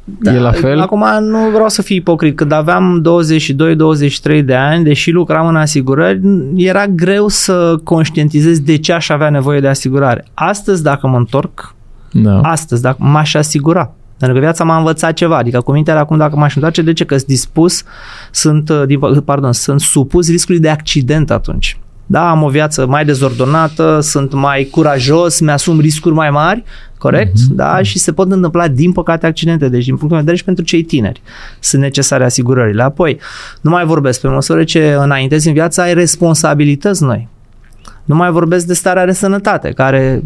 [0.05, 0.81] Da, e la fel?
[0.81, 2.36] Acum nu vreau să fiu ipocrit.
[2.36, 3.02] Când aveam
[4.40, 6.20] 22-23 de ani, deși lucram în asigurări,
[6.56, 10.24] era greu să conștientizez de ce aș avea nevoie de asigurare.
[10.35, 11.74] Astăzi, dacă mă întorc,
[12.12, 12.40] da.
[12.40, 16.36] astăzi, dacă m-aș asigura pentru că viața m-a învățat ceva, adică cu mintea acum dacă
[16.36, 17.05] m-aș întoarce, de ce?
[17.05, 17.82] Că sunt dispus,
[18.31, 21.78] sunt, uh, pardon, sunt supus riscului de accident atunci.
[22.07, 26.65] Da, am o viață mai dezordonată, sunt mai curajos, mi-asum riscuri mai mari,
[26.99, 27.32] corect?
[27.32, 27.55] Mm-hmm.
[27.55, 29.69] Da, și se pot întâmpla, din păcate, accidente.
[29.69, 31.23] Deci, din punctul de vedere și pentru cei tineri
[31.61, 32.82] sunt necesare asigurările.
[32.82, 33.20] Apoi,
[33.61, 37.28] nu mai vorbesc, pe măsură ce înaintezi în viață, ai responsabilități noi.
[38.05, 40.23] Nu mai vorbesc de starea de sănătate, care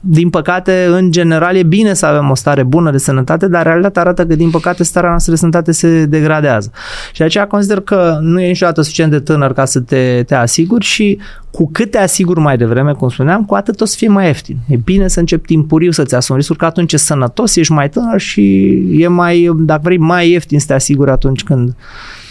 [0.00, 4.02] din păcate, în general, e bine să avem o stare bună de sănătate, dar realitatea
[4.02, 6.70] arată că, din păcate, starea noastră de sănătate se degradează.
[7.12, 10.34] Și de aceea consider că nu e niciodată suficient de tânăr ca să te, te
[10.34, 11.18] asiguri și
[11.50, 14.56] cu cât te asiguri mai devreme, cum spuneam, cu atât o să fie mai ieftin.
[14.68, 18.20] E bine să începi timpuriu să-ți asumi riscuri, că atunci e sănătos, ești mai tânăr
[18.20, 18.72] și
[19.02, 21.74] e mai, dacă vrei, mai ieftin să te asiguri atunci când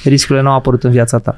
[0.04, 1.38] riscurile nu au apărut în viața ta.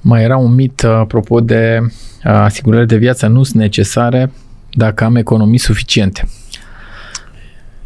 [0.00, 1.80] Mai era un mit apropo de
[2.24, 4.30] asigurări de viață nu sunt necesare
[4.74, 6.28] dacă am economii suficiente.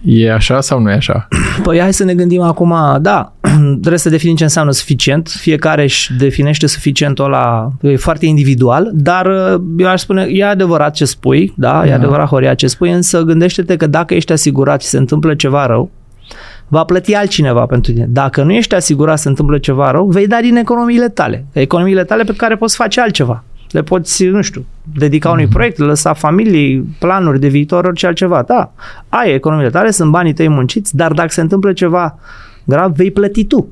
[0.05, 1.28] E așa sau nu e așa?
[1.62, 3.32] Păi hai să ne gândim acum, da,
[3.81, 9.27] trebuie să definim ce înseamnă suficient, fiecare își definește suficientul ăla, e foarte individual, dar
[9.78, 11.94] eu aș spune, e adevărat ce spui, da, e da.
[11.94, 15.90] adevărat, Horia, ce spui, însă gândește-te că dacă ești asigurat și se întâmplă ceva rău,
[16.69, 18.06] va plăti altcineva pentru tine.
[18.09, 22.24] Dacă nu ești asigurat se întâmplă ceva rău, vei da din economiile tale, economiile tale
[22.24, 25.52] pe care poți face altceva le poți, nu știu, dedica unui mhm.
[25.52, 28.42] proiect, lăsa familiei, planuri de viitor, orice altceva.
[28.42, 28.72] Da,
[29.08, 32.18] ai economiile tale, sunt banii tăi munciți, dar dacă se întâmplă ceva
[32.64, 33.68] grav, vei plăti tu.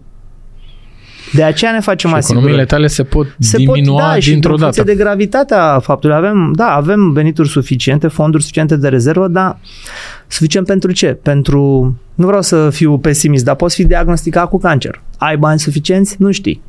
[1.32, 2.46] De aceea ne facem și asigurări.
[2.46, 4.82] economiile tale se pot se diminua pot, da, dintr-o dată.
[4.82, 6.16] de gravitatea faptului.
[6.16, 9.58] Avem, da, avem venituri suficiente, fonduri suficiente de rezervă, dar
[10.26, 11.06] suficient pentru ce?
[11.06, 15.02] Pentru, nu vreau să fiu pesimist, dar poți fi diagnosticat cu cancer.
[15.18, 16.16] Ai bani suficienți?
[16.18, 16.62] Nu știi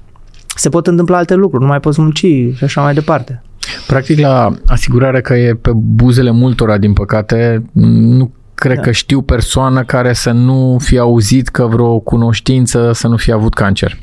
[0.55, 3.41] se pot întâmpla alte lucruri, nu mai poți munci și așa mai departe.
[3.87, 8.81] Practic, la asigurare că e pe buzele multora, din păcate, nu cred da.
[8.81, 13.53] că știu persoană care să nu fie auzit că vreo cunoștință să nu fie avut
[13.53, 13.97] cancer.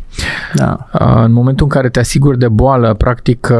[0.55, 0.89] Da.
[1.25, 3.51] În momentul în care te asiguri de boală, practic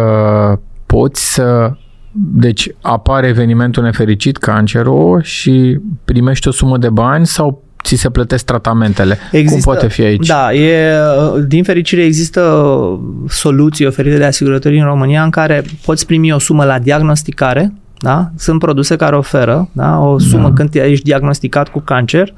[0.86, 1.73] poți să
[2.16, 8.44] deci apare evenimentul nefericit, cancerul și primești o sumă de bani sau ți se plătesc
[8.44, 9.19] tratamentele.
[9.31, 10.27] Există, Cum poate fi aici?
[10.27, 10.97] Da, e,
[11.47, 12.40] din fericire există
[13.28, 18.31] soluții oferite de asigurătorii în România în care poți primi o sumă la diagnosticare, da?
[18.36, 19.98] Sunt produse care oferă da?
[19.98, 20.55] o sumă da.
[20.55, 22.32] când ești diagnosticat cu cancer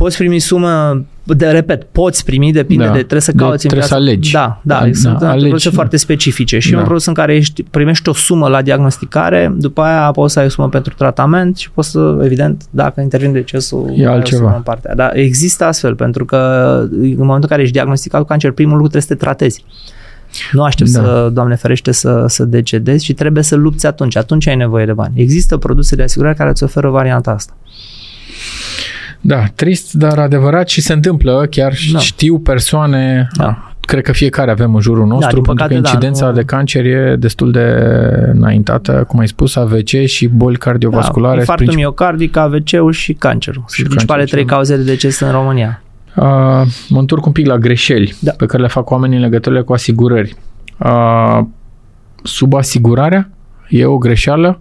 [0.00, 1.04] poți primi sumă,
[1.36, 2.90] de repet, poți primi, depinde da.
[2.90, 4.32] de, trebuie să cauți de, trebuie să alegi.
[4.32, 6.78] Da, da, da sunt da, produse foarte specifice și da.
[6.78, 10.44] un produs în care ești, primești o sumă la diagnosticare, după aia poți să ai
[10.44, 14.54] o sumă pentru tratament și poți să, evident, dacă intervine decesul, e altceva.
[14.56, 14.94] în partea.
[14.94, 16.36] Dar există astfel, pentru că
[16.90, 19.64] în momentul în care ești diagnosticat cu cancer, primul lucru trebuie să te tratezi.
[20.52, 21.00] Nu aștept da.
[21.00, 24.16] să, Doamne ferește, să, să decedezi și trebuie să lupți atunci.
[24.16, 25.12] Atunci ai nevoie de bani.
[25.20, 27.56] Există produse de asigurare care îți oferă varianta asta.
[29.20, 31.46] Da, trist, dar adevărat și se întâmplă.
[31.50, 31.98] Chiar da.
[31.98, 33.72] știu persoane, da.
[33.80, 36.36] cred că fiecare avem în jurul nostru, da, pentru păcate, că incidența da, nu...
[36.36, 37.66] de cancer e destul de
[38.32, 41.34] înaintată, cum ai spus, AVC și boli cardiovasculare.
[41.34, 41.84] Da, infarctul princip...
[41.84, 43.64] miocardic, AVC-ul și cancerul.
[43.68, 45.82] Și principale trei cauze de deces în România.
[46.16, 46.24] Uh,
[46.88, 48.30] mă întorc un pic la greșeli da.
[48.30, 50.36] pe care le fac oamenii în legătură cu asigurări.
[50.78, 51.40] Uh,
[52.22, 53.30] sub asigurarea
[53.68, 54.60] e o greșeală?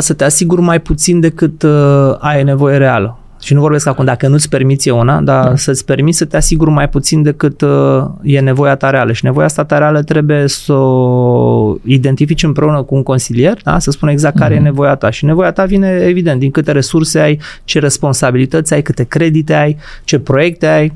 [0.00, 3.18] să te asiguri mai puțin decât uh, ai nevoie reală.
[3.48, 5.56] Și nu vorbesc acum dacă nu-ți permiți una, dar da.
[5.56, 9.12] să-ți permiți să te asiguri mai puțin decât uh, e nevoia ta reală.
[9.12, 13.78] Și nevoia asta ta reală trebuie să o identifici împreună cu un consilier, da?
[13.78, 14.56] să spună exact care mm-hmm.
[14.56, 14.68] e mhm.
[14.68, 15.10] nevoia ta.
[15.10, 19.76] Și nevoia ta vine, evident, din câte resurse ai, ce responsabilități ai, câte credite ai,
[20.04, 20.92] ce proiecte ai,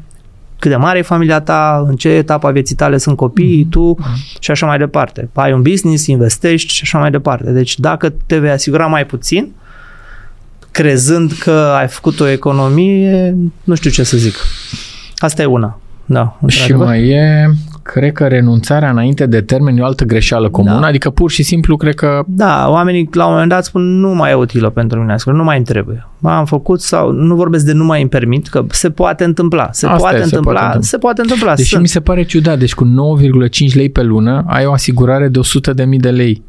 [0.58, 3.70] cât de mare e familia ta, în ce etapă a vieții tale sunt copiii, mm-hmm.
[3.70, 4.38] tu mm-hmm.
[4.40, 5.28] și așa mai departe.
[5.32, 7.50] Ai un business, investești și așa mai departe.
[7.50, 9.52] Deci dacă te vei asigura mai puțin,
[10.72, 14.34] crezând că ai făcut o economie, nu știu ce să zic.
[15.16, 15.80] Asta e una.
[16.04, 17.50] Da, și mai e,
[17.82, 20.86] cred că renunțarea înainte de termen e o altă greșeală comună, da.
[20.86, 22.22] adică pur și simplu cred că...
[22.26, 25.56] Da, oamenii la un moment dat spun nu mai e utilă pentru mine, nu mai
[25.56, 26.06] îmi trebuie.
[26.22, 29.86] Am făcut sau nu vorbesc de nu mai îmi permit, că se poate întâmpla, se,
[29.86, 31.54] Asta poate, e, întâmpla, se poate întâmpla, se poate întâmpla.
[31.54, 31.82] Deși Sunt.
[31.82, 32.84] mi se pare ciudat, deci cu
[33.68, 35.40] 9,5 lei pe lună ai o asigurare de
[35.84, 36.42] 100.000 de lei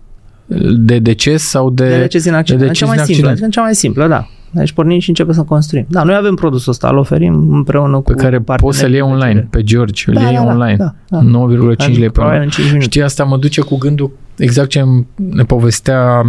[0.75, 1.89] de deces sau de...
[1.89, 2.61] De deces în accident.
[2.61, 4.27] De deces în cea mai simplă, în cea mai simplă, da.
[4.53, 5.85] Deci pornim și începem să construim.
[5.89, 9.47] Da, noi avem produsul ăsta, îl oferim împreună pe cu care poți să-l iei online,
[9.49, 10.75] pe George, îl da, iei da, da, online.
[10.75, 11.87] Da, da, da.
[11.89, 12.49] 9,5 lei pe an.
[12.79, 14.83] Știi, asta mă duce cu gândul exact ce
[15.15, 16.21] ne povestea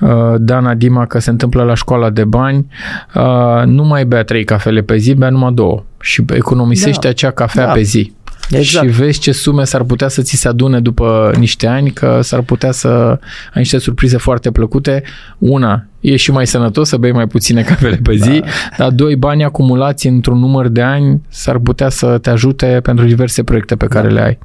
[0.00, 2.66] uh, Dana Dima că se întâmplă la școala de bani,
[3.14, 7.08] uh, nu mai bea trei cafele pe zi, bea numai două și economisește da.
[7.08, 7.72] acea cafea da.
[7.72, 8.12] pe zi.
[8.50, 8.86] Exact.
[8.86, 12.40] Și vezi ce sume s-ar putea să ți se adune după niște ani, că s-ar
[12.40, 13.18] putea să ai
[13.54, 15.02] niște surprize foarte plăcute.
[15.38, 18.46] Una, e și mai sănătos să bei mai puține cafele pe zi, da.
[18.76, 23.42] dar doi, bani acumulați într-un număr de ani s-ar putea să te ajute pentru diverse
[23.42, 24.14] proiecte pe care da.
[24.14, 24.38] le ai.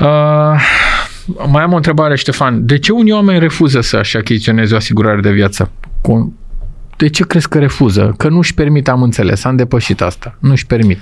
[0.00, 0.60] Uh,
[1.50, 2.66] mai am o întrebare, Ștefan.
[2.66, 5.70] De ce unii oameni refuză să-și achiziționeze o asigurare de viață?
[7.02, 8.14] De ce crezi că refuză?
[8.16, 10.36] Că nu-și permit, am înțeles, am depășit asta.
[10.38, 10.98] Nu-și permit.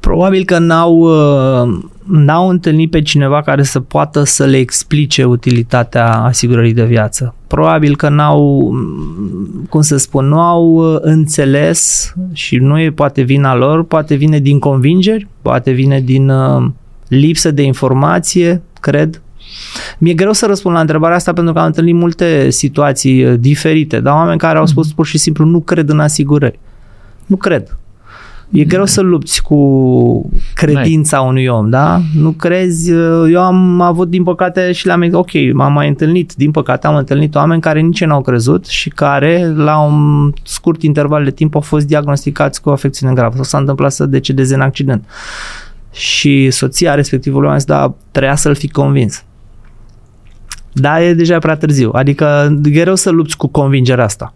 [0.00, 6.12] Probabil că n-au, uh, n-au întâlnit pe cineva care să poată să le explice utilitatea
[6.12, 7.34] asigurării de viață.
[7.46, 8.72] Probabil că n-au,
[9.68, 14.38] cum să spun, nu au uh, înțeles și nu e poate vina lor, poate vine
[14.38, 16.70] din convingeri, poate vine din uh,
[17.08, 19.21] lipsă de informație, cred,
[19.98, 24.00] mi-e greu să răspund la întrebarea asta pentru că am întâlnit multe situații uh, diferite,
[24.00, 26.58] dar oameni care au spus pur și simplu nu cred în asigurări.
[27.26, 27.76] Nu cred.
[28.52, 32.00] E greu să lupți cu credința unui om, da?
[32.14, 32.92] Nu crezi?
[32.92, 36.96] Uh, eu am avut, din păcate, și le-am ok, m-am mai întâlnit, din păcate am
[36.96, 41.60] întâlnit oameni care nici n-au crezut și care, la un scurt interval de timp, au
[41.60, 45.04] fost diagnosticați cu o afecțiune gravă sau s-a întâmplat să decedeze în accident.
[45.92, 49.24] Și soția respectivului a zis, da, trebuia să-l fi convins.
[50.72, 51.90] Da, e deja prea târziu.
[51.92, 54.34] Adică e greu să lupți cu convingerea asta.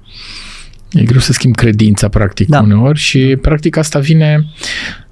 [0.93, 2.61] E greu să schimbi credința, practic, da.
[2.61, 4.47] uneori și, practic, asta vine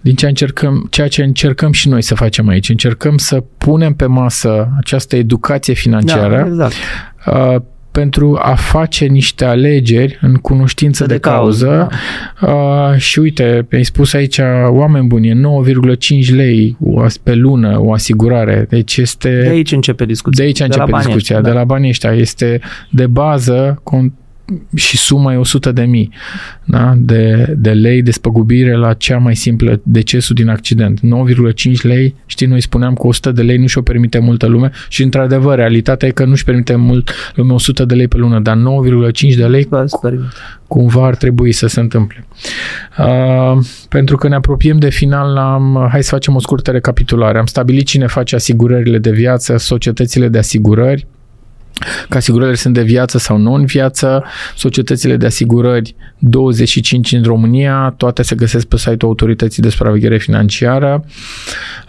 [0.00, 2.68] din ce încercăm, ceea ce încercăm și noi să facem aici.
[2.68, 6.74] Încercăm să punem pe masă această educație financiară da, exact.
[7.94, 11.88] Uh, pentru a face niște alegeri în cunoștință de, de cauză, cauză
[12.40, 12.52] da.
[12.52, 14.38] uh, și uite, ai spus aici
[14.68, 15.34] oameni buni, e
[16.28, 16.76] 9,5 lei
[17.22, 19.40] pe lună o asigurare, deci este...
[19.42, 20.42] De aici începe discuția.
[20.42, 21.54] De aici începe de discuția, ăștia, de da.
[21.54, 22.10] la banii ăștia.
[22.10, 22.60] Este
[22.90, 23.80] de bază
[24.74, 26.10] și suma e 100 de mii
[26.64, 26.94] da?
[26.96, 31.00] de, de lei de spăgubire la cea mai simplă decesul din accident.
[31.00, 31.02] 9,5
[31.82, 35.56] lei, știi, noi spuneam că 100 de lei nu și-o permite multă lume și într-adevăr,
[35.56, 39.46] realitatea e că nu-și permite mult lume 100 de lei pe lună, dar 9,5 de
[39.46, 39.68] lei
[40.66, 42.26] cumva ar trebui să se întâmple.
[42.98, 43.58] Uh,
[43.88, 47.38] pentru că ne apropiem de final, am, hai să facem o scurtă recapitulare.
[47.38, 51.06] Am stabilit cine face asigurările de viață, societățile de asigurări,
[52.08, 54.24] că asigurările sunt de viață sau non-viață,
[54.56, 61.04] societățile de asigurări 25 în România, toate se găsesc pe site-ul Autorității de Supraveghere Financiară.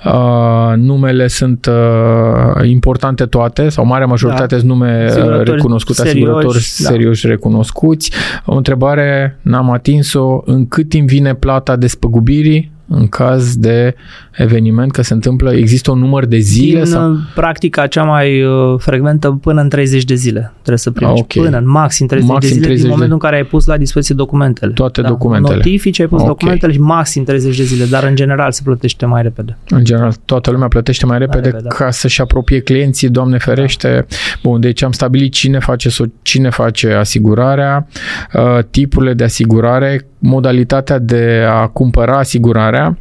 [0.05, 4.57] Uh, numele sunt uh, importante toate, sau marea majoritate da.
[4.57, 6.89] sunt nume asigurători recunoscute, serioși, asigurători da.
[6.89, 8.11] serioși recunoscuți.
[8.45, 13.95] O întrebare n-am atins-o, în cât timp vine plata despăgubirii în caz de
[14.31, 16.81] eveniment, că se întâmplă, există un număr de zile?
[16.81, 17.11] Din sau?
[17.11, 21.21] Uh, practica cea mai uh, frecventă până în 30 de zile trebuie să primești.
[21.21, 21.43] Okay.
[21.43, 23.23] Până în maxim 30 maxim de zile 30 din momentul de...
[23.23, 24.71] în care ai pus la dispoziție documentele.
[24.71, 25.07] Toate da?
[25.07, 25.55] documentele.
[25.55, 26.31] Notifici, ai pus okay.
[26.31, 29.57] documentele și maxim 30 de zile, dar în general se plătește mai repede.
[29.69, 31.75] În general, toată lumea plătește mai repede, mai repede da.
[31.75, 34.05] ca să-și apropie clienții, Doamne ferește.
[34.09, 34.15] Da.
[34.43, 35.89] Bun, deci am stabilit cine face,
[36.21, 37.87] cine face asigurarea,
[38.33, 42.97] uh, tipurile de asigurare, modalitatea de a cumpăra asigurarea,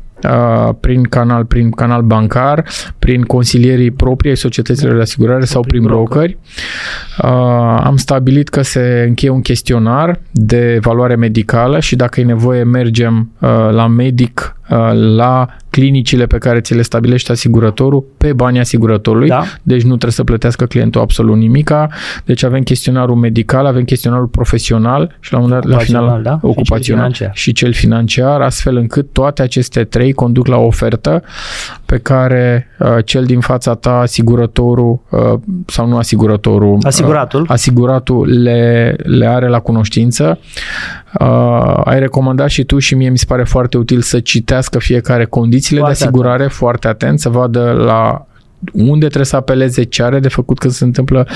[0.80, 2.64] prin canal, prin canal bancar,
[2.98, 6.38] prin consilierii proprii ai societăților de asigurare sau prin brokeri.
[7.82, 13.30] Am stabilit că se încheie un chestionar de evaluare medicală și dacă e nevoie mergem
[13.70, 14.56] la medic
[14.92, 19.42] la clinicile pe care ți le stabilește asigurătorul pe banii asigurătorului, da.
[19.62, 21.88] deci nu trebuie să plătească clientul absolut nimica.
[22.24, 26.38] Deci avem chestionarul medical, avem chestionarul profesional și la un dat la final da?
[26.42, 31.22] ocupațional și cel, și cel financiar, astfel încât toate aceste trei conduc la o ofertă
[31.86, 35.20] pe care uh, cel din fața ta, asigurătorul uh,
[35.66, 40.38] sau nu asigurătorul, asiguratul, uh, asiguratul le, le are la cunoștință.
[41.20, 44.20] Uh, ai recomandat și tu și mie mi se pare foarte util să
[44.54, 46.52] citească fiecare condițiile foarte de asigurare, atent.
[46.52, 48.26] foarte atent, să vadă la
[48.72, 51.28] unde trebuie să apeleze, ce are de făcut când se întâmplă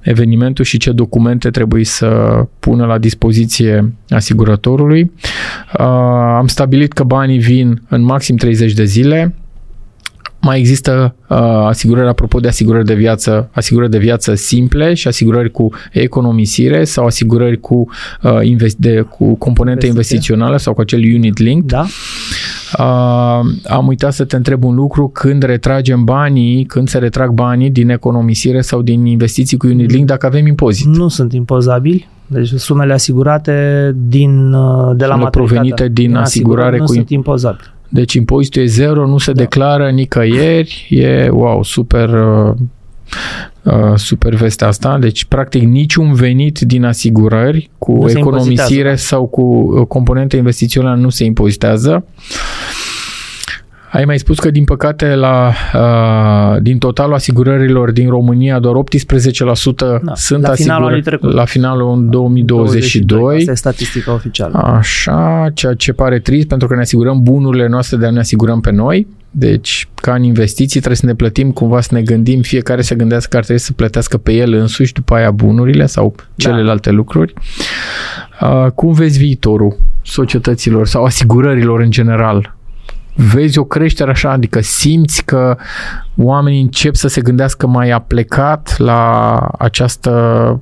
[0.00, 5.02] evenimentul și ce documente trebuie să pună la dispoziție asigurătorului.
[5.78, 5.84] Uh,
[6.36, 9.34] am stabilit că banii vin în maxim 30 de zile,
[10.40, 15.50] mai există uh, asigurări, apropo de asigurări de viață, asigurări de viață simple și asigurări
[15.50, 17.88] cu economisire sau asigurări cu,
[18.22, 19.88] uh, invest- de, cu componente Investiție.
[19.88, 21.64] investiționale sau cu acel unit link.
[21.64, 21.86] Da.
[22.78, 27.70] Uh, am uitat să te întreb un lucru, când retragem banii, când se retrag banii
[27.70, 30.86] din economisire sau din investiții cu unit link, dacă avem impozit.
[30.86, 32.08] Nu sunt impozabili.
[32.26, 36.92] Deci sumele asigurate din, uh, de la Sumele provenite din, din asigurare, asigurare nu cu
[36.92, 37.68] sunt impozabile.
[37.88, 39.40] Deci impozitul e zero, nu se da.
[39.40, 42.10] declară nicăieri, e wow, super
[43.10, 44.98] uh, uh, super vestea asta.
[44.98, 51.08] Deci, practic, niciun venit din asigurări cu nu economisire sau cu uh, componente investiționale nu
[51.08, 52.04] se impozitează.
[53.92, 60.00] Ai mai spus că, din păcate, la, uh, din totalul asigurărilor din România, doar 18%
[60.02, 63.18] da, sunt la asigurări la finalul în 2022.
[63.18, 63.36] 22.
[63.38, 64.58] Asta e statistica oficială.
[64.58, 68.60] Așa, ceea ce pare trist, pentru că ne asigurăm bunurile noastre, de a ne asigurăm
[68.60, 69.06] pe noi.
[69.30, 73.28] Deci, ca în investiții, trebuie să ne plătim cumva, să ne gândim, fiecare să gândească
[73.30, 76.24] că ar trebui să plătească pe el însuși, după aia bunurile sau da.
[76.36, 76.96] celelalte da.
[76.96, 77.32] lucruri.
[78.40, 82.58] Uh, cum vezi viitorul societăților sau asigurărilor în general?
[83.14, 85.56] vezi o creștere așa, adică simți că
[86.16, 90.60] oamenii încep să se gândească mai aplecat la această sta, da,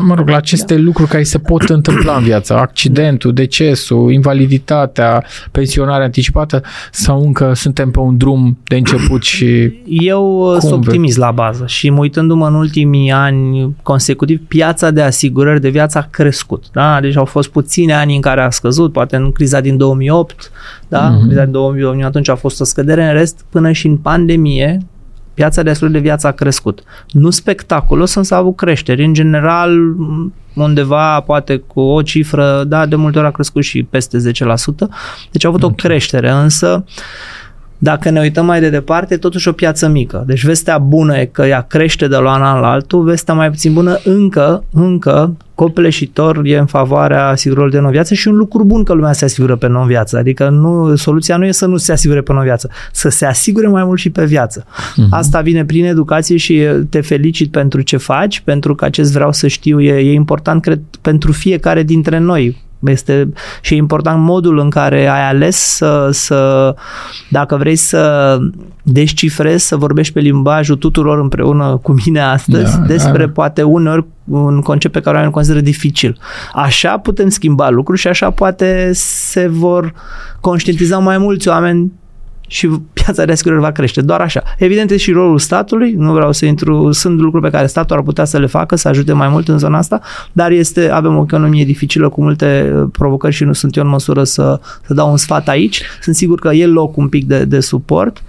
[0.00, 0.80] mă rog, la aceste da.
[0.80, 7.90] lucruri care se pot întâmpla în viață, accidentul, decesul, invaliditatea, pensionarea anticipată sau încă suntem
[7.90, 9.78] pe un drum de început și...
[9.86, 15.68] Eu sunt optimist la bază și uitându-mă în ultimii ani consecutiv, piața de asigurări de
[15.68, 16.64] viață a crescut.
[16.72, 17.00] Da?
[17.00, 20.50] Deci au fost puține ani în care a scăzut, poate în criza din 2008,
[20.88, 21.16] da?
[21.16, 21.26] Mm-hmm.
[21.26, 24.78] criza din 2008, atunci a fost o scădere, în rest, până și în pandemie,
[25.34, 26.82] piața de asigurări de viață a crescut.
[27.10, 29.04] Nu spectaculos, însă a avut creșteri.
[29.04, 29.78] În general,
[30.54, 34.22] undeva, poate cu o cifră, da, de multe ori a crescut și peste 10%.
[35.30, 35.76] Deci a avut okay.
[35.78, 36.84] o creștere, însă
[37.78, 40.24] dacă ne uităm mai de departe, totuși o piață mică.
[40.26, 43.50] Deci vestea bună e că ea crește de la un an la altul, vestea mai
[43.50, 48.82] puțin bună încă, încă copleșitor e în favoarea asigurărilor de non-viață și un lucru bun
[48.82, 50.16] că lumea se asigură pe non-viață.
[50.16, 53.84] Adică nu, soluția nu e să nu se asigure pe non-viață, să se asigure mai
[53.84, 54.64] mult și pe viață.
[54.64, 55.08] Uh-huh.
[55.10, 59.46] Asta vine prin educație și te felicit pentru ce faci, pentru că acest vreau să
[59.46, 64.70] știu e, e important, cred, pentru fiecare dintre noi Este și e important modul în
[64.70, 66.74] care ai ales să, să
[67.30, 68.38] dacă vrei să
[68.82, 73.32] descifrezi, să vorbești pe limbajul tuturor împreună cu mine astăzi da, despre da.
[73.32, 76.18] poate unor un concept pe care oamenii îl consideră dificil.
[76.52, 79.92] Așa putem schimba lucruri și așa poate se vor
[80.40, 81.92] conștientiza mai mulți oameni
[82.46, 84.00] și piața de asigurări va crește.
[84.00, 84.42] Doar așa.
[84.58, 88.02] Evident, e și rolul statului, nu vreau să intru, sunt lucruri pe care statul ar
[88.02, 90.00] putea să le facă, să ajute mai mult în zona asta,
[90.32, 93.88] dar este, avem o economie dificilă cu multe uh, provocări și nu sunt eu în
[93.88, 95.82] măsură să, să dau un sfat aici.
[96.00, 98.22] Sunt sigur că e loc un pic de, de suport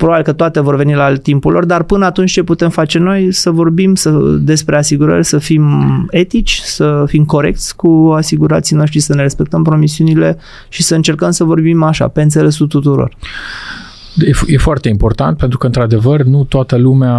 [0.00, 3.32] probabil că toate vor veni la timpul lor, dar până atunci ce putem face noi?
[3.32, 4.10] Să vorbim să,
[4.40, 5.64] despre asigurări, să fim
[6.10, 11.44] etici, să fim corecți cu asigurații noștri, să ne respectăm promisiunile și să încercăm să
[11.44, 13.16] vorbim așa, pe înțelesul tuturor.
[14.16, 17.14] E, e foarte important pentru că, într-adevăr, nu toată lumea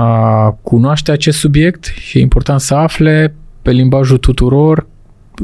[0.62, 4.88] cunoaște acest subiect și e important să afle pe limbajul tuturor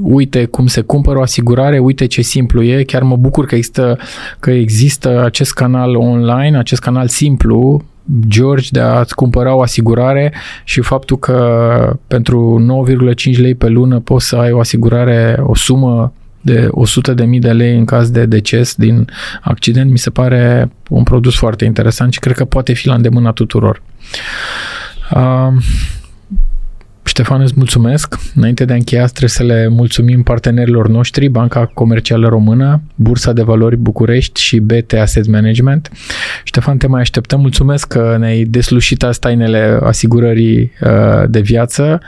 [0.01, 3.97] uite cum se cumpără o asigurare, uite ce simplu e, chiar mă bucur că există,
[4.39, 7.83] că există acest canal online, acest canal simplu,
[8.27, 10.33] George, de a-ți cumpăra o asigurare
[10.63, 12.65] și faptul că pentru
[13.33, 17.39] 9,5 lei pe lună poți să ai o asigurare, o sumă de 100 de mii
[17.39, 19.07] de lei în caz de deces din
[19.41, 23.31] accident, mi se pare un produs foarte interesant și cred că poate fi la îndemâna
[23.31, 23.81] tuturor.
[25.15, 25.53] Uh,
[27.17, 28.15] Ștefan, îți mulțumesc.
[28.35, 33.41] Înainte de a încheia, trebuie să le mulțumim partenerilor noștri, Banca Comercială Română, Bursa de
[33.41, 35.89] Valori București și BT Asset Management.
[36.43, 37.39] Ștefan, te mai așteptăm.
[37.39, 42.01] Mulțumesc că ne-ai deslușit tainele asigurării uh, de viață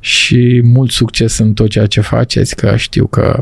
[0.00, 3.40] și mult succes în tot ceea ce faceți, că știu că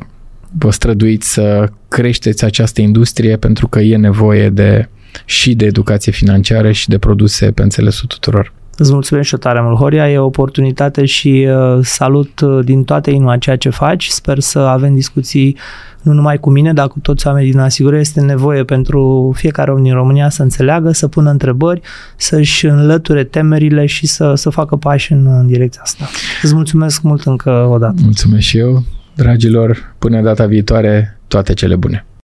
[0.58, 4.88] vă străduiți să creșteți această industrie pentru că e nevoie de
[5.24, 8.56] și de educație financiară și de produse pe înțelesul tuturor.
[8.80, 10.10] Îți mulțumesc și tare mult, Horia.
[10.10, 14.06] E o oportunitate și uh, salut uh, din toate inima ceea ce faci.
[14.06, 15.56] Sper să avem discuții
[16.02, 18.00] nu numai cu mine, dar cu toți oamenii din asigurări.
[18.00, 21.80] Este nevoie pentru fiecare om din România să înțeleagă, să pună întrebări,
[22.16, 26.09] să-și înlăture temerile și să, să facă pași în, în direcția asta.
[26.42, 27.94] Îți mulțumesc mult încă o dată.
[28.02, 28.84] Mulțumesc și eu.
[29.14, 32.06] Dragilor, până data viitoare, toate cele bune.